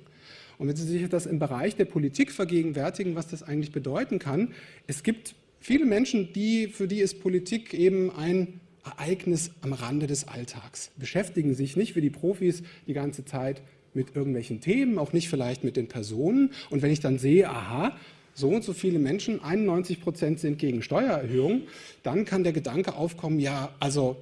Und 0.58 0.68
wenn 0.68 0.76
Sie 0.76 0.86
sich 0.86 1.08
das 1.08 1.24
im 1.24 1.38
Bereich 1.38 1.74
der 1.76 1.86
Politik 1.86 2.30
vergegenwärtigen, 2.30 3.14
was 3.14 3.28
das 3.28 3.42
eigentlich 3.42 3.72
bedeuten 3.72 4.18
kann, 4.18 4.52
es 4.86 5.02
gibt 5.02 5.34
viele 5.58 5.86
Menschen, 5.86 6.32
die, 6.34 6.68
für 6.68 6.86
die 6.86 7.00
ist 7.00 7.20
Politik 7.22 7.72
eben 7.72 8.14
ein 8.14 8.60
Ereignis 8.84 9.50
am 9.60 9.72
Rande 9.72 10.06
des 10.06 10.28
Alltags. 10.28 10.90
Beschäftigen 10.96 11.54
sich 11.54 11.76
nicht 11.76 11.94
wie 11.96 12.00
die 12.00 12.10
Profis 12.10 12.62
die 12.86 12.94
ganze 12.94 13.24
Zeit 13.24 13.62
mit 13.94 14.16
irgendwelchen 14.16 14.60
Themen, 14.60 14.98
auch 14.98 15.12
nicht 15.12 15.28
vielleicht 15.28 15.64
mit 15.64 15.76
den 15.76 15.88
Personen. 15.88 16.52
Und 16.70 16.82
wenn 16.82 16.90
ich 16.90 17.00
dann 17.00 17.18
sehe, 17.18 17.48
aha, 17.48 17.96
so 18.34 18.48
und 18.48 18.64
so 18.64 18.72
viele 18.72 18.98
Menschen, 18.98 19.42
91 19.42 20.00
Prozent 20.00 20.40
sind 20.40 20.58
gegen 20.58 20.82
Steuererhöhung, 20.82 21.62
dann 22.02 22.24
kann 22.24 22.44
der 22.44 22.52
Gedanke 22.52 22.94
aufkommen, 22.94 23.38
ja, 23.38 23.74
also 23.78 24.16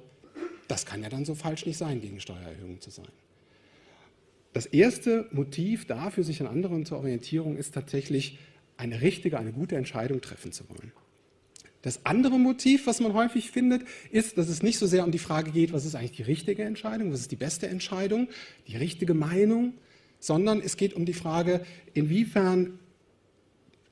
das 0.67 0.85
kann 0.85 1.01
ja 1.01 1.09
dann 1.09 1.25
so 1.25 1.35
falsch 1.35 1.65
nicht 1.65 1.77
sein, 1.77 2.01
gegen 2.01 2.19
Steuererhöhungen 2.19 2.81
zu 2.81 2.89
sein. 2.89 3.07
Das 4.53 4.65
erste 4.65 5.27
Motiv 5.31 5.85
dafür, 5.85 6.23
sich 6.23 6.41
an 6.41 6.47
anderen 6.47 6.85
zur 6.85 6.97
Orientierung, 6.97 7.55
ist 7.55 7.73
tatsächlich 7.73 8.37
eine 8.75 9.01
richtige, 9.01 9.39
eine 9.39 9.53
gute 9.53 9.77
Entscheidung 9.77 10.19
treffen 10.19 10.51
zu 10.51 10.67
wollen. 10.69 10.91
Das 11.81 12.05
andere 12.05 12.37
Motiv, 12.37 12.85
was 12.85 12.99
man 12.99 13.13
häufig 13.13 13.49
findet, 13.49 13.83
ist, 14.11 14.37
dass 14.37 14.49
es 14.49 14.61
nicht 14.61 14.77
so 14.77 14.85
sehr 14.85 15.03
um 15.03 15.11
die 15.11 15.19
Frage 15.19 15.51
geht, 15.51 15.73
was 15.73 15.85
ist 15.85 15.95
eigentlich 15.95 16.11
die 16.11 16.23
richtige 16.23 16.63
Entscheidung, 16.63 17.11
was 17.11 17.21
ist 17.21 17.31
die 17.31 17.37
beste 17.37 17.67
Entscheidung, 17.67 18.27
die 18.67 18.77
richtige 18.77 19.13
Meinung, 19.13 19.73
sondern 20.19 20.61
es 20.61 20.77
geht 20.77 20.93
um 20.93 21.05
die 21.05 21.13
Frage, 21.13 21.65
inwiefern 21.93 22.79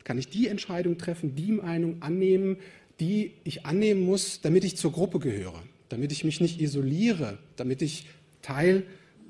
kann 0.04 0.18
ich 0.18 0.30
die 0.30 0.48
Entscheidung 0.48 0.98
treffen, 0.98 1.36
die 1.36 1.52
Meinung 1.52 2.02
annehmen, 2.02 2.58
die 3.00 3.34
ich 3.44 3.66
annehmen 3.66 4.02
muss, 4.02 4.42
damit 4.42 4.64
ich 4.64 4.78
zur 4.78 4.92
Gruppe 4.92 5.20
gehöre, 5.20 5.62
damit 5.90 6.12
ich 6.12 6.24
mich 6.24 6.42
nicht 6.42 6.62
isoliere, 6.62 7.40
damit 7.56 7.82
ich 7.82 8.08
Teil 8.42 8.84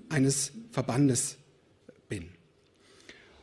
eines 0.10 0.52
Verbandes 0.72 1.38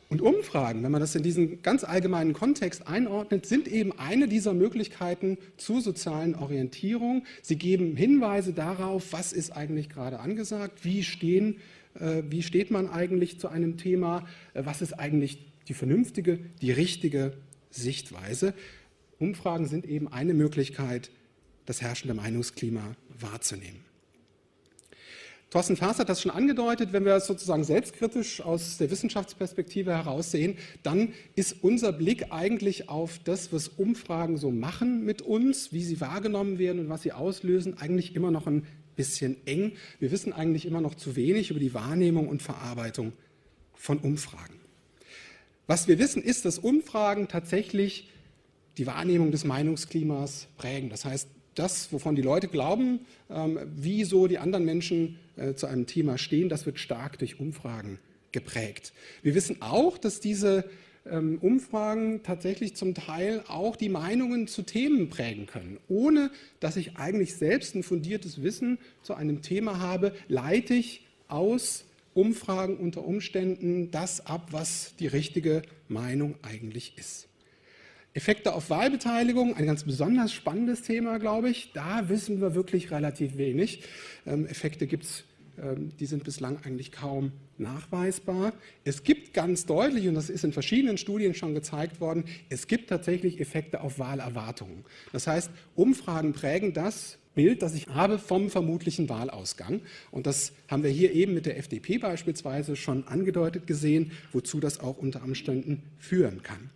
und 0.09 0.21
Umfragen, 0.21 0.83
wenn 0.83 0.91
man 0.91 1.01
das 1.01 1.15
in 1.15 1.23
diesen 1.23 1.61
ganz 1.61 1.83
allgemeinen 1.83 2.31
Kontext 2.31 2.87
einordnet, 2.87 3.45
sind 3.45 3.67
eben 3.67 3.91
eine 3.99 4.29
dieser 4.29 4.53
Möglichkeiten 4.53 5.37
zur 5.57 5.81
sozialen 5.81 6.35
Orientierung. 6.35 7.25
Sie 7.41 7.57
geben 7.57 7.97
Hinweise 7.97 8.53
darauf, 8.53 9.11
was 9.11 9.33
ist 9.33 9.51
eigentlich 9.51 9.89
gerade 9.89 10.19
angesagt, 10.19 10.85
wie, 10.85 11.03
stehen, 11.03 11.57
äh, 11.99 12.23
wie 12.29 12.41
steht 12.41 12.71
man 12.71 12.89
eigentlich 12.89 13.37
zu 13.39 13.49
einem 13.49 13.77
Thema, 13.77 14.25
äh, 14.53 14.63
was 14.63 14.81
ist 14.81 14.93
eigentlich 14.93 15.39
die 15.67 15.73
vernünftige, 15.73 16.39
die 16.61 16.71
richtige 16.71 17.33
Sichtweise. 17.69 18.53
Umfragen 19.19 19.67
sind 19.67 19.85
eben 19.85 20.07
eine 20.07 20.33
Möglichkeit, 20.33 21.11
das 21.65 21.81
herrschende 21.81 22.13
Meinungsklima 22.13 22.95
wahrzunehmen. 23.19 23.86
Thorsten 25.49 25.77
Faas 25.77 25.97
hat 25.99 26.09
das 26.09 26.21
schon 26.21 26.31
angedeutet, 26.31 26.91
wenn 26.91 27.05
wir 27.05 27.15
es 27.15 27.25
sozusagen 27.25 27.63
selbstkritisch 27.63 28.41
aus 28.41 28.77
der 28.77 28.91
Wissenschaftsperspektive 28.91 29.91
heraus 29.91 30.31
sehen, 30.31 30.57
dann 30.83 31.13
ist 31.35 31.63
unser 31.63 31.93
Blick 31.93 32.33
eigentlich 32.33 32.89
auf 32.89 33.19
das, 33.23 33.53
was 33.53 33.69
Umfragen 33.69 34.37
so 34.37 34.51
machen 34.51 35.05
mit 35.05 35.21
uns, 35.21 35.71
wie 35.71 35.83
sie 35.83 36.01
wahrgenommen 36.01 36.59
werden 36.59 36.79
und 36.79 36.89
was 36.89 37.03
sie 37.03 37.13
auslösen, 37.13 37.77
eigentlich 37.77 38.13
immer 38.13 38.29
noch 38.29 38.45
ein 38.45 38.65
bisschen 38.97 39.37
eng. 39.45 39.71
Wir 39.99 40.11
wissen 40.11 40.33
eigentlich 40.33 40.65
immer 40.65 40.81
noch 40.81 40.95
zu 40.95 41.15
wenig 41.15 41.49
über 41.49 41.61
die 41.61 41.73
Wahrnehmung 41.73 42.27
und 42.27 42.41
Verarbeitung 42.41 43.13
von 43.73 43.99
Umfragen. 43.99 44.55
Was 45.65 45.87
wir 45.87 45.97
wissen, 45.97 46.21
ist, 46.21 46.43
dass 46.43 46.59
Umfragen 46.59 47.29
tatsächlich 47.29 48.09
die 48.77 48.85
Wahrnehmung 48.85 49.31
des 49.31 49.45
Meinungsklimas 49.45 50.47
prägen. 50.57 50.89
Das 50.89 51.05
heißt, 51.05 51.29
das, 51.55 51.91
wovon 51.91 52.15
die 52.15 52.21
Leute 52.21 52.47
glauben, 52.47 52.99
ähm, 53.29 53.59
wie 53.75 54.03
so 54.03 54.27
die 54.27 54.37
anderen 54.37 54.65
Menschen 54.65 55.17
äh, 55.37 55.53
zu 55.53 55.67
einem 55.67 55.85
Thema 55.85 56.17
stehen, 56.17 56.49
das 56.49 56.65
wird 56.65 56.79
stark 56.79 57.19
durch 57.19 57.39
Umfragen 57.39 57.99
geprägt. 58.31 58.93
Wir 59.23 59.35
wissen 59.35 59.61
auch, 59.61 59.97
dass 59.97 60.19
diese 60.19 60.65
ähm, 61.09 61.37
Umfragen 61.39 62.21
tatsächlich 62.23 62.75
zum 62.75 62.93
Teil 62.93 63.43
auch 63.47 63.75
die 63.75 63.89
Meinungen 63.89 64.47
zu 64.47 64.63
Themen 64.63 65.09
prägen 65.09 65.45
können. 65.45 65.77
Ohne 65.87 66.31
dass 66.59 66.75
ich 66.75 66.97
eigentlich 66.97 67.35
selbst 67.35 67.75
ein 67.75 67.83
fundiertes 67.83 68.41
Wissen 68.43 68.77
zu 69.01 69.13
einem 69.13 69.41
Thema 69.41 69.79
habe, 69.79 70.13
leite 70.27 70.73
ich 70.73 71.05
aus 71.27 71.85
Umfragen 72.13 72.77
unter 72.77 73.05
Umständen 73.05 73.91
das 73.91 74.25
ab, 74.25 74.47
was 74.51 74.95
die 74.99 75.07
richtige 75.07 75.61
Meinung 75.87 76.35
eigentlich 76.41 76.93
ist. 76.97 77.27
Effekte 78.13 78.55
auf 78.55 78.71
Wahlbeteiligung, 78.71 79.55
ein 79.55 79.67
ganz 79.67 79.83
besonders 79.83 80.33
spannendes 80.33 80.81
Thema, 80.81 81.19
glaube 81.19 81.51
ich. 81.51 81.71
Da 81.73 82.09
wissen 82.09 82.41
wir 82.41 82.55
wirklich 82.55 82.89
relativ 82.89 83.37
wenig. 83.37 83.83
Ähm, 84.25 84.47
Effekte 84.47 84.87
gibt 84.87 85.03
es, 85.03 85.23
die 85.99 86.05
sind 86.05 86.23
bislang 86.23 86.59
eigentlich 86.63 86.91
kaum 86.91 87.31
nachweisbar. 87.57 88.53
Es 88.83 89.03
gibt 89.03 89.33
ganz 89.33 89.65
deutlich, 89.65 90.07
und 90.07 90.15
das 90.15 90.29
ist 90.29 90.43
in 90.43 90.53
verschiedenen 90.53 90.97
Studien 90.97 91.33
schon 91.33 91.53
gezeigt 91.53 91.99
worden, 91.99 92.25
es 92.49 92.67
gibt 92.67 92.89
tatsächlich 92.89 93.39
Effekte 93.39 93.81
auf 93.81 93.99
Wahlerwartungen. 93.99 94.85
Das 95.13 95.27
heißt, 95.27 95.49
Umfragen 95.75 96.33
prägen 96.33 96.73
das 96.73 97.17
Bild, 97.37 97.61
das 97.61 97.75
ich 97.75 97.87
habe 97.87 98.17
vom 98.17 98.49
vermutlichen 98.49 99.09
Wahlausgang. 99.09 99.81
Und 100.11 100.25
das 100.25 100.53
haben 100.67 100.83
wir 100.83 100.89
hier 100.89 101.13
eben 101.13 101.33
mit 101.35 101.45
der 101.45 101.57
FDP 101.57 101.99
beispielsweise 101.99 102.75
schon 102.75 103.07
angedeutet 103.07 103.67
gesehen, 103.67 104.11
wozu 104.33 104.59
das 104.59 104.79
auch 104.79 104.97
unter 104.97 105.23
Umständen 105.23 105.83
führen 105.99 106.41
kann. 106.41 106.71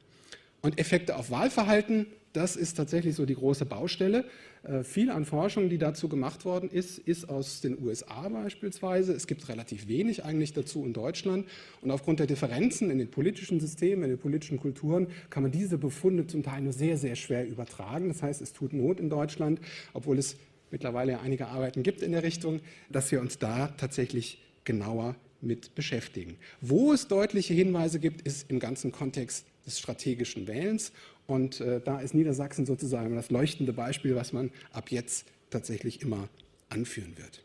Und 0.62 0.80
Effekte 0.80 1.16
auf 1.16 1.32
Wahlverhalten, 1.32 2.06
das 2.34 2.56
ist 2.56 2.76
tatsächlich 2.76 3.16
so 3.16 3.26
die 3.26 3.36
große 3.36 3.66
Baustelle. 3.66 4.26
Äh, 4.64 4.84
viel 4.84 5.10
an 5.10 5.26
Forschung, 5.26 5.70
die 5.70 5.78
dazu 5.78 6.08
gemacht 6.08 6.46
worden 6.46 6.70
ist, 6.70 7.00
ist 7.00 7.30
aus 7.30 7.62
den 7.62 7.82
USA 7.84 8.30
beispielsweise. 8.30 9.14
Es 9.14 9.28
gibt 9.28 9.48
relativ 9.50 9.88
wenig 9.88 10.24
eigentlich 10.24 10.54
dazu 10.54 10.86
in 10.86 10.94
Deutschland. 10.94 11.48
Und 11.82 11.92
aufgrund 11.92 12.20
der 12.20 12.28
Differenzen 12.28 12.90
in 12.90 13.00
den 13.00 13.10
politischen 13.10 13.60
Systemen, 13.60 14.04
in 14.04 14.10
den 14.12 14.20
politischen 14.20 14.60
Kulturen, 14.60 15.08
kann 15.30 15.44
man 15.44 15.52
diese 15.52 15.78
Befunde 15.78 16.28
zum 16.28 16.44
Teil 16.44 16.62
nur 16.62 16.74
sehr, 16.74 16.98
sehr 16.98 17.16
schwer 17.16 17.48
übertragen. 17.48 18.08
Das 18.08 18.22
heißt, 18.24 18.42
es 18.42 18.54
tut 18.54 18.74
Not 18.74 19.00
in 19.00 19.10
Deutschland, 19.10 19.60
obwohl 19.94 20.18
es 20.18 20.38
mittlerweile 20.70 21.14
ja 21.14 21.22
einige 21.22 21.48
Arbeiten 21.48 21.84
gibt 21.84 22.02
in 22.02 22.12
der 22.12 22.24
Richtung, 22.24 22.62
dass 22.90 23.12
wir 23.12 23.20
uns 23.20 23.38
da 23.40 23.68
tatsächlich 23.78 24.42
genauer 24.64 25.16
mit 25.42 25.76
beschäftigen. 25.76 26.38
Wo 26.62 26.94
es 26.94 27.08
deutliche 27.08 27.54
Hinweise 27.54 28.00
gibt, 28.00 28.22
ist 28.22 28.50
im 28.50 28.60
ganzen 28.60 28.92
Kontext 28.92 29.46
des 29.66 29.80
strategischen 29.80 30.48
Wählens. 30.48 30.92
Und 31.32 31.62
äh, 31.62 31.80
da 31.80 32.02
ist 32.02 32.14
Niedersachsen 32.14 32.66
sozusagen 32.66 33.16
das 33.16 33.32
leuchtende 33.32 33.72
Beispiel, 33.72 34.16
was 34.16 34.34
man 34.34 34.52
ab 34.74 34.92
jetzt 34.92 35.28
tatsächlich 35.50 36.02
immer 36.02 36.28
anführen 36.68 37.14
wird. 37.18 37.42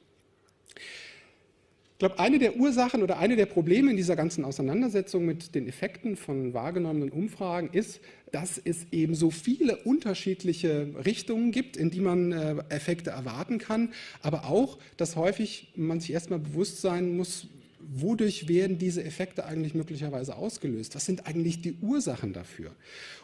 Ich 0.75 1.99
glaube, 2.01 2.19
eine 2.19 2.41
der 2.41 2.57
Ursachen 2.57 3.05
oder 3.05 3.19
eine 3.19 3.37
der 3.37 3.47
Probleme 3.47 3.93
in 3.93 3.97
dieser 3.97 4.17
ganzen 4.17 4.45
Auseinandersetzung 4.45 5.25
mit 5.25 5.55
den 5.55 5.69
Effekten 5.69 6.17
von 6.17 6.53
wahrgenommenen 6.53 7.11
Umfragen 7.11 7.71
ist, 7.73 8.01
dass 8.33 8.61
es 8.63 8.87
eben 8.91 9.15
so 9.15 9.31
viele 9.31 9.77
unterschiedliche 9.77 10.89
Richtungen 11.05 11.53
gibt, 11.53 11.77
in 11.77 11.91
die 11.93 12.01
man 12.01 12.33
äh, 12.33 12.57
Effekte 12.71 13.11
erwarten 13.11 13.59
kann, 13.59 13.93
aber 14.21 14.47
auch, 14.47 14.79
dass 14.97 15.15
häufig 15.15 15.73
man 15.77 16.01
sich 16.01 16.13
erstmal 16.13 16.41
bewusst 16.41 16.81
sein 16.81 17.17
muss, 17.17 17.47
wodurch 17.93 18.49
werden 18.49 18.79
diese 18.79 19.05
Effekte 19.05 19.45
eigentlich 19.45 19.75
möglicherweise 19.75 20.37
ausgelöst? 20.37 20.95
Was 20.95 21.07
sind 21.07 21.27
eigentlich 21.27 21.61
die 21.63 21.75
Ursachen 21.81 22.33
dafür? 22.33 22.73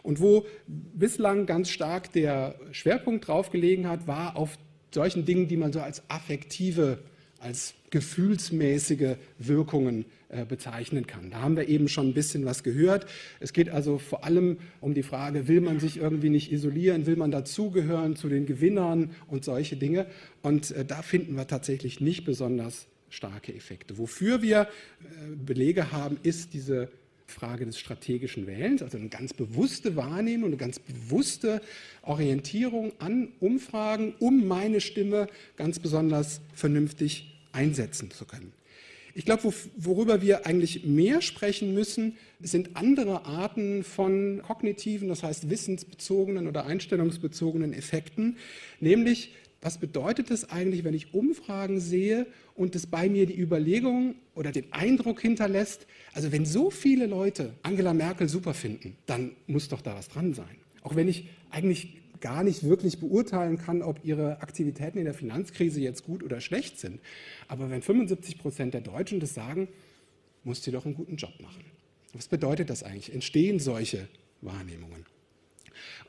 Und 0.03 0.21
wo 0.21 0.47
bislang 0.67 1.47
ganz 1.47 1.71
stark 1.71 2.13
der 2.13 2.55
Schwerpunkt 2.73 3.29
drauf 3.29 3.51
gelegen 3.51 3.89
hat, 3.89 4.07
war 4.07 4.37
auf 4.37 4.59
solchen 4.93 5.25
Dingen, 5.25 5.49
die 5.49 5.57
man 5.57 5.73
so 5.73 5.81
als 5.81 6.03
affektive 6.09 6.99
als 7.43 7.75
gefühlsmäßige 7.91 9.17
Wirkungen 9.39 10.05
äh, 10.29 10.45
bezeichnen 10.45 11.07
kann. 11.07 11.31
Da 11.31 11.43
haben 11.43 11.57
wir 11.57 11.69
eben 11.69 11.89
schon 11.89 12.09
ein 12.09 12.15
bisschen 12.15 12.45
was 12.45 12.63
gehört. 12.63 13.07
Es 13.41 13.53
geht 13.53 13.69
also 13.69 13.99
vor 13.99 14.25
allem 14.25 14.59
um 14.81 14.95
die 14.95 15.03
Frage, 15.03 15.49
will 15.49 15.61
man 15.61 15.81
sich 15.81 15.97
irgendwie 15.97 16.31
nicht 16.31 16.53
isolieren, 16.53 17.05
will 17.05 17.17
man 17.17 17.33
dazugehören 17.33 18.15
zu 18.15 18.29
den 18.29 18.47
Gewinnern 18.47 19.11
und 19.27 19.45
solche 19.45 19.77
Dinge. 19.77 20.07
Und 20.41 20.71
äh, 20.71 20.85
da 20.85 21.03
finden 21.03 21.35
wir 21.35 21.47
tatsächlich 21.49 22.01
nicht 22.01 22.25
besonders 22.25 22.87
starke 23.13 23.55
Effekte. 23.55 23.99
Wofür 23.99 24.43
wir 24.43 24.63
äh, 24.63 25.37
Belege 25.37 25.93
haben, 25.93 26.19
ist 26.23 26.55
diese 26.55 26.89
Frage 27.27 27.65
des 27.65 27.79
strategischen 27.79 28.47
Wählens, 28.47 28.83
also 28.83 28.99
eine 28.99 29.09
ganz 29.09 29.33
bewusste 29.33 29.97
Wahrnehmung, 29.97 30.49
eine 30.49 30.57
ganz 30.57 30.79
bewusste 30.79 31.61
Orientierung 32.03 32.93
an 32.99 33.29
Umfragen, 33.41 34.15
um 34.19 34.47
meine 34.47 34.81
Stimme 34.81 35.29
ganz 35.57 35.79
besonders 35.79 36.41
vernünftig 36.55 37.41
einsetzen 37.53 38.11
zu 38.11 38.25
können. 38.25 38.53
Ich 39.15 39.27
glaube, 39.27 39.53
worüber 39.77 40.23
wir 40.23 40.47
eigentlich 40.47 40.85
mehr 40.85 41.21
sprechen 41.21 41.75
müssen, 41.75 42.17
sind 42.41 42.77
andere 42.77 43.27
Arten 43.27 43.85
von 43.85 44.41
kognitiven, 44.43 45.09
das 45.09 45.23
heißt 45.23 45.51
wissensbezogenen 45.51 46.49
oder 46.49 46.65
einstellungsbezogenen 46.65 47.75
Effekten, 47.75 48.39
nämlich 48.81 49.33
was 49.63 49.79
bedeutet 49.79 50.31
es 50.33 50.51
eigentlich, 50.51 50.83
wenn 50.83 50.93
ich 50.93 51.15
Umfragen 51.15 51.79
sehe 51.79 52.27
und 52.57 52.75
es 52.75 52.87
bei 52.87 53.09
mir 53.09 53.27
die 53.27 53.39
Überlegung 53.39 54.17
oder 54.35 54.51
den 54.51 54.73
Eindruck 54.73 55.21
hinterlässt, 55.21 55.87
also 56.13 56.33
wenn 56.33 56.45
so 56.45 56.71
viele 56.71 57.07
Leute 57.07 57.55
Angela 57.63 57.95
Merkel 57.95 58.29
super 58.29 58.55
finden, 58.55 58.97
dann 59.07 59.31
muss 59.47 59.69
doch 59.69 59.81
da 59.81 59.95
was 59.95 60.09
dran 60.09 60.35
sein. 60.35 60.57
Auch 60.83 60.97
wenn 60.97 61.07
ich 61.07 61.29
eigentlich 61.51 62.03
gar 62.21 62.43
nicht 62.43 62.65
wirklich 62.65 62.99
beurteilen 62.99 63.57
kann, 63.57 63.83
ob 63.83 64.05
ihre 64.05 64.41
Aktivitäten 64.43 64.99
in 64.99 65.05
der 65.05 65.15
Finanzkrise 65.15 65.81
jetzt 65.81 66.05
gut 66.05 66.23
oder 66.23 66.41
schlecht 66.41 66.81
sind. 66.81 67.01
Aber 67.47 67.71
wenn 67.71 67.83
75 67.83 68.39
Prozent 68.39 68.75
der 68.75 68.81
Deutschen 68.81 69.21
das 69.21 69.35
sagen, 69.35 69.69
muss 70.45 70.63
sie 70.63 70.73
doch 70.73 70.87
einen 70.87 70.95
guten 70.95 71.17
Job 71.17 71.33
machen. 71.41 71.65
Was 72.15 72.27
bedeutet 72.29 72.69
das 72.69 72.83
eigentlich? 72.83 73.13
Entstehen 73.13 73.59
solche 73.59 74.09
Wahrnehmungen? 74.41 75.05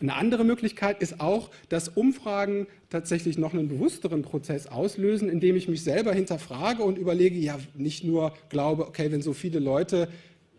Eine 0.04 0.16
andere 0.16 0.44
Möglichkeit 0.44 1.02
ist 1.02 1.22
auch, 1.22 1.50
dass 1.70 1.88
Umfragen 1.88 2.68
tatsächlich 2.90 3.38
noch 3.38 3.54
einen 3.54 3.70
bewussteren 3.70 4.22
Prozess 4.22 4.68
auslösen, 4.68 5.30
indem 5.30 5.56
ich 5.56 5.70
mich 5.70 5.82
selber 5.82 6.14
hinterfrage 6.14 6.84
und 6.84 6.98
überlege, 6.98 7.38
ja, 7.38 7.58
nicht 7.74 8.04
nur 8.04 8.34
glaube, 8.50 8.86
okay, 8.86 9.14
wenn 9.14 9.22
so 9.22 9.32
viele 9.32 9.60
Leute 9.60 10.10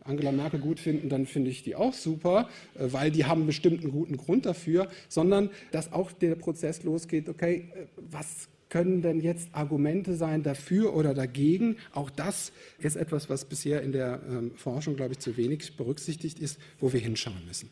Angela 0.03 0.33
Merkel 0.33 0.61
gut 0.61 0.81
finden, 0.81 1.11
dann 1.11 1.27
finde 1.27 1.51
ich 1.51 1.63
die 1.63 1.77
auch 1.77 1.93
super, 1.93 2.49
äh, 2.75 2.87
weil 2.93 3.11
die 3.11 3.27
haben 3.27 3.45
bestimmt 3.45 3.83
einen 3.83 3.93
guten 3.93 4.17
Grund 4.17 4.47
dafür, 4.47 4.89
sondern 5.11 5.51
dass 5.73 5.93
auch 5.93 6.11
der 6.11 6.37
Prozess 6.37 6.83
losgeht, 6.83 7.29
okay, 7.29 7.69
äh, 7.75 7.87
was 8.11 8.49
können 8.71 9.03
denn 9.03 9.21
jetzt 9.21 9.51
Argumente 9.53 10.15
sein 10.15 10.43
dafür 10.43 10.97
oder 10.97 11.13
dagegen? 11.13 11.77
Auch 11.93 12.09
das 12.09 12.51
ist 12.79 12.97
etwas, 12.97 13.29
was 13.29 13.45
bisher 13.45 13.83
in 13.83 13.93
der 13.93 14.23
ähm, 14.27 14.53
Forschung, 14.57 14.97
glaube 14.97 15.13
ich, 15.13 15.19
zu 15.19 15.37
wenig 15.37 15.77
berücksichtigt 15.77 16.39
ist, 16.39 16.59
wo 16.81 16.95
wir 16.95 17.01
hinschauen 17.01 17.45
müssen. 17.47 17.69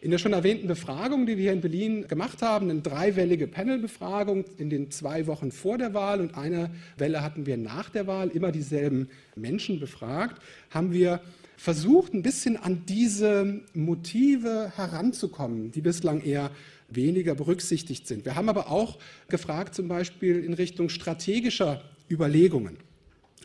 In 0.00 0.10
der 0.10 0.18
schon 0.18 0.32
erwähnten 0.32 0.68
Befragung, 0.68 1.26
die 1.26 1.36
wir 1.36 1.44
hier 1.44 1.52
in 1.52 1.60
Berlin 1.60 2.06
gemacht 2.08 2.42
haben, 2.42 2.70
eine 2.70 2.80
dreiwellige 2.80 3.46
Panelbefragung 3.46 4.44
in 4.58 4.68
den 4.68 4.90
zwei 4.90 5.26
Wochen 5.26 5.50
vor 5.50 5.78
der 5.78 5.94
Wahl 5.94 6.20
und 6.20 6.36
eine 6.36 6.70
Welle 6.98 7.22
hatten 7.22 7.46
wir 7.46 7.56
nach 7.56 7.88
der 7.90 8.06
Wahl, 8.06 8.28
immer 8.28 8.52
dieselben 8.52 9.08
Menschen 9.34 9.80
befragt, 9.80 10.42
haben 10.70 10.92
wir 10.92 11.20
versucht, 11.56 12.12
ein 12.12 12.22
bisschen 12.22 12.56
an 12.56 12.84
diese 12.86 13.62
Motive 13.72 14.72
heranzukommen, 14.76 15.72
die 15.72 15.80
bislang 15.80 16.22
eher 16.22 16.50
weniger 16.88 17.34
berücksichtigt 17.34 18.06
sind. 18.06 18.24
Wir 18.24 18.34
haben 18.34 18.48
aber 18.48 18.70
auch 18.70 18.98
gefragt, 19.28 19.74
zum 19.74 19.88
Beispiel 19.88 20.44
in 20.44 20.54
Richtung 20.54 20.88
strategischer 20.88 21.82
Überlegungen. 22.10 22.76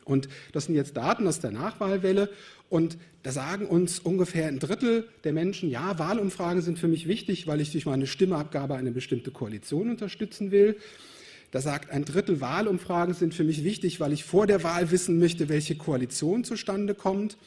Und 0.09 0.27
das 0.53 0.65
sind 0.65 0.75
jetzt 0.75 0.97
Daten 0.97 1.27
aus 1.27 1.39
der 1.39 1.51
Nachwahlwelle. 1.51 2.29
Und 2.67 2.97
da 3.21 3.31
sagen 3.31 3.67
uns 3.67 3.99
ungefähr 3.99 4.47
ein 4.47 4.59
Drittel 4.59 5.07
der 5.23 5.33
Menschen, 5.33 5.69
ja, 5.69 5.99
Wahlumfragen 5.99 6.63
sind 6.63 6.79
für 6.79 6.87
mich 6.87 7.07
wichtig, 7.07 7.45
weil 7.45 7.61
ich 7.61 7.71
durch 7.71 7.85
meine 7.85 8.07
Stimmeabgabe 8.07 8.75
eine 8.75 8.91
bestimmte 8.91 9.29
Koalition 9.29 9.89
unterstützen 9.89 10.49
will. 10.49 10.77
Da 11.51 11.61
sagt 11.61 11.91
ein 11.91 12.05
Drittel, 12.05 12.41
Wahlumfragen 12.41 13.13
sind 13.13 13.35
für 13.35 13.43
mich 13.43 13.63
wichtig, 13.63 13.99
weil 13.99 14.11
ich 14.11 14.23
vor 14.23 14.47
der 14.47 14.63
Wahl 14.63 14.89
wissen 14.89 15.19
möchte, 15.19 15.47
welche 15.47 15.75
Koalition 15.75 16.43
zustande 16.43 16.95
kommt. 16.95 17.37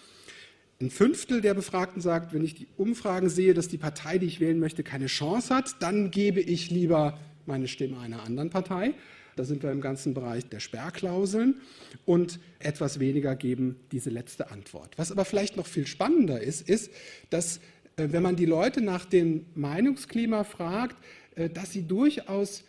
Ein 0.81 0.91
Fünftel 0.91 1.41
der 1.41 1.55
Befragten 1.55 2.01
sagt, 2.01 2.33
wenn 2.33 2.45
ich 2.45 2.55
die 2.55 2.69
Umfragen 2.77 3.29
sehe, 3.29 3.55
dass 3.55 3.69
die 3.69 3.79
Partei, 3.79 4.19
die 4.19 4.27
ich 4.27 4.41
wählen 4.41 4.59
möchte, 4.59 4.85
keine 4.85 5.07
Chance 5.07 5.55
hat, 5.55 5.77
dann 5.81 6.11
gebe 6.13 6.41
ich 6.41 6.71
lieber 6.71 7.19
meine 7.47 7.67
Stimme 7.67 7.99
einer 7.99 8.23
anderen 8.23 8.51
Partei. 8.51 8.95
Da 9.37 9.45
sind 9.45 9.63
wir 9.63 9.71
im 9.71 9.81
ganzen 9.81 10.15
Bereich 10.15 10.47
der 10.49 10.61
Sperrklauseln 10.61 11.61
und 12.05 12.39
etwas 12.59 12.99
weniger 12.99 13.35
geben 13.35 13.77
diese 13.91 14.11
letzte 14.11 14.51
Antwort. 14.51 14.97
Was 14.99 15.11
aber 15.11 15.25
vielleicht 15.25 15.57
noch 15.57 15.67
viel 15.67 15.87
spannender 15.87 16.41
ist, 16.41 16.69
ist, 16.69 16.91
dass 17.31 17.59
äh, 17.97 18.09
wenn 18.11 18.23
man 18.23 18.37
die 18.37 18.47
Leute 18.47 18.81
nach 18.81 19.05
dem 19.05 19.47
Meinungsklima 19.55 20.45
fragt, 20.45 20.97
äh, 21.35 21.49
dass 21.49 21.73
sie 21.73 21.87
durchaus 21.87 22.65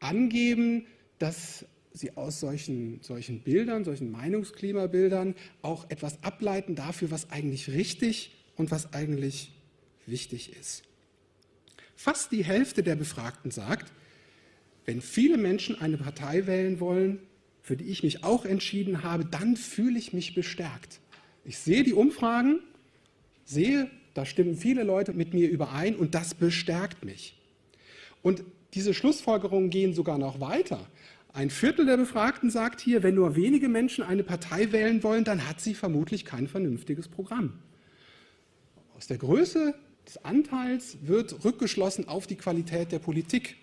angeben, 0.00 0.86
dass 1.18 1.66
Sie 1.98 2.16
aus 2.16 2.38
solchen, 2.38 3.00
solchen 3.02 3.40
Bildern, 3.40 3.84
solchen 3.84 4.12
Meinungsklimabildern 4.12 5.34
auch 5.62 5.90
etwas 5.90 6.22
ableiten 6.22 6.76
dafür, 6.76 7.10
was 7.10 7.30
eigentlich 7.30 7.70
richtig 7.70 8.36
und 8.56 8.70
was 8.70 8.92
eigentlich 8.92 9.52
wichtig 10.06 10.56
ist. 10.56 10.84
Fast 11.96 12.30
die 12.30 12.44
Hälfte 12.44 12.84
der 12.84 12.94
Befragten 12.94 13.50
sagt, 13.50 13.92
wenn 14.88 15.02
viele 15.02 15.36
Menschen 15.36 15.78
eine 15.78 15.98
Partei 15.98 16.46
wählen 16.46 16.80
wollen, 16.80 17.18
für 17.60 17.76
die 17.76 17.84
ich 17.84 18.02
mich 18.02 18.24
auch 18.24 18.46
entschieden 18.46 19.02
habe, 19.02 19.26
dann 19.26 19.54
fühle 19.54 19.98
ich 19.98 20.14
mich 20.14 20.34
bestärkt. 20.34 21.00
Ich 21.44 21.58
sehe 21.58 21.84
die 21.84 21.92
Umfragen, 21.92 22.60
sehe, 23.44 23.90
da 24.14 24.24
stimmen 24.24 24.56
viele 24.56 24.84
Leute 24.84 25.12
mit 25.12 25.34
mir 25.34 25.50
überein 25.50 25.94
und 25.94 26.14
das 26.14 26.32
bestärkt 26.32 27.04
mich. 27.04 27.38
Und 28.22 28.44
diese 28.72 28.94
Schlussfolgerungen 28.94 29.68
gehen 29.68 29.92
sogar 29.92 30.16
noch 30.16 30.40
weiter. 30.40 30.80
Ein 31.34 31.50
Viertel 31.50 31.84
der 31.84 31.98
Befragten 31.98 32.48
sagt 32.48 32.80
hier, 32.80 33.02
wenn 33.02 33.14
nur 33.14 33.36
wenige 33.36 33.68
Menschen 33.68 34.02
eine 34.02 34.24
Partei 34.24 34.72
wählen 34.72 35.02
wollen, 35.02 35.24
dann 35.24 35.46
hat 35.46 35.60
sie 35.60 35.74
vermutlich 35.74 36.24
kein 36.24 36.48
vernünftiges 36.48 37.08
Programm. 37.08 37.58
Aus 38.96 39.06
der 39.06 39.18
Größe 39.18 39.74
des 40.06 40.24
Anteils 40.24 40.96
wird 41.02 41.44
rückgeschlossen 41.44 42.08
auf 42.08 42.26
die 42.26 42.36
Qualität 42.36 42.90
der 42.90 43.00
Politik, 43.00 43.58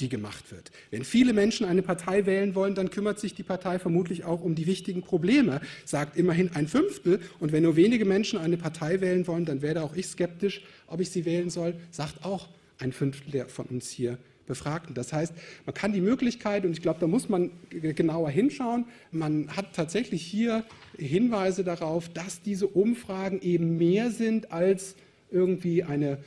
die 0.00 0.08
gemacht 0.08 0.50
wird. 0.50 0.70
Wenn 0.90 1.04
viele 1.04 1.32
Menschen 1.32 1.66
eine 1.66 1.82
Partei 1.82 2.26
wählen 2.26 2.54
wollen, 2.54 2.74
dann 2.74 2.90
kümmert 2.90 3.20
sich 3.20 3.34
die 3.34 3.42
Partei 3.42 3.78
vermutlich 3.78 4.24
auch 4.24 4.42
um 4.42 4.54
die 4.54 4.66
wichtigen 4.66 5.02
Probleme, 5.02 5.60
sagt 5.84 6.16
immerhin 6.16 6.50
ein 6.54 6.68
Fünftel. 6.68 7.20
Und 7.40 7.52
wenn 7.52 7.62
nur 7.62 7.76
wenige 7.76 8.04
Menschen 8.04 8.38
eine 8.38 8.56
Partei 8.56 9.00
wählen 9.00 9.26
wollen, 9.26 9.44
dann 9.44 9.62
werde 9.62 9.82
auch 9.82 9.94
ich 9.94 10.06
skeptisch, 10.06 10.62
ob 10.86 11.00
ich 11.00 11.10
sie 11.10 11.24
wählen 11.24 11.50
soll, 11.50 11.74
sagt 11.90 12.24
auch 12.24 12.48
ein 12.78 12.92
Fünftel 12.92 13.46
von 13.46 13.66
uns 13.66 13.90
hier 13.90 14.18
Befragten. 14.46 14.94
Das 14.94 15.12
heißt, 15.12 15.32
man 15.66 15.74
kann 15.74 15.92
die 15.92 16.00
Möglichkeit, 16.00 16.64
und 16.64 16.72
ich 16.72 16.82
glaube, 16.82 16.98
da 17.00 17.06
muss 17.06 17.28
man 17.28 17.50
genauer 17.70 18.30
hinschauen, 18.30 18.86
man 19.10 19.56
hat 19.56 19.74
tatsächlich 19.74 20.22
hier 20.22 20.64
Hinweise 20.98 21.64
darauf, 21.64 22.08
dass 22.08 22.42
diese 22.42 22.66
Umfragen 22.66 23.40
eben 23.40 23.78
mehr 23.78 24.10
sind 24.10 24.50
als 24.52 24.96
irgendwie 25.30 25.84
eine 25.84 26.18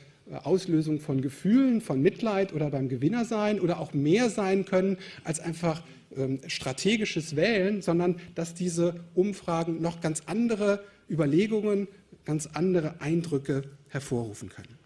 Auslösung 0.42 1.00
von 1.00 1.20
Gefühlen, 1.20 1.80
von 1.80 2.02
Mitleid 2.02 2.52
oder 2.52 2.70
beim 2.70 2.88
Gewinner 2.88 3.24
sein 3.24 3.60
oder 3.60 3.78
auch 3.80 3.94
mehr 3.94 4.28
sein 4.28 4.64
können 4.64 4.98
als 5.24 5.40
einfach 5.40 5.82
ähm, 6.16 6.40
strategisches 6.46 7.36
Wählen, 7.36 7.82
sondern 7.82 8.20
dass 8.34 8.54
diese 8.54 9.04
Umfragen 9.14 9.80
noch 9.80 10.00
ganz 10.00 10.22
andere 10.26 10.82
Überlegungen, 11.08 11.86
ganz 12.24 12.46
andere 12.46 13.00
Eindrücke 13.00 13.62
hervorrufen 13.88 14.48
können. 14.48 14.76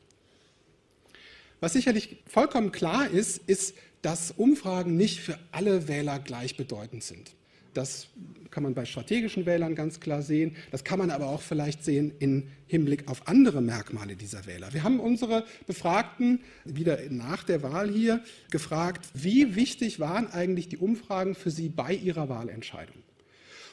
Was 1.61 1.73
sicherlich 1.75 2.19
vollkommen 2.27 2.73
klar 2.73 3.09
ist, 3.09 3.39
ist, 3.47 3.75
dass 4.03 4.31
Umfragen 4.31 4.97
nicht 4.97 5.21
für 5.21 5.39
alle 5.53 5.89
Wähler 5.89 6.19
gleichbedeutend 6.19 7.05
sind. 7.05 7.33
Das 7.75 8.09
kann 8.51 8.63
man 8.63 8.75
bei 8.75 8.85
strategischen 8.85 9.47
Wählern 9.47 9.75
ganz 9.75 10.01
klar 10.01 10.23
sehen. 10.23 10.57
Das 10.71 10.85
kann 10.85 10.99
man 10.99 11.11
aber 11.11 11.27
auch 11.27 11.41
vielleicht 11.41 11.85
sehen 11.85 12.13
im 12.19 12.49
Hinblick 12.67 13.09
auf 13.09 13.29
andere 13.29 13.61
Merkmale 13.63 14.17
dieser 14.17 14.47
Wähler. 14.47 14.73
Wir 14.73 14.83
haben 14.83 15.01
unsere 15.01 15.45
Befragten 15.67 16.41
wieder 16.65 16.99
nach 17.11 17.45
der 17.45 17.63
Wahl 17.63 17.89
hier 17.89 18.23
gefragt, 18.51 19.09
wie 19.15 19.55
wichtig 19.55 20.01
waren 20.01 20.27
eigentlich 20.33 20.69
die 20.69 20.79
Umfragen 20.79 21.35
für 21.35 21.51
sie 21.51 21.69
bei 21.69 21.95
ihrer 21.95 22.29
Wahlentscheidung. 22.29 22.97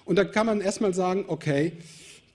Und 0.05 0.15
da 0.15 0.23
kann 0.23 0.45
man 0.45 0.61
erstmal 0.61 0.93
sagen, 0.93 1.25
okay, 1.27 1.73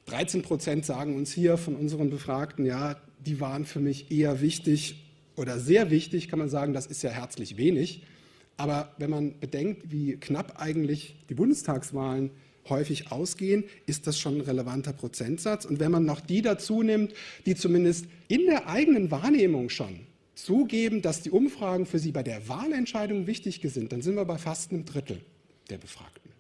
13 0.07 0.43
Prozent 0.43 0.85
sagen 0.85 1.17
uns 1.17 1.33
hier 1.33 1.57
von 1.57 1.77
unseren 1.77 2.11
Befragten, 2.11 2.67
ja, 2.67 2.97
die 3.25 3.41
waren 3.41 3.65
für 3.65 3.81
mich 3.81 4.11
eher 4.11 4.41
wichtig 4.41 5.03
oder 5.37 5.59
sehr 5.59 5.91
wichtig, 5.91 6.29
kann 6.29 6.39
man 6.39 6.49
sagen, 6.49 6.73
das 6.73 6.87
ist 6.87 7.03
ja 7.03 7.11
herzlich 7.11 7.57
wenig. 7.57 8.03
Aber 8.57 8.95
wenn 8.99 9.11
man 9.11 9.39
bedenkt, 9.41 9.91
wie 9.91 10.17
knapp 10.17 10.61
eigentlich 10.61 11.17
die 11.29 11.35
Bundestagswahlen 11.35 12.31
häufig 12.69 13.11
ausgehen, 13.11 13.65
ist 13.87 14.07
das 14.07 14.19
schon 14.19 14.37
ein 14.37 14.41
relevanter 14.43 14.93
Prozentsatz. 14.93 15.65
Und 15.65 15.81
wenn 15.81 15.91
man 15.91 16.05
noch 16.05 16.21
die 16.21 16.43
dazu 16.43 16.83
nimmt, 16.83 17.13
die 17.47 17.55
zumindest 17.55 18.07
in 18.29 18.47
der 18.47 18.69
eigenen 18.69 19.11
Wahrnehmung 19.11 19.69
schon 19.69 20.01
zugeben, 20.35 21.03
dass 21.03 21.23
die 21.23 21.31
Umfragen 21.31 21.87
für 21.87 21.99
sie 21.99 22.13
bei 22.13 22.23
der 22.23 22.49
Wahlentscheidung 22.49 23.27
wichtig 23.27 23.61
sind, 23.63 23.93
dann 23.93 24.03
sind 24.03 24.15
wir 24.15 24.25
bei 24.25 24.39
fast 24.39 24.71
einem 24.71 24.85
Drittel 24.85 25.21
der 25.71 25.79
Befragten. 25.79 26.31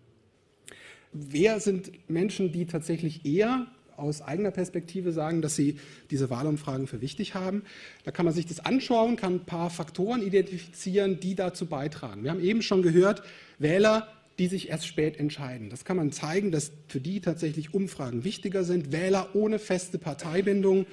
Wer 1.12 1.60
sind 1.60 1.92
Menschen, 2.08 2.52
die 2.52 2.66
tatsächlich 2.66 3.26
eher 3.26 3.66
aus 3.97 4.22
eigener 4.22 4.51
Perspektive 4.51 5.12
sagen, 5.12 5.43
dass 5.43 5.57
sie 5.57 5.76
diese 6.11 6.30
Wahlumfragen 6.30 6.86
für 6.86 7.01
wichtig 7.01 7.34
haben. 7.34 7.62
Da 8.05 8.11
kann 8.11 8.24
man 8.24 8.34
sich 8.34 8.47
das 8.47 8.61
anschauen, 8.61 9.16
kann 9.16 9.34
ein 9.36 9.45
paar 9.45 9.70
Faktoren 9.70 10.22
identifizieren, 10.22 11.20
die 11.20 11.34
dazu 11.34 11.66
beitragen. 11.66 12.24
Wir 12.24 12.30
haben 12.30 12.43
eben 12.43 12.62
schon 12.62 12.82
gehört, 12.82 13.22
Wähler, 13.59 14.09
die 14.38 14.47
sich 14.47 14.68
erst 14.70 14.86
spät 14.86 15.18
entscheiden. 15.18 15.70
Das 15.70 15.84
kann 15.84 15.97
man 15.97 16.12
zeigen, 16.12 16.51
dass 16.51 16.72
für 16.88 17.01
die 17.01 17.20
tatsächlich 17.20 17.74
Umfragen 17.74 18.24
wichtiger 18.24 18.64
sind. 18.64 18.93
Wähler 18.93 19.34
ohne 19.34 19.59
feste 19.59 19.99
Parteibindung, 19.99 20.86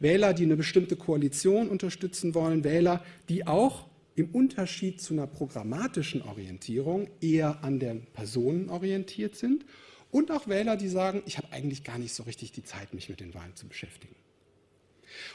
Wähler, 0.00 0.32
die 0.32 0.44
eine 0.44 0.56
bestimmte 0.56 0.96
Koalition 0.96 1.68
unterstützen 1.68 2.34
wollen, 2.34 2.64
Wähler, 2.64 3.04
die 3.28 3.46
auch 3.46 3.86
im 4.14 4.30
Unterschied 4.30 5.00
zu 5.00 5.14
einer 5.14 5.26
programmatischen 5.26 6.22
Orientierung 6.22 7.08
eher 7.20 7.62
an 7.62 7.78
den 7.78 8.06
Personen 8.12 8.68
orientiert 8.68 9.36
sind 9.36 9.64
und 10.10 10.30
auch 10.30 10.48
Wähler, 10.48 10.76
die 10.76 10.88
sagen, 10.88 11.22
ich 11.26 11.38
habe 11.38 11.52
eigentlich 11.52 11.84
gar 11.84 11.98
nicht 11.98 12.14
so 12.14 12.22
richtig 12.22 12.52
die 12.52 12.64
Zeit, 12.64 12.94
mich 12.94 13.08
mit 13.08 13.20
den 13.20 13.34
Wahlen 13.34 13.54
zu 13.54 13.66
beschäftigen. 13.66 14.14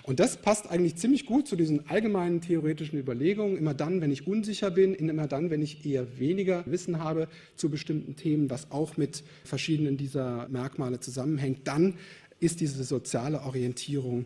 Und 0.04 0.20
das 0.20 0.38
passt 0.38 0.70
eigentlich 0.70 0.96
ziemlich 0.96 1.26
gut 1.26 1.48
zu 1.48 1.56
diesen 1.56 1.90
allgemeinen 1.90 2.42
theoretischen 2.42 3.00
Überlegungen. 3.00 3.58
Immer 3.58 3.74
dann, 3.74 4.02
wenn 4.02 4.12
ich 4.12 4.28
unsicher 4.28 4.72
bin, 4.72 4.94
immer 4.94 5.28
dann, 5.28 5.50
wenn 5.50 5.62
ich 5.62 5.86
eher 5.86 6.20
weniger 6.20 6.64
Wissen 6.66 7.00
habe 7.00 7.28
zu 7.56 7.70
bestimmten 7.70 8.16
Themen, 8.16 8.50
was 8.50 8.72
auch 8.72 8.98
mit 8.98 9.24
verschiedenen 9.44 9.98
dieser 9.98 10.48
Merkmale 10.50 11.00
zusammenhängt, 11.00 11.68
dann 11.68 11.96
ist 12.40 12.60
diese 12.60 12.84
soziale 12.84 13.42
Orientierung 13.42 14.26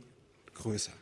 größer. 0.54 0.94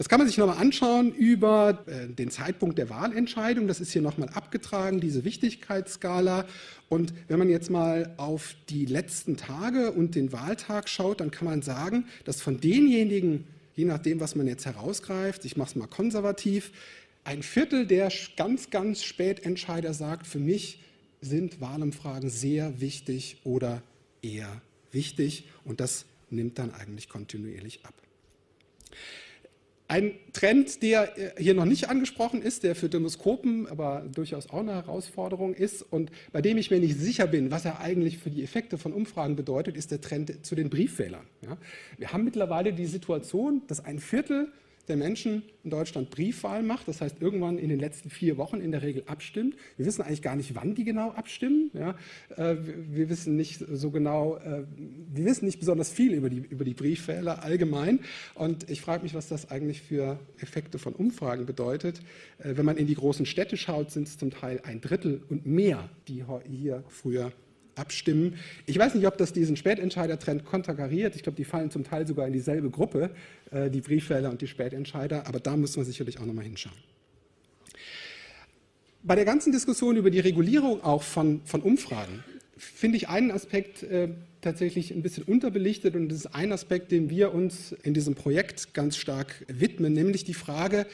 Das 0.00 0.08
kann 0.08 0.18
man 0.18 0.26
sich 0.26 0.38
nochmal 0.38 0.56
anschauen 0.56 1.12
über 1.12 1.84
äh, 1.86 2.08
den 2.08 2.30
Zeitpunkt 2.30 2.78
der 2.78 2.88
Wahlentscheidung. 2.88 3.68
Das 3.68 3.80
ist 3.80 3.92
hier 3.92 4.00
nochmal 4.00 4.30
abgetragen, 4.30 4.98
diese 4.98 5.26
Wichtigkeitsskala. 5.26 6.46
Und 6.88 7.12
wenn 7.28 7.38
man 7.38 7.50
jetzt 7.50 7.68
mal 7.68 8.14
auf 8.16 8.54
die 8.70 8.86
letzten 8.86 9.36
Tage 9.36 9.92
und 9.92 10.14
den 10.14 10.32
Wahltag 10.32 10.88
schaut, 10.88 11.20
dann 11.20 11.30
kann 11.30 11.44
man 11.44 11.60
sagen, 11.60 12.06
dass 12.24 12.40
von 12.40 12.62
denjenigen, 12.62 13.46
je 13.74 13.84
nachdem, 13.84 14.20
was 14.20 14.34
man 14.34 14.46
jetzt 14.46 14.64
herausgreift, 14.64 15.44
ich 15.44 15.58
mache 15.58 15.68
es 15.68 15.76
mal 15.76 15.86
konservativ, 15.86 16.72
ein 17.24 17.42
Viertel 17.42 17.86
der 17.86 18.10
ganz, 18.38 18.70
ganz 18.70 19.02
Spätentscheider 19.02 19.92
sagt, 19.92 20.26
für 20.26 20.40
mich 20.40 20.80
sind 21.20 21.60
Wahlumfragen 21.60 22.30
sehr 22.30 22.80
wichtig 22.80 23.36
oder 23.44 23.82
eher 24.22 24.62
wichtig. 24.92 25.44
Und 25.62 25.80
das 25.80 26.06
nimmt 26.30 26.58
dann 26.58 26.72
eigentlich 26.72 27.10
kontinuierlich 27.10 27.84
ab. 27.84 27.92
Ein 29.90 30.12
Trend, 30.32 30.84
der 30.84 31.18
äh, 31.18 31.42
hier 31.42 31.52
noch 31.52 31.64
nicht 31.64 31.88
angesprochen 31.88 32.42
ist, 32.42 32.62
der 32.62 32.76
für 32.76 32.88
Demoskopen 32.88 33.66
aber 33.66 34.06
durchaus 34.14 34.48
auch 34.48 34.60
eine 34.60 34.74
Herausforderung 34.74 35.52
ist 35.52 35.82
und 35.82 36.12
bei 36.30 36.40
dem 36.40 36.58
ich 36.58 36.70
mir 36.70 36.78
nicht 36.78 36.96
sicher 36.96 37.26
bin, 37.26 37.50
was 37.50 37.64
er 37.64 37.80
eigentlich 37.80 38.18
für 38.18 38.30
die 38.30 38.44
Effekte 38.44 38.78
von 38.78 38.92
Umfragen 38.92 39.34
bedeutet, 39.34 39.76
ist 39.76 39.90
der 39.90 40.00
Trend 40.00 40.46
zu 40.46 40.54
den 40.54 40.70
Briefwählern. 40.70 41.26
Ja? 41.42 41.56
Wir 41.98 42.12
haben 42.12 42.22
mittlerweile 42.22 42.72
die 42.72 42.86
Situation, 42.86 43.62
dass 43.66 43.84
ein 43.84 43.98
Viertel 43.98 44.52
der 44.90 44.98
Menschen 44.98 45.42
in 45.62 45.70
Deutschland 45.70 46.10
Briefwahl 46.10 46.62
macht, 46.62 46.88
das 46.88 47.00
heißt 47.00 47.16
irgendwann 47.20 47.58
in 47.58 47.68
den 47.68 47.78
letzten 47.78 48.10
vier 48.10 48.36
Wochen 48.36 48.60
in 48.60 48.72
der 48.72 48.82
Regel 48.82 49.04
abstimmt. 49.06 49.54
Wir 49.76 49.86
wissen 49.86 50.02
eigentlich 50.02 50.20
gar 50.20 50.36
nicht, 50.36 50.54
wann 50.54 50.74
die 50.74 50.84
genau 50.84 51.12
abstimmen. 51.12 51.70
Ja, 51.72 51.94
äh, 52.36 52.56
wir 52.90 53.08
wissen 53.08 53.36
nicht 53.36 53.64
so 53.72 53.90
genau, 53.90 54.36
äh, 54.36 54.64
wir 55.12 55.24
wissen 55.24 55.46
nicht 55.46 55.60
besonders 55.60 55.90
viel 55.90 56.12
über 56.12 56.28
die, 56.28 56.38
über 56.38 56.64
die 56.64 56.74
Briefwähler 56.74 57.42
allgemein. 57.42 58.00
Und 58.34 58.68
ich 58.68 58.80
frage 58.80 59.04
mich, 59.04 59.14
was 59.14 59.28
das 59.28 59.50
eigentlich 59.50 59.80
für 59.80 60.18
Effekte 60.38 60.78
von 60.78 60.92
Umfragen 60.92 61.46
bedeutet. 61.46 62.00
Äh, 62.38 62.56
wenn 62.56 62.66
man 62.66 62.76
in 62.76 62.86
die 62.86 62.94
großen 62.94 63.24
Städte 63.24 63.56
schaut, 63.56 63.92
sind 63.92 64.08
es 64.08 64.18
zum 64.18 64.30
Teil 64.30 64.60
ein 64.64 64.80
Drittel 64.80 65.22
und 65.30 65.46
mehr, 65.46 65.88
die 66.08 66.24
hier 66.48 66.84
früher 66.88 67.32
abstimmen. 67.74 68.36
Ich 68.66 68.78
weiß 68.78 68.94
nicht, 68.94 69.06
ob 69.06 69.16
das 69.18 69.32
diesen 69.32 69.56
Spätentscheider-Trend 69.56 70.44
konterkariert. 70.44 71.16
Ich 71.16 71.22
glaube, 71.22 71.36
die 71.36 71.44
fallen 71.44 71.70
zum 71.70 71.84
Teil 71.84 72.06
sogar 72.06 72.26
in 72.26 72.32
dieselbe 72.32 72.70
Gruppe, 72.70 73.10
äh, 73.50 73.70
die 73.70 73.80
Briefwähler 73.80 74.30
und 74.30 74.40
die 74.40 74.46
Spätentscheider. 74.46 75.26
Aber 75.26 75.40
da 75.40 75.56
muss 75.56 75.76
man 75.76 75.84
sicherlich 75.84 76.18
auch 76.18 76.26
nochmal 76.26 76.44
hinschauen. 76.44 76.76
Bei 79.02 79.14
der 79.14 79.24
ganzen 79.24 79.50
Diskussion 79.50 79.96
über 79.96 80.10
die 80.10 80.20
Regulierung 80.20 80.82
auch 80.84 81.02
von, 81.02 81.40
von 81.44 81.62
Umfragen 81.62 82.22
finde 82.58 82.98
ich 82.98 83.08
einen 83.08 83.30
Aspekt 83.30 83.82
äh, 83.82 84.08
tatsächlich 84.42 84.90
ein 84.90 85.02
bisschen 85.02 85.24
unterbelichtet 85.24 85.96
und 85.96 86.10
das 86.10 86.18
ist 86.18 86.34
ein 86.34 86.52
Aspekt, 86.52 86.92
dem 86.92 87.08
wir 87.08 87.32
uns 87.32 87.72
in 87.82 87.94
diesem 87.94 88.14
Projekt 88.14 88.74
ganz 88.74 88.96
stark 88.96 89.44
widmen, 89.48 89.94
nämlich 89.94 90.24
die 90.24 90.34
Frage, 90.34 90.86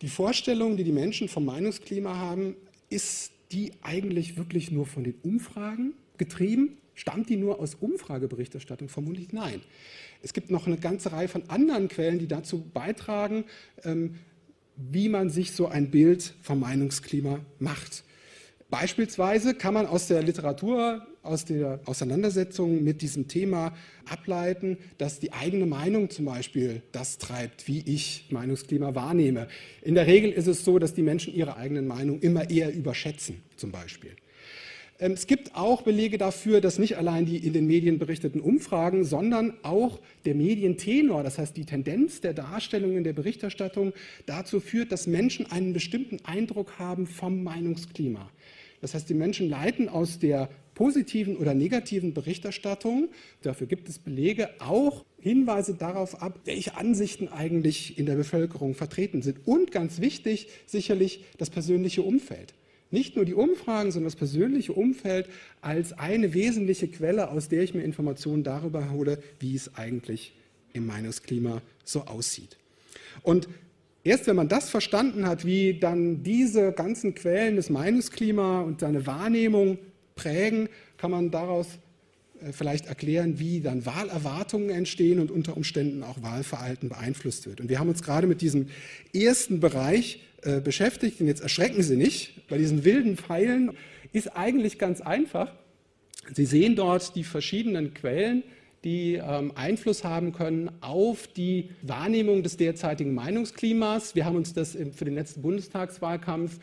die 0.00 0.08
Vorstellung, 0.08 0.76
die 0.76 0.84
die 0.84 0.92
Menschen 0.92 1.28
vom 1.28 1.44
Meinungsklima 1.44 2.16
haben, 2.16 2.56
ist 2.90 3.32
die 3.54 3.72
eigentlich 3.82 4.36
wirklich 4.36 4.70
nur 4.70 4.86
von 4.86 5.04
den 5.04 5.14
Umfragen 5.22 5.94
getrieben? 6.18 6.78
Stammt 6.94 7.28
die 7.28 7.36
nur 7.36 7.60
aus 7.60 7.76
Umfrageberichterstattung? 7.76 8.88
Vermutlich 8.88 9.32
nein. 9.32 9.60
Es 10.22 10.32
gibt 10.32 10.50
noch 10.50 10.66
eine 10.66 10.76
ganze 10.76 11.12
Reihe 11.12 11.28
von 11.28 11.48
anderen 11.48 11.88
Quellen, 11.88 12.18
die 12.18 12.28
dazu 12.28 12.64
beitragen, 12.72 13.44
ähm, 13.84 14.16
wie 14.76 15.08
man 15.08 15.30
sich 15.30 15.52
so 15.52 15.68
ein 15.68 15.90
Bild 15.90 16.34
vom 16.42 16.60
Meinungsklima 16.60 17.40
macht. 17.58 18.04
Beispielsweise 18.70 19.54
kann 19.54 19.74
man 19.74 19.86
aus 19.86 20.08
der 20.08 20.22
Literatur, 20.22 21.06
aus 21.24 21.44
der 21.44 21.80
Auseinandersetzung 21.86 22.84
mit 22.84 23.02
diesem 23.02 23.28
Thema 23.28 23.74
ableiten, 24.08 24.78
dass 24.98 25.20
die 25.20 25.32
eigene 25.32 25.66
Meinung 25.66 26.10
zum 26.10 26.26
Beispiel 26.26 26.82
das 26.92 27.18
treibt, 27.18 27.66
wie 27.66 27.80
ich 27.80 28.26
Meinungsklima 28.30 28.94
wahrnehme. 28.94 29.48
In 29.82 29.94
der 29.94 30.06
Regel 30.06 30.30
ist 30.30 30.46
es 30.46 30.64
so, 30.64 30.78
dass 30.78 30.94
die 30.94 31.02
Menschen 31.02 31.34
ihre 31.34 31.56
eigenen 31.56 31.86
Meinungen 31.86 32.20
immer 32.20 32.50
eher 32.50 32.72
überschätzen, 32.74 33.42
zum 33.56 33.72
Beispiel. 33.72 34.12
Ähm, 34.98 35.12
es 35.12 35.26
gibt 35.26 35.54
auch 35.56 35.82
Belege 35.82 36.18
dafür, 36.18 36.60
dass 36.60 36.78
nicht 36.78 36.96
allein 36.96 37.26
die 37.26 37.38
in 37.38 37.52
den 37.52 37.66
Medien 37.66 37.98
berichteten 37.98 38.40
Umfragen, 38.40 39.04
sondern 39.04 39.54
auch 39.62 40.00
der 40.24 40.34
Medientenor, 40.34 41.22
das 41.22 41.38
heißt 41.38 41.56
die 41.56 41.64
Tendenz 41.64 42.20
der 42.20 42.34
Darstellung 42.34 42.96
in 42.96 43.04
der 43.04 43.12
Berichterstattung, 43.12 43.92
dazu 44.26 44.60
führt, 44.60 44.92
dass 44.92 45.06
Menschen 45.06 45.50
einen 45.50 45.72
bestimmten 45.72 46.24
Eindruck 46.24 46.78
haben 46.78 47.06
vom 47.06 47.42
Meinungsklima. 47.42 48.30
Das 48.80 48.94
heißt, 48.94 49.08
die 49.08 49.14
Menschen 49.14 49.48
leiten 49.48 49.88
aus 49.88 50.18
der 50.18 50.48
positiven 50.74 51.36
oder 51.36 51.54
negativen 51.54 52.14
Berichterstattung, 52.14 53.08
dafür 53.42 53.66
gibt 53.66 53.88
es 53.88 53.98
Belege, 53.98 54.50
auch 54.58 55.04
Hinweise 55.20 55.74
darauf 55.74 56.20
ab, 56.20 56.40
welche 56.44 56.76
Ansichten 56.76 57.28
eigentlich 57.28 57.98
in 57.98 58.06
der 58.06 58.16
Bevölkerung 58.16 58.74
vertreten 58.74 59.22
sind. 59.22 59.46
Und 59.46 59.72
ganz 59.72 60.00
wichtig, 60.00 60.48
sicherlich 60.66 61.24
das 61.38 61.50
persönliche 61.50 62.02
Umfeld. 62.02 62.54
Nicht 62.90 63.16
nur 63.16 63.24
die 63.24 63.34
Umfragen, 63.34 63.90
sondern 63.90 64.08
das 64.08 64.16
persönliche 64.16 64.72
Umfeld 64.72 65.28
als 65.62 65.92
eine 65.94 66.34
wesentliche 66.34 66.88
Quelle, 66.88 67.30
aus 67.30 67.48
der 67.48 67.62
ich 67.62 67.74
mir 67.74 67.82
Informationen 67.82 68.44
darüber 68.44 68.90
hole, 68.90 69.22
wie 69.40 69.54
es 69.54 69.74
eigentlich 69.74 70.34
im 70.74 70.86
Meinungsklima 70.86 71.62
so 71.84 72.02
aussieht. 72.02 72.56
Und 73.22 73.48
Erst 74.04 74.26
wenn 74.26 74.36
man 74.36 74.48
das 74.48 74.68
verstanden 74.68 75.26
hat, 75.26 75.46
wie 75.46 75.80
dann 75.80 76.22
diese 76.22 76.72
ganzen 76.72 77.14
Quellen 77.14 77.56
des 77.56 77.70
Meinungsklima 77.70 78.60
und 78.60 78.80
seine 78.80 79.06
Wahrnehmung 79.06 79.78
prägen, 80.14 80.68
kann 80.98 81.10
man 81.10 81.30
daraus 81.30 81.66
äh, 82.42 82.52
vielleicht 82.52 82.86
erklären, 82.86 83.38
wie 83.38 83.60
dann 83.60 83.86
Wahlerwartungen 83.86 84.68
entstehen 84.68 85.20
und 85.20 85.30
unter 85.30 85.56
Umständen 85.56 86.02
auch 86.02 86.22
Wahlverhalten 86.22 86.90
beeinflusst 86.90 87.46
wird. 87.46 87.62
Und 87.62 87.70
wir 87.70 87.78
haben 87.78 87.88
uns 87.88 88.02
gerade 88.02 88.26
mit 88.26 88.42
diesem 88.42 88.68
ersten 89.14 89.58
Bereich 89.58 90.20
äh, 90.42 90.60
beschäftigt. 90.60 91.22
Und 91.22 91.26
jetzt 91.26 91.40
erschrecken 91.40 91.82
Sie 91.82 91.96
nicht, 91.96 92.46
bei 92.48 92.58
diesen 92.58 92.84
wilden 92.84 93.16
Pfeilen 93.16 93.70
ist 94.12 94.36
eigentlich 94.36 94.78
ganz 94.78 95.00
einfach. 95.00 95.50
Sie 96.34 96.44
sehen 96.44 96.76
dort 96.76 97.16
die 97.16 97.24
verschiedenen 97.24 97.94
Quellen 97.94 98.42
die 98.84 99.14
ähm, 99.14 99.52
Einfluss 99.54 100.04
haben 100.04 100.32
können 100.32 100.70
auf 100.80 101.26
die 101.26 101.70
Wahrnehmung 101.82 102.42
des 102.42 102.56
derzeitigen 102.56 103.14
Meinungsklimas. 103.14 104.14
Wir 104.14 104.26
haben 104.26 104.36
uns 104.36 104.52
das 104.52 104.72
für 104.92 105.04
den 105.04 105.14
letzten 105.14 105.42
Bundestagswahlkampf 105.42 106.58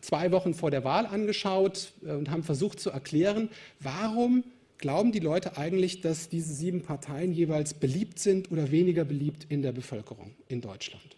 zwei 0.00 0.32
Wochen 0.32 0.54
vor 0.54 0.70
der 0.70 0.84
Wahl 0.84 1.06
angeschaut 1.06 1.92
äh, 2.04 2.12
und 2.12 2.30
haben 2.30 2.42
versucht 2.42 2.80
zu 2.80 2.90
erklären, 2.90 3.48
warum 3.78 4.44
glauben 4.78 5.12
die 5.12 5.20
Leute 5.20 5.56
eigentlich, 5.56 6.00
dass 6.00 6.28
diese 6.28 6.54
sieben 6.54 6.82
Parteien 6.82 7.32
jeweils 7.32 7.74
beliebt 7.74 8.18
sind 8.18 8.50
oder 8.50 8.70
weniger 8.70 9.04
beliebt 9.04 9.46
in 9.48 9.62
der 9.62 9.72
Bevölkerung 9.72 10.32
in 10.48 10.60
Deutschland. 10.60 11.16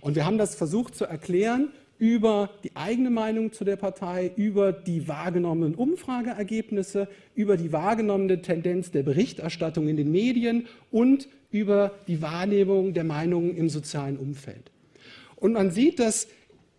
Und 0.00 0.16
wir 0.16 0.24
haben 0.24 0.38
das 0.38 0.54
versucht 0.54 0.94
zu 0.94 1.04
erklären 1.04 1.70
über 1.98 2.50
die 2.64 2.74
eigene 2.76 3.10
Meinung 3.10 3.52
zu 3.52 3.64
der 3.64 3.76
Partei, 3.76 4.30
über 4.36 4.72
die 4.72 5.08
wahrgenommenen 5.08 5.74
Umfrageergebnisse, 5.74 7.08
über 7.34 7.56
die 7.56 7.72
wahrgenommene 7.72 8.40
Tendenz 8.40 8.90
der 8.90 9.02
Berichterstattung 9.02 9.88
in 9.88 9.96
den 9.96 10.10
Medien 10.10 10.66
und 10.90 11.28
über 11.50 11.92
die 12.06 12.22
Wahrnehmung 12.22 12.94
der 12.94 13.04
Meinungen 13.04 13.56
im 13.56 13.68
sozialen 13.68 14.16
Umfeld. 14.16 14.70
Und 15.36 15.52
man 15.52 15.70
sieht, 15.70 15.98
dass 15.98 16.28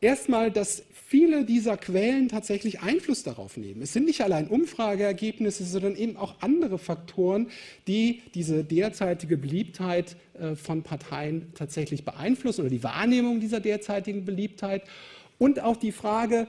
erstmal, 0.02 0.52
dass 0.52 0.84
viele 1.10 1.44
dieser 1.44 1.76
Quellen 1.76 2.30
tatsächlich 2.30 2.82
Einfluss 2.82 3.24
darauf 3.24 3.58
nehmen. 3.58 3.82
Es 3.82 3.94
sind 3.94 4.06
nicht 4.06 4.22
allein 4.22 4.48
Umfrageergebnisse, 4.48 5.66
sondern 5.66 5.96
eben 5.96 6.18
auch 6.18 6.36
andere 6.40 6.78
Faktoren, 6.78 7.48
die 7.88 8.22
diese 8.36 8.64
derzeitige 8.64 9.36
Beliebtheit 9.36 10.18
äh, 10.40 10.56
von 10.56 10.84
Parteien 10.84 11.52
tatsächlich 11.56 12.06
beeinflussen 12.06 12.62
oder 12.62 12.70
die 12.70 12.84
Wahrnehmung 12.84 13.40
dieser 13.40 13.60
derzeitigen 13.60 14.24
Beliebtheit. 14.24 14.84
Und 15.40 15.60
auch 15.62 15.78
die 15.78 15.92
Frage, 15.92 16.48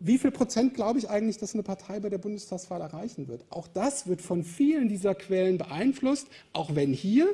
wie 0.00 0.16
viel 0.16 0.30
Prozent 0.30 0.72
glaube 0.72 0.98
ich 0.98 1.10
eigentlich, 1.10 1.36
dass 1.36 1.52
eine 1.52 1.62
Partei 1.62 2.00
bei 2.00 2.08
der 2.08 2.16
Bundestagswahl 2.16 2.80
erreichen 2.80 3.28
wird? 3.28 3.44
Auch 3.50 3.68
das 3.68 4.06
wird 4.06 4.22
von 4.22 4.42
vielen 4.42 4.88
dieser 4.88 5.14
Quellen 5.14 5.58
beeinflusst, 5.58 6.28
auch 6.54 6.74
wenn 6.74 6.94
hier 6.94 7.28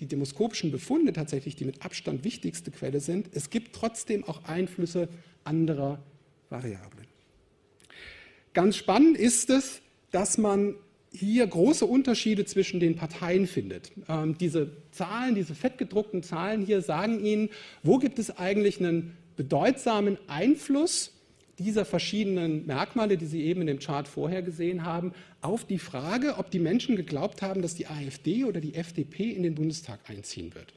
die 0.00 0.06
demoskopischen 0.06 0.70
Befunde 0.70 1.12
tatsächlich 1.12 1.56
die 1.56 1.66
mit 1.66 1.84
Abstand 1.84 2.24
wichtigste 2.24 2.70
Quelle 2.70 3.00
sind. 3.00 3.28
Es 3.32 3.50
gibt 3.50 3.74
trotzdem 3.74 4.24
auch 4.24 4.44
Einflüsse 4.44 5.10
anderer 5.46 6.02
Variablen. 6.50 7.06
Ganz 8.54 8.76
spannend 8.76 9.18
ist 9.18 9.50
es, 9.50 9.80
dass 10.10 10.38
man 10.38 10.76
hier 11.12 11.46
große 11.46 11.86
Unterschiede 11.86 12.44
zwischen 12.44 12.80
den 12.80 12.96
Parteien 12.96 13.46
findet. 13.46 13.92
Ähm, 14.08 14.36
diese 14.38 14.70
Zahlen, 14.90 15.34
diese 15.34 15.54
fettgedruckten 15.54 16.22
Zahlen 16.22 16.64
hier 16.64 16.82
sagen 16.82 17.24
Ihnen, 17.24 17.50
wo 17.82 17.98
gibt 17.98 18.18
es 18.18 18.36
eigentlich 18.36 18.78
einen 18.78 19.16
bedeutsamen 19.36 20.18
Einfluss 20.26 21.12
dieser 21.58 21.84
verschiedenen 21.84 22.66
Merkmale, 22.66 23.16
die 23.16 23.26
Sie 23.26 23.42
eben 23.44 23.62
in 23.62 23.66
dem 23.66 23.78
Chart 23.78 24.06
vorher 24.06 24.42
gesehen 24.42 24.84
haben, 24.84 25.12
auf 25.40 25.64
die 25.64 25.78
Frage, 25.78 26.36
ob 26.36 26.50
die 26.50 26.58
Menschen 26.58 26.96
geglaubt 26.96 27.40
haben, 27.40 27.62
dass 27.62 27.74
die 27.74 27.86
AfD 27.86 28.44
oder 28.44 28.60
die 28.60 28.74
FDP 28.74 29.30
in 29.30 29.42
den 29.42 29.54
Bundestag 29.54 30.00
einziehen 30.08 30.54
wird. 30.54 30.74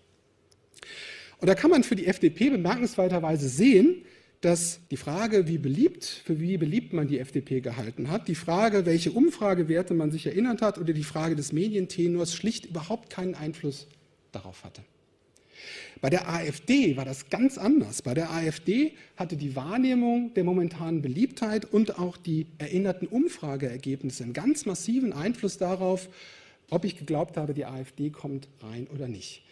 Und 1.42 1.48
da 1.48 1.56
kann 1.56 1.72
man 1.72 1.84
für 1.84 1.96
die 1.96 2.08
FDP 2.08 2.50
bemerkenswerterweise 2.50 3.50
sehen, 3.50 4.04
dass 4.42 4.80
die 4.90 4.98
Frage, 4.98 5.48
wie 5.48 5.58
beliebt, 5.58 6.06
für 6.06 6.40
wie 6.40 6.58
beliebt 6.58 6.94
man 6.94 7.08
die 7.08 7.20
FDP 7.20 7.60
gehalten 7.60 8.10
hat, 8.10 8.28
die 8.28 8.36
Frage, 8.36 8.86
welche 8.86 9.12
Umfragewerte 9.12 9.94
man 9.94 10.12
sich 10.12 10.26
erinnert 10.28 10.62
hat 10.62 10.78
oder 10.78 10.94
die 10.94 11.04
Frage 11.04 11.36
des 11.36 11.52
Medientenors 11.52 12.34
schlicht 12.34 12.66
überhaupt 12.66 13.10
keinen 13.10 13.36
Einfluss 13.36 13.88
darauf 14.32 14.64
hatte. 14.64 14.82
Bei 16.00 16.10
der 16.10 16.30
AfD 16.30 16.96
war 16.96 17.04
das 17.04 17.30
ganz 17.30 17.58
anders. 17.58 18.02
Bei 18.02 18.14
der 18.14 18.32
AfD 18.32 18.94
hatte 19.18 19.36
die 19.36 19.58
Wahrnehmung 19.58 20.34
der 20.34 20.46
momentanen 20.46 21.02
Beliebtheit 21.02 21.66
und 21.66 22.00
auch 22.00 22.16
die 22.16 22.48
erinnerten 22.58 23.08
Umfrageergebnisse 23.08 24.24
einen 24.24 24.34
ganz 24.34 24.66
massiven 24.66 25.12
Einfluss 25.12 25.58
darauf, 25.58 26.08
ob 26.70 26.86
ich 26.86 26.98
geglaubt 26.98 27.36
habe, 27.36 27.54
die 27.54 27.66
AfD 27.66 28.10
kommt 28.10 28.48
rein 28.62 28.88
oder 28.94 29.10
nicht. 29.10 29.44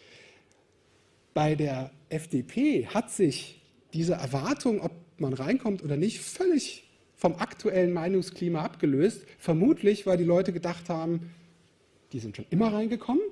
Bei 1.34 1.54
der 1.54 1.90
FDP 2.08 2.86
hat 2.86 3.10
sich 3.10 3.60
diese 3.92 4.14
Erwartung, 4.14 4.80
ob 4.80 4.92
man 5.18 5.32
reinkommt 5.32 5.82
oder 5.82 5.96
nicht, 5.96 6.20
völlig 6.20 6.84
vom 7.16 7.34
aktuellen 7.36 7.92
Meinungsklima 7.92 8.62
abgelöst. 8.62 9.24
Vermutlich, 9.38 10.06
weil 10.06 10.16
die 10.16 10.24
Leute 10.24 10.52
gedacht 10.52 10.88
haben, 10.88 11.30
die 12.12 12.20
sind 12.20 12.36
schon 12.36 12.46
immer 12.50 12.72
reingekommen 12.72 13.22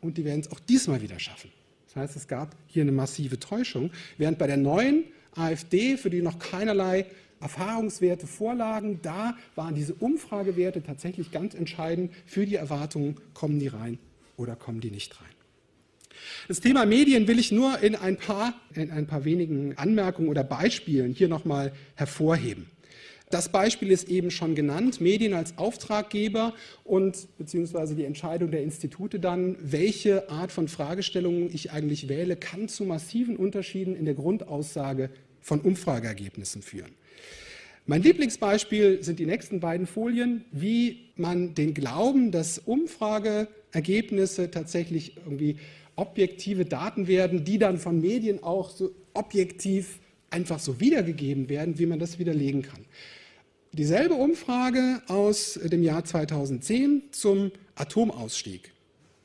und 0.00 0.18
die 0.18 0.24
werden 0.24 0.40
es 0.40 0.50
auch 0.50 0.60
diesmal 0.60 1.00
wieder 1.00 1.18
schaffen. 1.18 1.50
Das 1.86 1.96
heißt, 1.96 2.16
es 2.16 2.28
gab 2.28 2.54
hier 2.66 2.82
eine 2.82 2.92
massive 2.92 3.38
Täuschung, 3.38 3.90
während 4.18 4.38
bei 4.38 4.46
der 4.46 4.56
neuen 4.56 5.04
AfD, 5.34 5.96
für 5.96 6.10
die 6.10 6.22
noch 6.22 6.38
keinerlei 6.38 7.06
Erfahrungswerte 7.40 8.26
vorlagen, 8.26 9.00
da 9.02 9.36
waren 9.54 9.74
diese 9.74 9.94
Umfragewerte 9.94 10.82
tatsächlich 10.82 11.30
ganz 11.30 11.54
entscheidend 11.54 12.12
für 12.24 12.46
die 12.46 12.56
Erwartungen, 12.56 13.16
kommen 13.34 13.58
die 13.58 13.68
rein 13.68 13.98
oder 14.36 14.56
kommen 14.56 14.80
die 14.80 14.90
nicht 14.90 15.20
rein. 15.20 15.35
Das 16.48 16.60
Thema 16.60 16.86
Medien 16.86 17.28
will 17.28 17.38
ich 17.38 17.52
nur 17.52 17.78
in 17.80 17.94
ein 17.94 18.16
paar, 18.16 18.54
in 18.74 18.90
ein 18.90 19.06
paar 19.06 19.24
wenigen 19.24 19.76
Anmerkungen 19.76 20.28
oder 20.28 20.44
Beispielen 20.44 21.12
hier 21.12 21.28
nochmal 21.28 21.72
hervorheben. 21.94 22.70
Das 23.30 23.48
Beispiel 23.48 23.90
ist 23.90 24.08
eben 24.08 24.30
schon 24.30 24.54
genannt, 24.54 25.00
Medien 25.00 25.34
als 25.34 25.58
Auftraggeber 25.58 26.54
und 26.84 27.26
beziehungsweise 27.38 27.96
die 27.96 28.04
Entscheidung 28.04 28.52
der 28.52 28.62
Institute 28.62 29.18
dann, 29.18 29.56
welche 29.60 30.30
Art 30.30 30.52
von 30.52 30.68
Fragestellungen 30.68 31.52
ich 31.52 31.72
eigentlich 31.72 32.08
wähle, 32.08 32.36
kann 32.36 32.68
zu 32.68 32.84
massiven 32.84 33.36
Unterschieden 33.36 33.96
in 33.96 34.04
der 34.04 34.14
Grundaussage 34.14 35.10
von 35.40 35.60
Umfrageergebnissen 35.60 36.62
führen. 36.62 36.92
Mein 37.88 38.02
Lieblingsbeispiel 38.02 39.02
sind 39.02 39.18
die 39.18 39.26
nächsten 39.26 39.58
beiden 39.58 39.86
Folien, 39.86 40.44
wie 40.52 41.10
man 41.16 41.54
den 41.54 41.74
Glauben, 41.74 42.30
dass 42.30 42.58
Umfrageergebnisse 42.58 44.50
tatsächlich 44.50 45.16
irgendwie 45.16 45.56
objektive 45.96 46.64
Daten 46.64 47.08
werden, 47.08 47.44
die 47.44 47.58
dann 47.58 47.78
von 47.78 48.00
Medien 48.00 48.42
auch 48.42 48.70
so 48.70 48.94
objektiv 49.14 49.98
einfach 50.30 50.58
so 50.58 50.80
wiedergegeben 50.80 51.48
werden, 51.48 51.78
wie 51.78 51.86
man 51.86 51.98
das 51.98 52.18
widerlegen 52.18 52.62
kann. 52.62 52.84
Dieselbe 53.72 54.14
Umfrage 54.14 55.02
aus 55.08 55.58
dem 55.62 55.82
Jahr 55.82 56.04
2010 56.04 57.04
zum 57.10 57.50
Atomausstieg. 57.74 58.72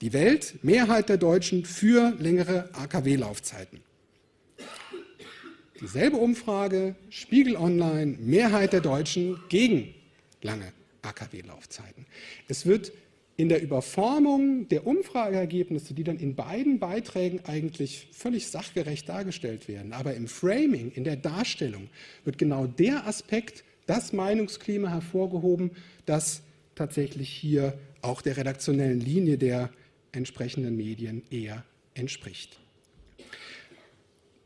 Die 0.02 0.14
Welt, 0.14 0.56
Mehrheit 0.64 1.10
der 1.10 1.18
Deutschen 1.18 1.64
für 1.64 2.14
längere 2.20 2.70
AKW-Laufzeiten. 2.74 3.80
Dieselbe 5.80 6.18
Umfrage, 6.18 6.96
Spiegel 7.10 7.56
Online, 7.56 8.18
Mehrheit 8.20 8.74
der 8.74 8.82
Deutschen 8.82 9.40
gegen 9.50 9.94
lange 10.42 10.74
AKW-Laufzeiten. 11.02 12.06
Es 12.48 12.66
wird 12.66 12.92
in 13.38 13.50
der 13.50 13.62
Überformung 13.62 14.68
der 14.68 14.86
Umfrageergebnisse, 14.86 15.94
die 15.94 16.04
dann 16.04 16.18
in 16.18 16.36
beiden 16.36 16.80
Beiträgen 16.80 17.40
eigentlich 17.46 18.08
völlig 18.12 18.48
sachgerecht 18.48 19.10
dargestellt 19.10 19.68
werden, 19.68 19.94
aber 19.94 20.14
im 20.14 20.28
Framing, 20.28 20.92
in 20.92 21.04
der 21.04 21.16
Darstellung, 21.16 21.90
wird 22.24 22.38
genau 22.38 22.68
der 22.68 23.08
Aspekt 23.08 23.64
das 23.88 24.14
Meinungsklima 24.14 24.90
hervorgehoben, 24.90 25.72
das 26.06 26.44
tatsächlich 26.76 27.30
hier 27.30 27.78
auch 28.02 28.22
der 28.22 28.38
redaktionellen 28.38 29.00
Linie 29.00 29.38
der 29.38 29.70
entsprechenden 30.12 30.78
Medien 30.78 31.24
eher 31.30 31.64
entspricht. 31.94 32.61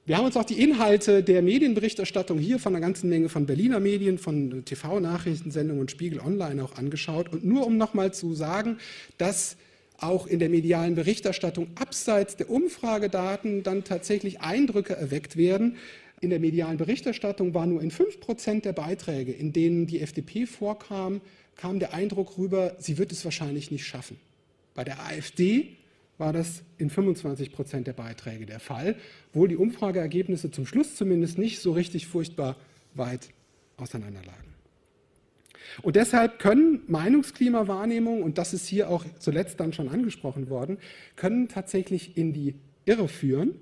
Wir 0.07 0.17
haben 0.17 0.25
uns 0.25 0.37
auch 0.37 0.45
die 0.45 0.61
Inhalte 0.61 1.23
der 1.23 1.41
Medienberichterstattung 1.41 2.37
hier 2.37 2.59
von 2.59 2.75
einer 2.75 2.85
ganzen 2.85 3.09
Menge 3.09 3.27
von 3.27 3.47
Berliner 3.47 3.79
Medien, 3.79 4.19
von 4.19 4.63
TV-Nachrichtensendungen 4.63 5.81
und 5.81 5.89
Spiegel 5.89 6.19
Online 6.19 6.63
auch 6.63 6.75
angeschaut. 6.75 7.33
Und 7.33 7.43
nur 7.43 7.65
um 7.65 7.77
nochmal 7.77 8.13
zu 8.13 8.35
sagen, 8.35 8.77
dass 9.17 9.57
auch 9.97 10.27
in 10.27 10.37
der 10.37 10.49
medialen 10.49 10.93
Berichterstattung 10.93 11.69
abseits 11.73 12.35
der 12.35 12.51
Umfragedaten 12.51 13.63
dann 13.63 13.83
tatsächlich 13.83 14.41
Eindrücke 14.41 14.95
erweckt 14.95 15.37
werden, 15.37 15.77
in 16.21 16.29
der 16.29 16.39
medialen 16.39 16.77
Berichterstattung 16.77 17.55
war 17.55 17.65
nur 17.65 17.81
in 17.81 17.89
5% 17.89 18.61
der 18.61 18.73
Beiträge, 18.73 19.31
in 19.31 19.53
denen 19.53 19.87
die 19.87 20.01
FDP 20.01 20.45
vorkam, 20.45 21.19
kam 21.55 21.79
der 21.79 21.95
Eindruck 21.95 22.37
rüber, 22.37 22.75
sie 22.77 22.99
wird 22.99 23.11
es 23.11 23.25
wahrscheinlich 23.25 23.71
nicht 23.71 23.87
schaffen. 23.87 24.17
Bei 24.75 24.83
der 24.83 25.03
AfD 25.03 25.77
war 26.17 26.33
das 26.33 26.63
in 26.77 26.89
25 26.89 27.51
Prozent 27.51 27.87
der 27.87 27.93
Beiträge 27.93 28.45
der 28.45 28.59
Fall, 28.59 28.95
wohl 29.33 29.47
die 29.47 29.57
Umfrageergebnisse 29.57 30.51
zum 30.51 30.65
Schluss 30.65 30.95
zumindest 30.95 31.37
nicht 31.37 31.59
so 31.59 31.71
richtig 31.73 32.07
furchtbar 32.07 32.55
weit 32.93 33.29
auseinanderlagen. 33.77 34.55
Und 35.81 35.95
deshalb 35.95 36.39
können 36.39 36.81
Meinungsklimawahrnehmungen, 36.87 38.23
und 38.23 38.37
das 38.37 38.53
ist 38.53 38.67
hier 38.67 38.89
auch 38.89 39.03
zuletzt 39.19 39.59
dann 39.59 39.73
schon 39.73 39.89
angesprochen 39.89 40.49
worden, 40.49 40.77
können 41.15 41.49
tatsächlich 41.49 42.17
in 42.17 42.31
die 42.31 42.55
Irre 42.85 43.07
führen. 43.07 43.59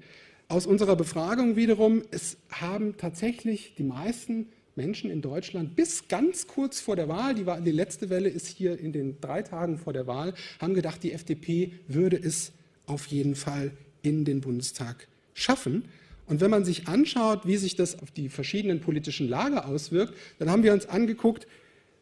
Aus 0.48 0.68
unserer 0.68 0.96
Befragung 0.96 1.56
wiederum, 1.56 2.04
es 2.12 2.38
haben 2.52 2.98
tatsächlich 2.98 3.74
die 3.76 3.84
meisten 3.84 4.48
Menschen 4.76 5.12
in 5.12 5.22
Deutschland 5.22 5.76
bis 5.76 6.08
ganz 6.08 6.48
kurz 6.48 6.80
vor 6.80 6.96
der 6.96 7.08
Wahl, 7.08 7.36
die, 7.36 7.46
die 7.64 7.72
letzte 7.72 8.10
Welle 8.10 8.30
ist 8.30 8.48
hier 8.48 8.80
in 8.80 8.92
den 8.92 9.20
drei 9.22 9.42
Tagen 9.42 9.78
vor 9.78 9.94
der 9.94 10.08
Wahl, 10.08 10.34
haben 10.60 10.74
gedacht, 10.74 11.04
die 11.04 11.12
FDP 11.12 11.74
würde 11.88 12.18
es 12.18 12.52
auf 12.86 13.08
jeden 13.08 13.36
Fall 13.36 13.72
in 14.02 14.26
den 14.26 14.42
Bundestag 14.42 15.08
schaffen. 15.34 15.86
Und 16.26 16.42
wenn 16.42 16.52
man 16.52 16.66
sich 16.66 16.88
anschaut, 16.88 17.46
wie 17.46 17.58
sich 17.58 17.76
das 17.76 18.02
auf 18.02 18.12
die 18.12 18.30
verschiedenen 18.30 18.80
politischen 18.80 19.28
Lager 19.28 19.68
auswirkt, 19.68 20.14
dann 20.40 20.50
haben 20.50 20.64
wir 20.64 20.74
uns 20.74 20.86
angeguckt, 20.86 21.48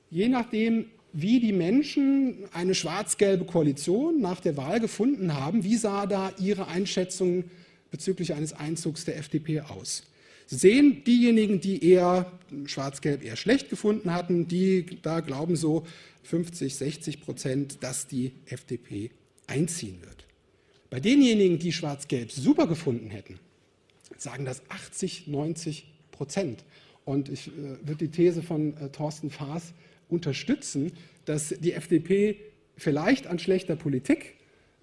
je 0.09 0.27
nachdem, 0.27 0.85
wie 1.13 1.39
die 1.39 1.53
Menschen 1.53 2.45
eine 2.53 2.75
schwarz-gelbe 2.75 3.45
Koalition 3.45 4.21
nach 4.21 4.39
der 4.39 4.55
Wahl 4.57 4.79
gefunden 4.79 5.33
haben, 5.33 5.63
wie 5.63 5.75
sah 5.75 6.05
da 6.05 6.31
ihre 6.39 6.67
Einschätzung 6.67 7.45
bezüglich 7.89 8.33
eines 8.33 8.53
Einzugs 8.53 9.03
der 9.05 9.17
FDP 9.17 9.61
aus. 9.61 10.03
Sehen, 10.51 11.03
diejenigen, 11.05 11.61
die 11.61 11.83
eher 11.83 12.31
Schwarz-Gelb 12.65 13.23
eher 13.23 13.35
schlecht 13.35 13.69
gefunden 13.69 14.13
hatten, 14.13 14.47
die 14.47 14.99
da 15.01 15.21
glauben 15.21 15.55
so 15.55 15.85
50, 16.23 16.75
60 16.75 17.21
Prozent, 17.21 17.77
dass 17.81 18.07
die 18.07 18.33
FDP 18.45 19.11
einziehen 19.47 20.01
wird. 20.01 20.25
Bei 20.89 20.99
denjenigen, 20.99 21.57
die 21.57 21.71
Schwarz-Gelb 21.71 22.31
super 22.31 22.67
gefunden 22.67 23.09
hätten, 23.09 23.39
sagen 24.17 24.45
das 24.45 24.61
80, 24.69 25.27
90 25.27 25.83
Prozent. 25.83 25.91
Prozent. 26.21 26.63
Und 27.03 27.29
ich 27.29 27.47
äh, 27.47 27.51
würde 27.81 28.07
die 28.07 28.09
These 28.09 28.43
von 28.43 28.77
äh, 28.77 28.89
Thorsten 28.89 29.31
Faas 29.31 29.73
unterstützen, 30.07 30.91
dass 31.25 31.49
die 31.49 31.73
FDP 31.73 32.37
vielleicht 32.77 33.25
an 33.25 33.39
schlechter 33.39 33.75
Politik, 33.75 34.35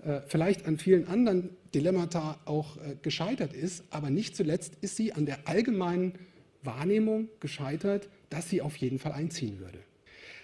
äh, 0.04 0.20
vielleicht 0.26 0.66
an 0.66 0.78
vielen 0.78 1.06
anderen 1.06 1.50
Dilemmata 1.74 2.38
auch 2.44 2.76
äh, 2.76 2.96
gescheitert 3.02 3.52
ist, 3.52 3.84
aber 3.90 4.10
nicht 4.10 4.36
zuletzt 4.36 4.72
ist 4.80 4.96
sie 4.96 5.12
an 5.12 5.26
der 5.26 5.48
allgemeinen 5.48 6.14
Wahrnehmung 6.62 7.28
gescheitert, 7.40 8.08
dass 8.30 8.48
sie 8.48 8.62
auf 8.62 8.76
jeden 8.76 8.98
Fall 8.98 9.12
einziehen 9.12 9.58
würde. 9.60 9.78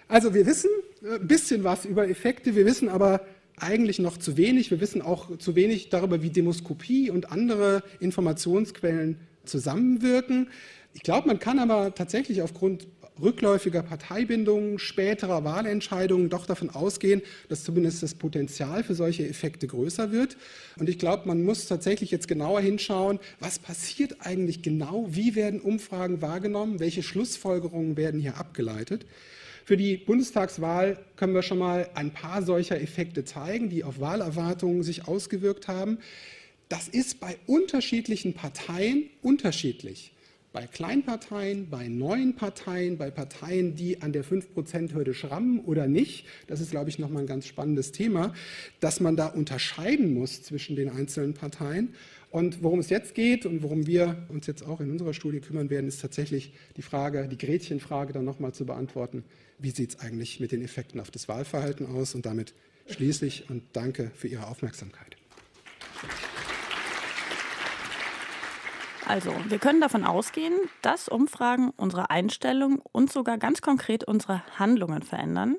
Also 0.08 0.34
wir 0.34 0.46
wissen 0.46 0.70
äh, 1.02 1.16
ein 1.16 1.26
bisschen 1.26 1.64
was 1.64 1.84
über 1.84 2.08
Effekte, 2.08 2.54
wir 2.54 2.66
wissen 2.66 2.88
aber 2.88 3.24
eigentlich 3.56 3.98
noch 3.98 4.16
zu 4.16 4.36
wenig. 4.36 4.70
Wir 4.70 4.80
wissen 4.80 5.02
auch 5.02 5.38
zu 5.38 5.54
wenig 5.54 5.88
darüber, 5.88 6.22
wie 6.22 6.30
Demoskopie 6.30 7.10
und 7.10 7.30
andere 7.30 7.82
Informationsquellen 8.00 9.18
zusammenwirken. 9.44 10.48
Ich 10.92 11.02
glaube, 11.02 11.28
man 11.28 11.38
kann 11.38 11.58
aber 11.58 11.94
tatsächlich 11.94 12.42
aufgrund 12.42 12.86
rückläufiger 13.20 13.82
Parteibindungen, 13.82 14.78
späterer 14.78 15.44
Wahlentscheidungen 15.44 16.30
doch 16.30 16.46
davon 16.46 16.70
ausgehen, 16.70 17.22
dass 17.48 17.64
zumindest 17.64 18.02
das 18.02 18.14
Potenzial 18.14 18.82
für 18.82 18.94
solche 18.94 19.28
Effekte 19.28 19.66
größer 19.66 20.10
wird. 20.10 20.36
Und 20.78 20.88
ich 20.88 20.98
glaube, 20.98 21.28
man 21.28 21.42
muss 21.42 21.66
tatsächlich 21.66 22.10
jetzt 22.10 22.28
genauer 22.28 22.60
hinschauen, 22.60 23.20
was 23.40 23.58
passiert 23.58 24.16
eigentlich 24.20 24.62
genau, 24.62 25.06
wie 25.08 25.34
werden 25.34 25.60
Umfragen 25.60 26.22
wahrgenommen, 26.22 26.80
welche 26.80 27.02
Schlussfolgerungen 27.02 27.96
werden 27.96 28.20
hier 28.20 28.36
abgeleitet. 28.36 29.06
Für 29.64 29.76
die 29.78 29.96
Bundestagswahl 29.96 30.98
können 31.16 31.34
wir 31.34 31.42
schon 31.42 31.58
mal 31.58 31.88
ein 31.94 32.12
paar 32.12 32.42
solcher 32.42 32.80
Effekte 32.80 33.24
zeigen, 33.24 33.70
die 33.70 33.82
auf 33.82 33.98
Wahlerwartungen 33.98 34.82
sich 34.82 35.08
ausgewirkt 35.08 35.68
haben. 35.68 35.98
Das 36.68 36.88
ist 36.88 37.20
bei 37.20 37.38
unterschiedlichen 37.46 38.34
Parteien 38.34 39.08
unterschiedlich. 39.22 40.13
Bei 40.55 40.66
Kleinparteien, 40.66 41.68
bei 41.68 41.88
neuen 41.88 42.34
Parteien, 42.34 42.96
bei 42.96 43.11
Parteien, 43.11 43.74
die 43.74 44.00
an 44.00 44.12
der 44.12 44.24
5%-Hürde 44.24 45.12
schrammen 45.12 45.61
oder 45.61 45.86
nicht, 45.86 46.24
das 46.46 46.62
ist, 46.62 46.70
glaube 46.70 46.88
ich, 46.88 46.98
nochmal 46.98 47.24
ein 47.24 47.26
ganz 47.26 47.46
spannendes 47.46 47.92
Thema, 47.92 48.32
dass 48.80 49.00
man 49.00 49.16
da 49.16 49.26
unterscheiden 49.26 50.14
muss 50.14 50.42
zwischen 50.42 50.76
den 50.76 50.88
einzelnen 50.88 51.34
Parteien. 51.34 51.94
Und 52.30 52.62
worum 52.62 52.78
es 52.78 52.88
jetzt 52.88 53.14
geht 53.14 53.44
und 53.44 53.62
worum 53.62 53.86
wir 53.86 54.26
uns 54.30 54.46
jetzt 54.46 54.62
auch 54.62 54.80
in 54.80 54.90
unserer 54.90 55.12
Studie 55.12 55.40
kümmern 55.40 55.68
werden, 55.68 55.86
ist 55.86 56.00
tatsächlich 56.00 56.55
die 56.78 56.82
Frage, 56.82 57.28
die 57.28 57.36
Gretchenfrage 57.38 58.14
dann 58.14 58.24
nochmal 58.24 58.55
zu 58.55 58.64
beantworten 58.64 59.24
wie 59.59 59.70
sieht 59.70 59.90
es 59.90 60.00
eigentlich 60.00 60.40
mit 60.40 60.52
den 60.52 60.62
Effekten 60.62 61.00
auf 61.00 61.11
das 61.11 61.28
Wahlverhalten 61.28 61.86
aus 61.86 62.14
und 62.14 62.26
damit 62.26 62.55
schließlich 62.86 63.48
und 63.50 63.62
danke 63.72 64.11
für 64.14 64.28
Ihre 64.28 64.46
Aufmerksamkeit. 64.46 65.16
Also, 69.07 69.34
wir 69.48 69.59
können 69.59 69.82
davon 69.82 70.05
ausgehen, 70.05 70.55
dass 70.80 71.09
Umfragen 71.09 71.72
unsere 71.76 72.09
Einstellung 72.11 72.80
und 72.92 73.12
sogar 73.12 73.36
ganz 73.36 73.61
konkret 73.61 74.05
unsere 74.05 74.42
Handlungen 74.59 75.02
verändern. 75.02 75.57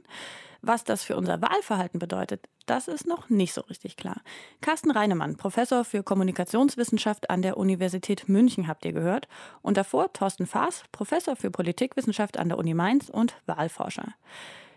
Was 0.61 0.83
das 0.83 1.03
für 1.03 1.15
unser 1.15 1.43
Wahlverhalten 1.43 1.99
bedeutet, 1.99 2.43
das 2.65 2.87
ist 2.87 3.05
noch 3.05 3.29
nicht 3.29 3.53
so 3.53 3.61
richtig 3.61 3.97
klar. 3.97 4.21
Carsten 4.61 4.89
Reinemann, 4.89 5.37
Professor 5.37 5.85
für 5.85 6.01
Kommunikationswissenschaft 6.01 7.29
an 7.29 7.43
der 7.43 7.57
Universität 7.57 8.27
München, 8.27 8.67
habt 8.67 8.83
ihr 8.83 8.93
gehört. 8.93 9.27
Und 9.61 9.77
davor 9.77 10.11
Thorsten 10.11 10.47
Faas, 10.47 10.83
Professor 10.91 11.35
für 11.35 11.51
Politikwissenschaft 11.51 12.39
an 12.39 12.49
der 12.49 12.57
Uni 12.57 12.73
Mainz 12.73 13.09
und 13.09 13.35
Wahlforscher. 13.45 14.15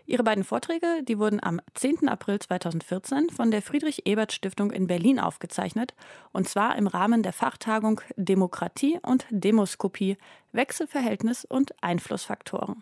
Ihre 0.09 0.23
beiden 0.23 0.43
Vorträge, 0.43 1.03
die 1.03 1.19
wurden 1.19 1.39
am 1.39 1.61
10. 1.75 2.09
April 2.09 2.39
2014 2.39 3.29
von 3.29 3.51
der 3.51 3.61
Friedrich-Ebert-Stiftung 3.61 4.71
in 4.71 4.87
Berlin 4.87 5.19
aufgezeichnet, 5.19 5.93
und 6.31 6.49
zwar 6.49 6.75
im 6.77 6.87
Rahmen 6.87 7.21
der 7.21 7.31
Fachtagung 7.31 8.01
Demokratie 8.15 8.97
und 9.03 9.27
Demoskopie, 9.29 10.17
Wechselverhältnis 10.51 11.45
und 11.45 11.75
Einflussfaktoren. 11.83 12.81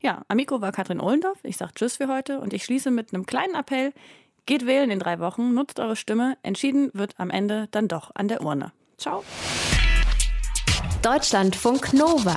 Ja, 0.00 0.20
am 0.28 0.38
war 0.38 0.70
Katrin 0.70 1.00
Ohlendorf. 1.00 1.38
Ich 1.44 1.56
sage 1.56 1.72
Tschüss 1.74 1.96
für 1.96 2.08
heute 2.08 2.40
und 2.40 2.52
ich 2.52 2.62
schließe 2.62 2.90
mit 2.90 3.14
einem 3.14 3.24
kleinen 3.24 3.54
Appell. 3.54 3.94
Geht 4.44 4.66
wählen 4.66 4.90
in 4.90 4.98
drei 4.98 5.20
Wochen, 5.20 5.54
nutzt 5.54 5.80
eure 5.80 5.96
Stimme. 5.96 6.36
Entschieden 6.42 6.90
wird 6.92 7.14
am 7.18 7.30
Ende 7.30 7.68
dann 7.70 7.88
doch 7.88 8.10
an 8.14 8.28
der 8.28 8.42
Urne. 8.42 8.72
Ciao. 8.98 9.24
Deutschlandfunk 11.00 11.94
Nova. 11.94 12.36